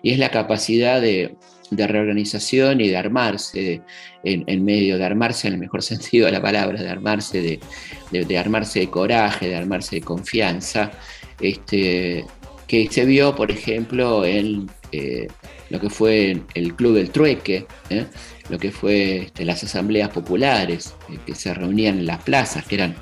Y 0.00 0.12
es 0.12 0.18
la 0.20 0.30
capacidad 0.30 1.00
de, 1.00 1.34
de 1.72 1.86
reorganización 1.88 2.80
y 2.80 2.86
de 2.88 2.96
armarse 2.96 3.82
en, 4.22 4.44
en 4.46 4.64
medio, 4.64 4.96
de 4.96 5.04
armarse 5.04 5.48
en 5.48 5.54
el 5.54 5.60
mejor 5.60 5.82
sentido 5.92 6.26
de 6.26 6.32
la 6.32 6.40
palabra, 6.42 6.80
de 6.80 6.88
armarse 6.88 7.42
de, 7.42 7.60
de- 8.12 8.24
de 8.24 8.38
armarse 8.38 8.78
de 8.78 8.88
coraje, 8.90 9.48
de 9.48 9.56
armarse 9.56 9.96
de 9.96 10.02
confianza, 10.02 10.92
este, 11.40 12.24
que 12.68 12.86
se 12.90 13.06
vio, 13.06 13.34
por 13.34 13.50
ejemplo, 13.50 14.24
en 14.24 14.70
eh, 14.92 15.26
lo 15.70 15.80
que 15.80 15.88
fue 15.88 16.42
el 16.54 16.74
Club 16.76 16.94
del 16.94 17.10
Trueque, 17.10 17.66
¿eh? 17.88 18.06
lo 18.50 18.58
que 18.58 18.70
fue 18.70 19.22
este, 19.22 19.44
las 19.44 19.64
asambleas 19.64 20.10
populares 20.10 20.94
eh, 21.10 21.18
que 21.26 21.34
se 21.34 21.52
reunían 21.54 21.98
en 21.98 22.06
las 22.06 22.22
plazas, 22.22 22.66
que 22.66 22.74
eran 22.76 22.94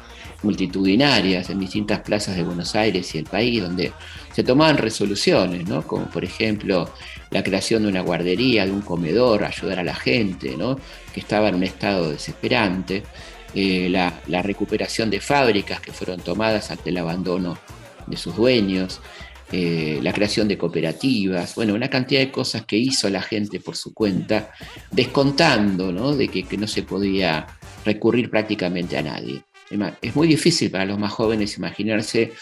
multitudinarias 0.43 1.51
en 1.51 1.59
distintas 1.59 2.01
plazas 2.01 2.37
de 2.37 2.45
Buenos 2.45 2.77
Aires 2.77 3.13
y 3.15 3.19
el 3.19 3.25
país, 3.25 3.61
donde 3.61 3.93
se 4.33 4.45
tomaban 4.45 4.79
resoluciones, 4.79 5.67
¿no? 5.69 5.83
como 5.83 6.07
por 6.07 6.25
ejemplo 6.25 6.89
la 7.31 7.43
creación 7.43 7.83
de 7.83 7.89
una 7.89 8.03
guardería, 8.03 8.67
de 8.67 8.73
un 8.73 8.83
comedor, 8.83 9.45
ayudar 9.45 9.81
a 9.81 9.85
la 9.85 9.95
gente 9.97 10.57
¿no? 10.57 10.79
que 11.13 11.21
estaba 11.21 11.49
en 11.49 11.57
un 11.57 11.65
estado 11.65 12.11
desesperante, 12.11 13.03
la 13.55 14.43
recuperación 14.43 15.09
de 15.09 15.19
fábricas 15.19 15.81
que 15.81 15.91
fueron 15.91 16.21
tomadas 16.21 16.71
ante 16.71 16.91
el 16.91 16.99
abandono 16.99 17.57
de 18.07 18.17
sus 18.17 18.37
dueños, 18.37 19.01
eh, 19.53 20.01
la 20.03 20.13
creación 20.13 20.49
de 20.49 20.59
cooperativas, 20.59 21.55
bueno, 21.55 21.75
una 21.75 21.89
cantidad 21.89 22.21
de 22.21 22.33
cosas 22.33 22.65
que 22.65 22.77
hizo 22.77 23.09
la 23.09 23.23
gente 23.23 23.61
por 23.61 23.77
su 23.77 23.95
cuenta, 23.95 24.51
descontando 24.91 25.93
¿no? 25.93 26.17
de 26.17 26.27
que, 26.27 26.45
no 26.57 26.67
se 26.67 26.83
podía 26.83 27.47
recurrir 27.85 28.29
prácticamente 28.29 28.99
a 28.99 29.03
nadie. 29.03 29.43
Es 30.03 30.17
muy 30.17 30.27
difícil 30.27 30.71
para 30.71 30.85
los 30.85 30.99
más 30.99 31.13
jóvenes 31.13 31.57
imaginarse 31.59 32.33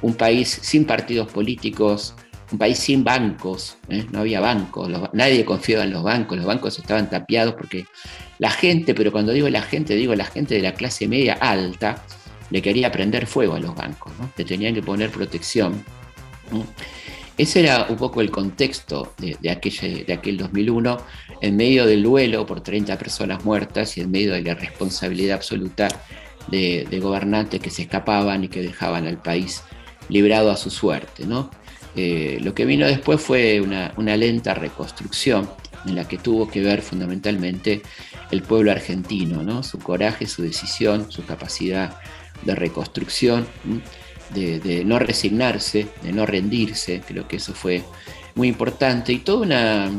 un 0.00 0.14
país 0.14 0.58
sin 0.62 0.86
partidos 0.86 1.30
políticos, 1.30 2.14
un 2.50 2.58
país 2.58 2.78
sin 2.78 3.04
bancos, 3.04 3.76
¿eh? 3.90 4.06
no 4.10 4.20
había 4.20 4.40
bancos, 4.40 4.90
nadie 5.12 5.44
confiaba 5.44 5.84
en 5.84 5.90
los 5.90 6.02
bancos, 6.02 6.38
los 6.38 6.46
bancos 6.46 6.78
estaban 6.78 7.10
tapiados 7.10 7.54
porque 7.54 7.84
la 8.38 8.50
gente, 8.50 8.94
pero 8.94 9.12
cuando 9.12 9.32
digo 9.32 9.50
la 9.50 9.62
gente, 9.62 9.94
digo 9.96 10.14
la 10.14 10.24
gente 10.24 10.54
de 10.54 10.62
la 10.62 10.72
clase 10.72 11.08
media 11.08 11.34
alta, 11.34 12.02
le 12.50 12.62
quería 12.62 12.90
prender 12.90 13.26
fuego 13.26 13.54
a 13.54 13.60
los 13.60 13.74
bancos, 13.74 14.12
¿no? 14.18 14.30
le 14.34 14.44
tenían 14.44 14.74
que 14.74 14.82
poner 14.82 15.10
protección. 15.10 15.84
Ese 17.36 17.60
era 17.60 17.86
un 17.88 17.96
poco 17.96 18.20
el 18.20 18.30
contexto 18.30 19.12
de, 19.18 19.50
aquella- 19.50 20.04
de 20.04 20.12
aquel 20.12 20.36
2001, 20.36 20.98
en 21.40 21.56
medio 21.56 21.84
del 21.84 22.02
duelo 22.02 22.46
por 22.46 22.60
30 22.60 22.96
personas 22.96 23.44
muertas 23.44 23.96
y 23.98 24.02
en 24.02 24.10
medio 24.10 24.32
de 24.34 24.42
la 24.42 24.54
responsabilidad 24.54 25.36
absoluta 25.36 25.88
de, 26.48 26.86
gobernantes 27.00 27.60
que 27.60 27.70
se 27.70 27.82
escapaban 27.82 28.44
y 28.44 28.48
que 28.48 28.62
dejaban 28.62 29.06
al 29.06 29.20
país 29.20 29.62
librado 30.08 30.50
a 30.50 30.56
su 30.56 30.70
suerte. 30.70 31.26
¿no? 31.26 31.50
Eh, 31.96 32.38
lo 32.40 32.54
que 32.54 32.64
vino 32.64 32.86
después 32.86 33.20
fue 33.20 33.60
una, 33.60 34.16
lenta 34.16 34.54
reconstrucción 34.54 35.50
en 35.86 35.96
la 35.96 36.06
que 36.06 36.18
tuvo 36.18 36.48
que 36.48 36.62
ver 36.62 36.82
fundamentalmente 36.82 37.82
el 38.30 38.42
pueblo 38.42 38.70
argentino, 38.70 39.42
¿no? 39.42 39.62
su 39.62 39.78
coraje, 39.78 40.26
su 40.26 40.42
decisión, 40.42 41.10
su 41.10 41.24
capacidad 41.26 41.98
de 42.42 42.54
reconstrucción. 42.54 43.46
De, 44.30 44.84
no 44.84 44.98
resignarse, 44.98 45.88
de 46.02 46.12
no 46.12 46.26
rendirse, 46.26 47.02
creo 47.06 47.26
que 47.28 47.36
eso 47.36 47.54
fue 47.54 47.82
muy 48.34 48.48
importante 48.48 49.12
y 49.12 49.18
toda 49.18 49.42
una, 49.42 49.90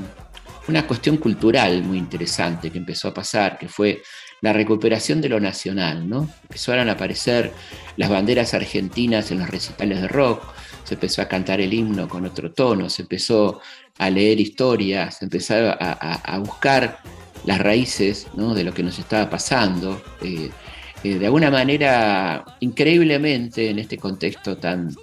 una 0.67 0.87
cuestión 0.87 1.17
cultural 1.17 1.83
muy 1.83 1.97
interesante 1.97 2.71
que 2.71 2.77
empezó 2.77 3.09
a 3.09 3.13
pasar, 3.13 3.57
que 3.57 3.67
fue 3.67 4.01
la 4.41 4.53
recuperación 4.53 5.21
de 5.21 5.29
lo 5.29 5.39
nacional, 5.39 6.07
¿no? 6.07 6.29
Empezaron 6.43 6.89
a 6.89 6.93
aparecer 6.93 7.51
las 7.97 8.09
banderas 8.09 8.53
argentinas 8.53 9.31
en 9.31 9.39
los 9.39 9.49
recitales 9.49 10.01
de 10.01 10.07
rock, 10.07 10.43
se 10.83 10.95
empezó 10.95 11.21
a 11.21 11.27
cantar 11.27 11.61
el 11.61 11.73
himno 11.73 12.07
con 12.07 12.25
otro 12.25 12.51
tono, 12.51 12.89
se 12.89 13.03
empezó 13.03 13.61
a 13.97 14.09
leer 14.09 14.39
historias, 14.39 15.17
se 15.17 15.25
empezó 15.25 15.55
a 15.55 16.39
buscar 16.39 16.99
las 17.45 17.59
raíces 17.59 18.27
¿no? 18.35 18.53
de 18.53 18.63
lo 18.63 18.73
que 18.73 18.83
nos 18.83 18.99
estaba 18.99 19.29
pasando. 19.29 20.01
eh, 20.21 20.49
de 21.13 21.25
alguna 21.25 21.51
manera, 21.51 22.43
increíblemente, 22.59 23.69
en 23.69 23.79
este 23.79 23.97
contexto 23.97 24.57
tan 24.57 24.95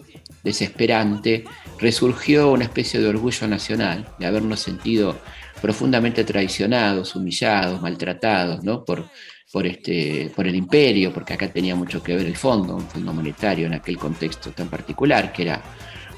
desesperante, 0.42 1.44
resurgió 1.78 2.50
una 2.52 2.64
especie 2.64 3.00
de 3.00 3.08
orgullo 3.08 3.46
nacional, 3.48 4.06
de 4.18 4.26
habernos 4.26 4.60
sentido 4.60 5.18
profundamente 5.60 6.24
traicionados, 6.24 7.14
humillados, 7.14 7.80
maltratados, 7.80 8.64
¿no? 8.64 8.84
por, 8.84 9.06
por, 9.52 9.66
este, 9.66 10.30
por 10.34 10.46
el 10.48 10.56
imperio, 10.56 11.12
porque 11.12 11.34
acá 11.34 11.52
tenía 11.52 11.76
mucho 11.76 12.02
que 12.02 12.16
ver 12.16 12.26
el 12.26 12.36
fondo, 12.36 12.74
un 12.74 12.88
fondo 12.88 13.12
monetario 13.12 13.66
en 13.66 13.74
aquel 13.74 13.96
contexto 13.96 14.50
tan 14.50 14.68
particular, 14.68 15.32
que 15.32 15.42
era 15.42 15.62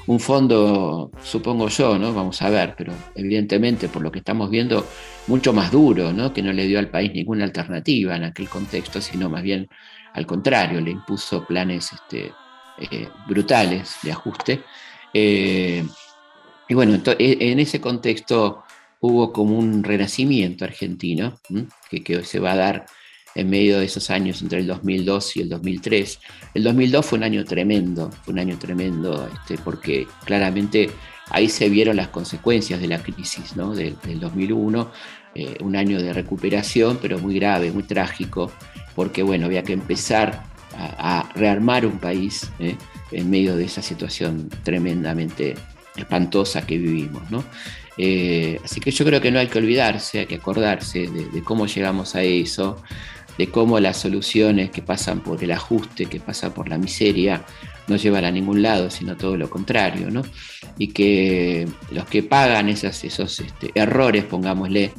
un 0.07 0.19
fondo, 0.19 1.11
supongo 1.23 1.67
yo, 1.69 1.97
¿no? 1.97 2.13
Vamos 2.13 2.41
a 2.41 2.49
ver, 2.49 2.75
pero 2.77 2.93
evidentemente 3.15 3.89
por 3.89 4.01
lo 4.01 4.11
que 4.11 4.19
estamos 4.19 4.49
viendo, 4.49 4.85
mucho 5.27 5.53
más 5.53 5.71
duro, 5.71 6.13
¿no? 6.13 6.33
Que 6.33 6.43
no 6.43 6.53
le 6.53 6.67
dio 6.67 6.77
al 6.77 6.89
país 6.89 7.11
ninguna 7.13 7.43
alternativa 7.43 8.15
en 8.15 8.25
aquel 8.25 8.47
contexto, 8.47 9.01
sino 9.01 9.29
más 9.29 9.41
bien 9.41 9.67
al 10.13 10.25
contrario, 10.25 10.79
le 10.79 10.91
impuso 10.91 11.45
planes 11.45 11.91
este, 11.91 12.31
eh, 12.79 13.09
brutales 13.27 13.97
de 14.01 14.11
ajuste. 14.13 14.63
Eh, 15.13 15.85
y 16.69 16.73
bueno, 16.73 17.01
e, 17.19 17.37
en 17.51 17.59
ese 17.59 17.81
contexto 17.81 18.63
hubo 19.01 19.33
como 19.33 19.57
un 19.57 19.83
renacimiento 19.83 20.63
argentino, 20.63 21.39
que, 21.89 22.01
que 22.01 22.23
se 22.23 22.39
va 22.39 22.53
a 22.53 22.55
dar 22.55 22.85
en 23.35 23.49
medio 23.49 23.79
de 23.79 23.85
esos 23.85 24.09
años 24.09 24.41
entre 24.41 24.59
el 24.59 24.67
2002 24.67 25.35
y 25.37 25.41
el 25.41 25.49
2003. 25.49 26.19
El 26.53 26.63
2002 26.63 27.05
fue 27.05 27.17
un 27.17 27.23
año 27.23 27.43
tremendo, 27.43 28.09
fue 28.23 28.33
un 28.33 28.39
año 28.39 28.57
tremendo, 28.57 29.29
este, 29.33 29.57
porque 29.61 30.07
claramente 30.23 30.89
ahí 31.29 31.49
se 31.49 31.69
vieron 31.69 31.97
las 31.97 32.07
consecuencias 32.07 32.79
de 32.79 32.87
la 32.87 33.03
crisis 33.03 33.55
¿no? 33.57 33.75
del, 33.75 33.97
2001, 34.19 34.91
eh, 35.35 35.57
un 35.61 35.75
año 35.75 36.01
de 36.01 36.13
recuperación, 36.13 36.97
pero 37.01 37.19
muy 37.19 37.35
grave, 37.35 37.71
muy 37.71 37.83
trágico, 37.83 38.51
porque 38.95 39.21
bueno, 39.21 39.47
había 39.47 39.63
que 39.63 39.73
empezar 39.73 40.43
a, 40.77 41.29
rearmar 41.35 41.85
un 41.85 41.99
país 41.99 42.49
¿eh? 42.59 42.75
en 43.11 43.29
medio 43.29 43.55
de 43.55 43.65
esa 43.65 43.81
situación 43.81 44.49
tremendamente 44.63 45.55
espantosa 45.95 46.65
que 46.65 46.77
vivimos. 46.77 47.29
¿no? 47.29 47.43
Eh, 47.97 48.59
así 48.63 48.79
que 48.79 48.91
yo 48.91 49.05
creo 49.05 49.19
que 49.19 49.31
no 49.31 49.39
hay 49.39 49.47
que 49.47 49.57
olvidarse, 49.57 50.19
hay 50.19 50.25
que 50.25 50.35
acordarse 50.35 51.07
de 51.07 51.43
cómo 51.43 51.65
llegamos 51.65 52.15
a 52.15 52.23
eso, 52.23 52.81
de 53.37 53.47
cómo 53.47 53.79
las 53.79 53.97
soluciones 53.97 54.69
que 54.69 54.81
pasan 54.81 55.21
por 55.21 55.43
el 55.43 55.51
ajuste, 55.51 56.05
que 56.05 56.19
pasan 56.19 56.51
por 56.53 56.69
la 56.69 56.77
miseria, 56.77 57.43
no 57.87 57.97
llevan 57.97 58.25
a 58.25 58.31
ningún 58.31 58.61
lado, 58.61 58.89
sino 58.89 59.15
todo 59.15 59.37
lo 59.37 59.49
contrario, 59.49 60.09
¿no? 60.09 60.23
Y 60.77 60.87
que 60.87 61.67
los 61.91 62.05
que 62.05 62.23
pagan 62.23 62.69
esas, 62.69 63.03
esos 63.03 63.39
este, 63.39 63.71
errores, 63.75 64.23
pongámosle, 64.23 64.93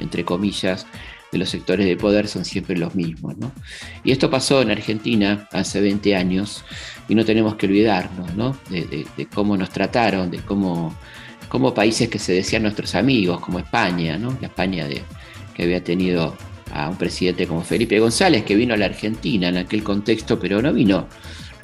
entre 0.00 0.24
comillas, 0.24 0.86
de 1.32 1.38
los 1.38 1.48
sectores 1.48 1.86
de 1.86 1.96
poder 1.96 2.28
son 2.28 2.44
siempre 2.44 2.76
los 2.76 2.94
mismos, 2.94 3.36
¿no? 3.36 3.52
Y 4.04 4.12
esto 4.12 4.30
pasó 4.30 4.62
en 4.62 4.70
Argentina 4.70 5.48
hace 5.52 5.80
20 5.80 6.16
años 6.16 6.64
y 7.08 7.14
no 7.14 7.24
tenemos 7.24 7.56
que 7.56 7.66
olvidarnos, 7.66 8.34
¿no? 8.34 8.56
De, 8.70 9.06
cómo 9.32 9.56
nos 9.56 9.70
trataron, 9.70 10.30
de 10.30 10.38
cómo, 10.38 10.94
cómo, 11.48 11.74
países 11.74 12.08
que 12.08 12.18
se 12.18 12.32
decían 12.32 12.62
nuestros 12.62 12.94
amigos, 12.94 13.40
como 13.40 13.58
España, 13.58 14.18
¿no? 14.18 14.36
La 14.40 14.48
España 14.48 14.86
que 15.54 15.62
había 15.62 15.82
tenido 15.82 16.36
a 16.76 16.88
un 16.88 16.96
presidente 16.96 17.46
como 17.46 17.62
Felipe 17.62 17.98
González, 17.98 18.44
que 18.44 18.54
vino 18.54 18.74
a 18.74 18.76
la 18.76 18.86
Argentina 18.86 19.48
en 19.48 19.56
aquel 19.56 19.82
contexto, 19.82 20.38
pero 20.38 20.60
no 20.60 20.72
vino 20.72 21.08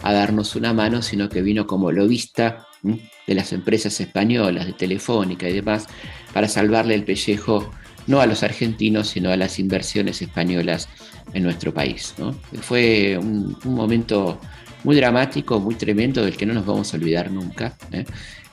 a 0.02 0.12
darnos 0.12 0.56
una 0.56 0.72
mano, 0.72 1.02
sino 1.02 1.28
que 1.28 1.42
vino 1.42 1.66
como 1.66 1.92
lobista 1.92 2.66
de 2.82 3.34
las 3.34 3.52
empresas 3.52 4.00
españolas, 4.00 4.66
de 4.66 4.72
Telefónica 4.72 5.48
y 5.48 5.52
demás, 5.52 5.86
para 6.32 6.48
salvarle 6.48 6.94
el 6.94 7.04
pellejo 7.04 7.70
no 8.06 8.20
a 8.20 8.26
los 8.26 8.42
argentinos, 8.42 9.08
sino 9.08 9.30
a 9.30 9.36
las 9.36 9.58
inversiones 9.58 10.22
españolas 10.22 10.88
en 11.34 11.44
nuestro 11.44 11.72
país. 11.72 12.14
Fue 12.60 13.16
un, 13.16 13.56
momento 13.64 14.40
muy 14.82 14.96
dramático, 14.96 15.60
muy 15.60 15.76
tremendo, 15.76 16.24
del 16.24 16.36
que 16.36 16.46
no 16.46 16.54
nos 16.54 16.66
vamos 16.66 16.92
a 16.92 16.96
olvidar 16.96 17.30
nunca, 17.30 17.76
¿eh? 17.92 18.04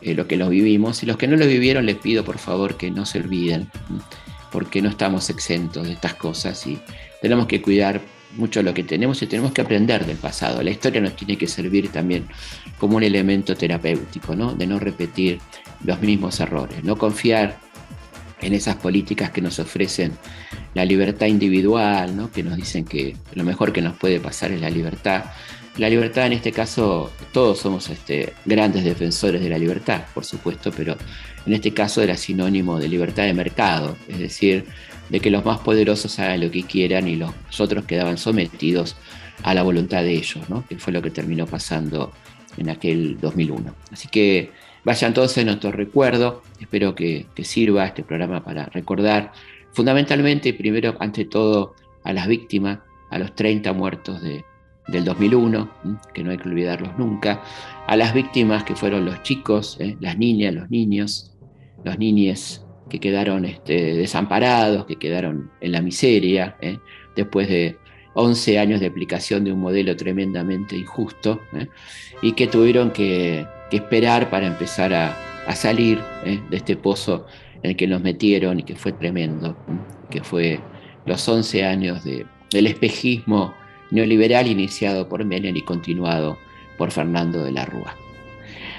Eh, 0.01 0.13
lo 0.13 0.27
que 0.27 0.37
lo 0.37 0.49
vivimos. 0.49 1.01
Y 1.03 1.05
los 1.05 1.17
que 1.17 1.27
no 1.27 1.35
lo 1.35 1.47
vivieron, 1.47 1.85
les 1.85 1.97
pido 1.97 2.23
por 2.23 2.37
favor 2.37 2.77
que 2.77 2.91
no 2.91 3.05
se 3.05 3.19
olviden 3.19 3.69
porque 4.51 4.81
no 4.81 4.89
estamos 4.89 5.29
exentos 5.29 5.87
de 5.87 5.93
estas 5.93 6.15
cosas 6.15 6.65
y 6.67 6.79
tenemos 7.21 7.47
que 7.47 7.61
cuidar 7.61 8.01
mucho 8.35 8.61
lo 8.61 8.73
que 8.73 8.83
tenemos 8.83 9.21
y 9.21 9.27
tenemos 9.27 9.51
que 9.51 9.61
aprender 9.61 10.05
del 10.05 10.17
pasado. 10.17 10.61
La 10.61 10.69
historia 10.69 11.01
nos 11.01 11.15
tiene 11.15 11.37
que 11.37 11.47
servir 11.47 11.89
también 11.89 12.27
como 12.77 12.97
un 12.97 13.03
elemento 13.03 13.55
terapéutico, 13.55 14.35
¿no? 14.35 14.53
de 14.53 14.67
no 14.67 14.79
repetir 14.79 15.39
los 15.83 16.01
mismos 16.01 16.39
errores, 16.39 16.83
no 16.83 16.97
confiar 16.97 17.57
en 18.41 18.53
esas 18.53 18.75
políticas 18.77 19.31
que 19.31 19.41
nos 19.41 19.59
ofrecen 19.59 20.13
la 20.73 20.85
libertad 20.85 21.27
individual, 21.27 22.15
¿no? 22.15 22.31
que 22.31 22.43
nos 22.43 22.55
dicen 22.55 22.85
que 22.85 23.15
lo 23.33 23.43
mejor 23.43 23.73
que 23.73 23.81
nos 23.81 23.97
puede 23.97 24.19
pasar 24.19 24.51
es 24.51 24.61
la 24.61 24.69
libertad. 24.69 25.25
La 25.77 25.89
libertad 25.89 26.25
en 26.25 26.33
este 26.33 26.51
caso, 26.51 27.11
todos 27.31 27.59
somos 27.59 27.89
este, 27.89 28.33
grandes 28.45 28.83
defensores 28.83 29.41
de 29.41 29.49
la 29.49 29.57
libertad, 29.57 30.01
por 30.13 30.25
supuesto, 30.25 30.71
pero 30.75 30.97
en 31.45 31.53
este 31.53 31.73
caso 31.73 32.01
era 32.01 32.17
sinónimo 32.17 32.79
de 32.79 32.89
libertad 32.89 33.23
de 33.23 33.33
mercado, 33.33 33.95
es 34.07 34.19
decir, 34.19 34.65
de 35.09 35.19
que 35.19 35.31
los 35.31 35.45
más 35.45 35.59
poderosos 35.59 36.19
hagan 36.19 36.41
lo 36.41 36.51
que 36.51 36.63
quieran 36.63 37.07
y 37.07 37.15
los 37.15 37.31
otros 37.59 37.85
quedaban 37.85 38.17
sometidos 38.17 38.97
a 39.43 39.53
la 39.53 39.63
voluntad 39.63 40.03
de 40.03 40.11
ellos, 40.11 40.49
¿no? 40.49 40.65
que 40.67 40.77
fue 40.77 40.91
lo 40.91 41.01
que 41.01 41.11
terminó 41.11 41.45
pasando 41.45 42.11
en 42.57 42.69
aquel 42.69 43.17
2001. 43.19 43.73
Así 43.91 44.07
que 44.09 44.51
vayan 44.83 45.13
todos 45.13 45.37
en 45.37 45.47
nuestro 45.47 45.71
recuerdo, 45.71 46.43
espero 46.59 46.95
que, 46.95 47.25
sirva 47.43 47.85
este 47.85 48.03
programa 48.03 48.43
para 48.43 48.65
recordar 48.65 49.31
fundamentalmente, 49.71 50.53
primero, 50.53 50.97
ante 50.99 51.25
todo, 51.25 51.75
a 52.03 52.13
las 52.13 52.27
víctimas, 52.27 52.79
a 53.09 53.19
los 53.19 53.33
30 53.35 53.71
muertos 53.73 54.21
de, 54.21 54.43
del 54.91 55.05
2001, 55.05 55.69
que 56.13 56.23
no 56.23 56.31
hay 56.31 56.37
que 56.37 56.49
olvidarlos 56.49 56.97
nunca, 56.97 57.41
a 57.87 57.95
las 57.95 58.13
víctimas 58.13 58.63
que 58.63 58.75
fueron 58.75 59.05
los 59.05 59.21
chicos, 59.23 59.77
¿eh? 59.79 59.97
las 59.99 60.17
niñas, 60.17 60.53
los 60.53 60.69
niños, 60.69 61.37
los 61.83 61.97
niñes 61.97 62.65
que 62.89 62.99
quedaron 62.99 63.45
este, 63.45 63.95
desamparados, 63.95 64.85
que 64.85 64.97
quedaron 64.97 65.51
en 65.61 65.71
la 65.71 65.81
miseria, 65.81 66.57
¿eh? 66.61 66.79
después 67.15 67.47
de 67.47 67.77
11 68.15 68.59
años 68.59 68.79
de 68.79 68.87
aplicación 68.87 69.43
de 69.43 69.53
un 69.53 69.59
modelo 69.59 69.95
tremendamente 69.95 70.75
injusto, 70.75 71.39
¿eh? 71.53 71.67
y 72.21 72.33
que 72.33 72.47
tuvieron 72.47 72.91
que, 72.91 73.45
esperar 73.71 74.31
para 74.31 74.47
empezar 74.47 74.93
a, 74.93 75.15
salir 75.53 75.99
de 76.23 76.57
este 76.57 76.75
pozo 76.75 77.25
en 77.63 77.71
el 77.71 77.75
que 77.75 77.87
nos 77.87 78.01
metieron 78.03 78.59
y 78.59 78.63
que 78.63 78.75
fue 78.75 78.91
tremendo, 78.91 79.57
que 80.11 80.23
fue 80.23 80.59
los 81.05 81.27
11 81.27 81.65
años 81.65 82.03
del 82.03 82.67
espejismo 82.67 83.55
neoliberal 83.91 84.47
iniciado 84.47 85.07
por 85.07 85.23
Menem 85.25 85.55
y 85.55 85.61
continuado 85.61 86.37
por 86.77 86.91
Fernando 86.91 87.43
de 87.43 87.51
la 87.51 87.65
Rúa. 87.65 87.95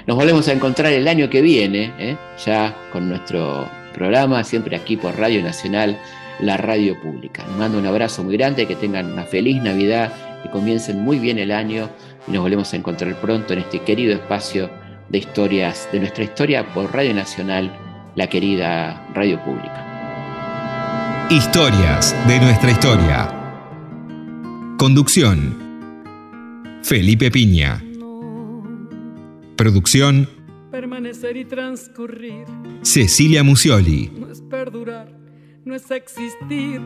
Nos 0.07 0.17
volvemos 0.17 0.47
a 0.47 0.53
encontrar 0.53 0.91
el 0.93 1.07
año 1.07 1.29
que 1.29 1.41
viene, 1.41 1.93
¿eh? 1.99 2.17
ya 2.43 2.75
con 2.91 3.07
nuestro 3.07 3.69
programa, 3.93 4.43
siempre 4.43 4.75
aquí 4.75 4.97
por 4.97 5.17
Radio 5.17 5.43
Nacional, 5.43 5.99
la 6.39 6.57
radio 6.57 6.99
pública. 6.99 7.45
Les 7.47 7.57
mando 7.57 7.77
un 7.77 7.85
abrazo 7.85 8.23
muy 8.23 8.35
grande, 8.35 8.65
que 8.65 8.75
tengan 8.75 9.11
una 9.11 9.23
feliz 9.23 9.61
Navidad, 9.61 10.11
que 10.41 10.49
comiencen 10.49 10.99
muy 10.99 11.19
bien 11.19 11.37
el 11.37 11.51
año 11.51 11.89
y 12.27 12.31
nos 12.31 12.41
volvemos 12.41 12.73
a 12.73 12.77
encontrar 12.77 13.15
pronto 13.21 13.53
en 13.53 13.59
este 13.59 13.79
querido 13.79 14.13
espacio 14.13 14.69
de 15.09 15.19
historias, 15.19 15.87
de 15.91 15.99
nuestra 15.99 16.23
historia 16.23 16.65
por 16.73 16.93
Radio 16.93 17.13
Nacional, 17.13 17.71
la 18.15 18.27
querida 18.27 19.07
radio 19.13 19.39
pública. 19.43 21.27
Historias 21.29 22.15
de 22.27 22.39
nuestra 22.39 22.71
historia. 22.71 23.40
Conducción. 24.81 25.55
Felipe 26.81 27.29
Piña. 27.29 27.83
Producción. 29.55 30.27
Permanecer 30.71 31.37
y 31.37 31.45
transcurrir. 31.45 32.45
Cecilia 32.81 33.43
Musioli. 33.43 34.11
No 34.19 34.31
es 34.31 34.41
perdurar, 34.41 35.15
no 35.65 35.75
es 35.75 35.91
existir. 35.91 36.81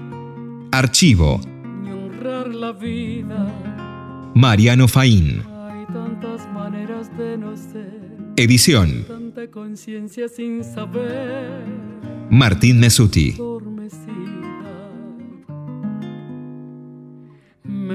Archivo. 0.74 1.40
Ni 1.84 1.92
honrar 1.92 2.54
la 2.54 2.74
vida. 2.74 3.50
Mariano 4.36 4.90
Faín. 4.90 5.44
Hay 5.70 5.86
tantas 5.86 6.46
maneras 6.52 7.18
de 7.18 7.38
no 7.38 7.56
ser. 7.56 7.98
Edición. 8.36 9.06
Tanta 9.08 9.50
conciencia 9.50 10.28
sin 10.28 10.66
saber. 10.66 11.64
Martín 12.30 12.78
Mesuti. 12.82 13.38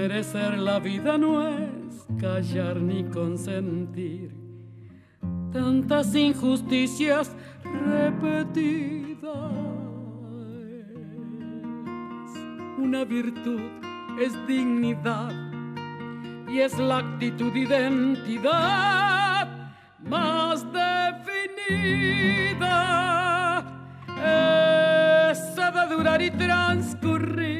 Merecer 0.00 0.56
la 0.56 0.78
vida 0.78 1.18
no 1.18 1.46
es 1.46 2.06
callar 2.18 2.76
ni 2.80 3.04
consentir 3.04 4.34
tantas 5.52 6.14
injusticias 6.14 7.36
repetidas. 7.84 9.52
Una 12.78 13.04
virtud 13.04 13.60
es 14.18 14.32
dignidad 14.46 15.34
y 16.48 16.60
es 16.60 16.78
la 16.78 17.00
actitud 17.00 17.54
identidad 17.54 19.48
más 19.98 20.64
definida. 20.72 22.06
Esa 25.30 25.70
de 25.70 25.94
durar 25.94 26.22
y 26.22 26.30
transcurrir 26.30 27.59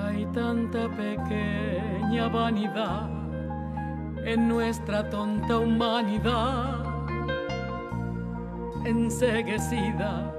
hay 0.00 0.26
tanta 0.26 0.88
pequeña 0.88 2.28
vanidad 2.28 3.10
en 4.24 4.48
nuestra 4.48 5.08
tonta 5.10 5.58
humanidad 5.58 6.82
enseguecida. 8.84 10.32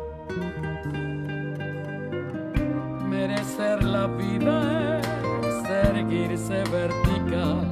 Merecer 3.09 3.83
la 3.83 4.07
vida 4.07 4.99
es 4.99 5.69
erguirse 5.87 6.63
vertical, 6.71 7.67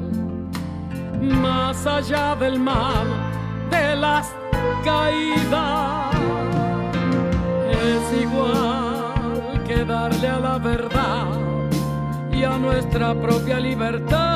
más 1.22 1.86
allá 1.86 2.36
del 2.36 2.60
mal, 2.60 3.08
de 3.70 3.96
las 3.96 4.34
caídas. 4.84 6.16
Es 7.72 8.22
igual 8.22 9.64
que 9.66 9.84
darle 9.84 10.28
a 10.28 10.40
la 10.40 10.58
verdad 10.58 11.41
nuestra 12.50 13.14
propia 13.14 13.60
libertad 13.60 14.31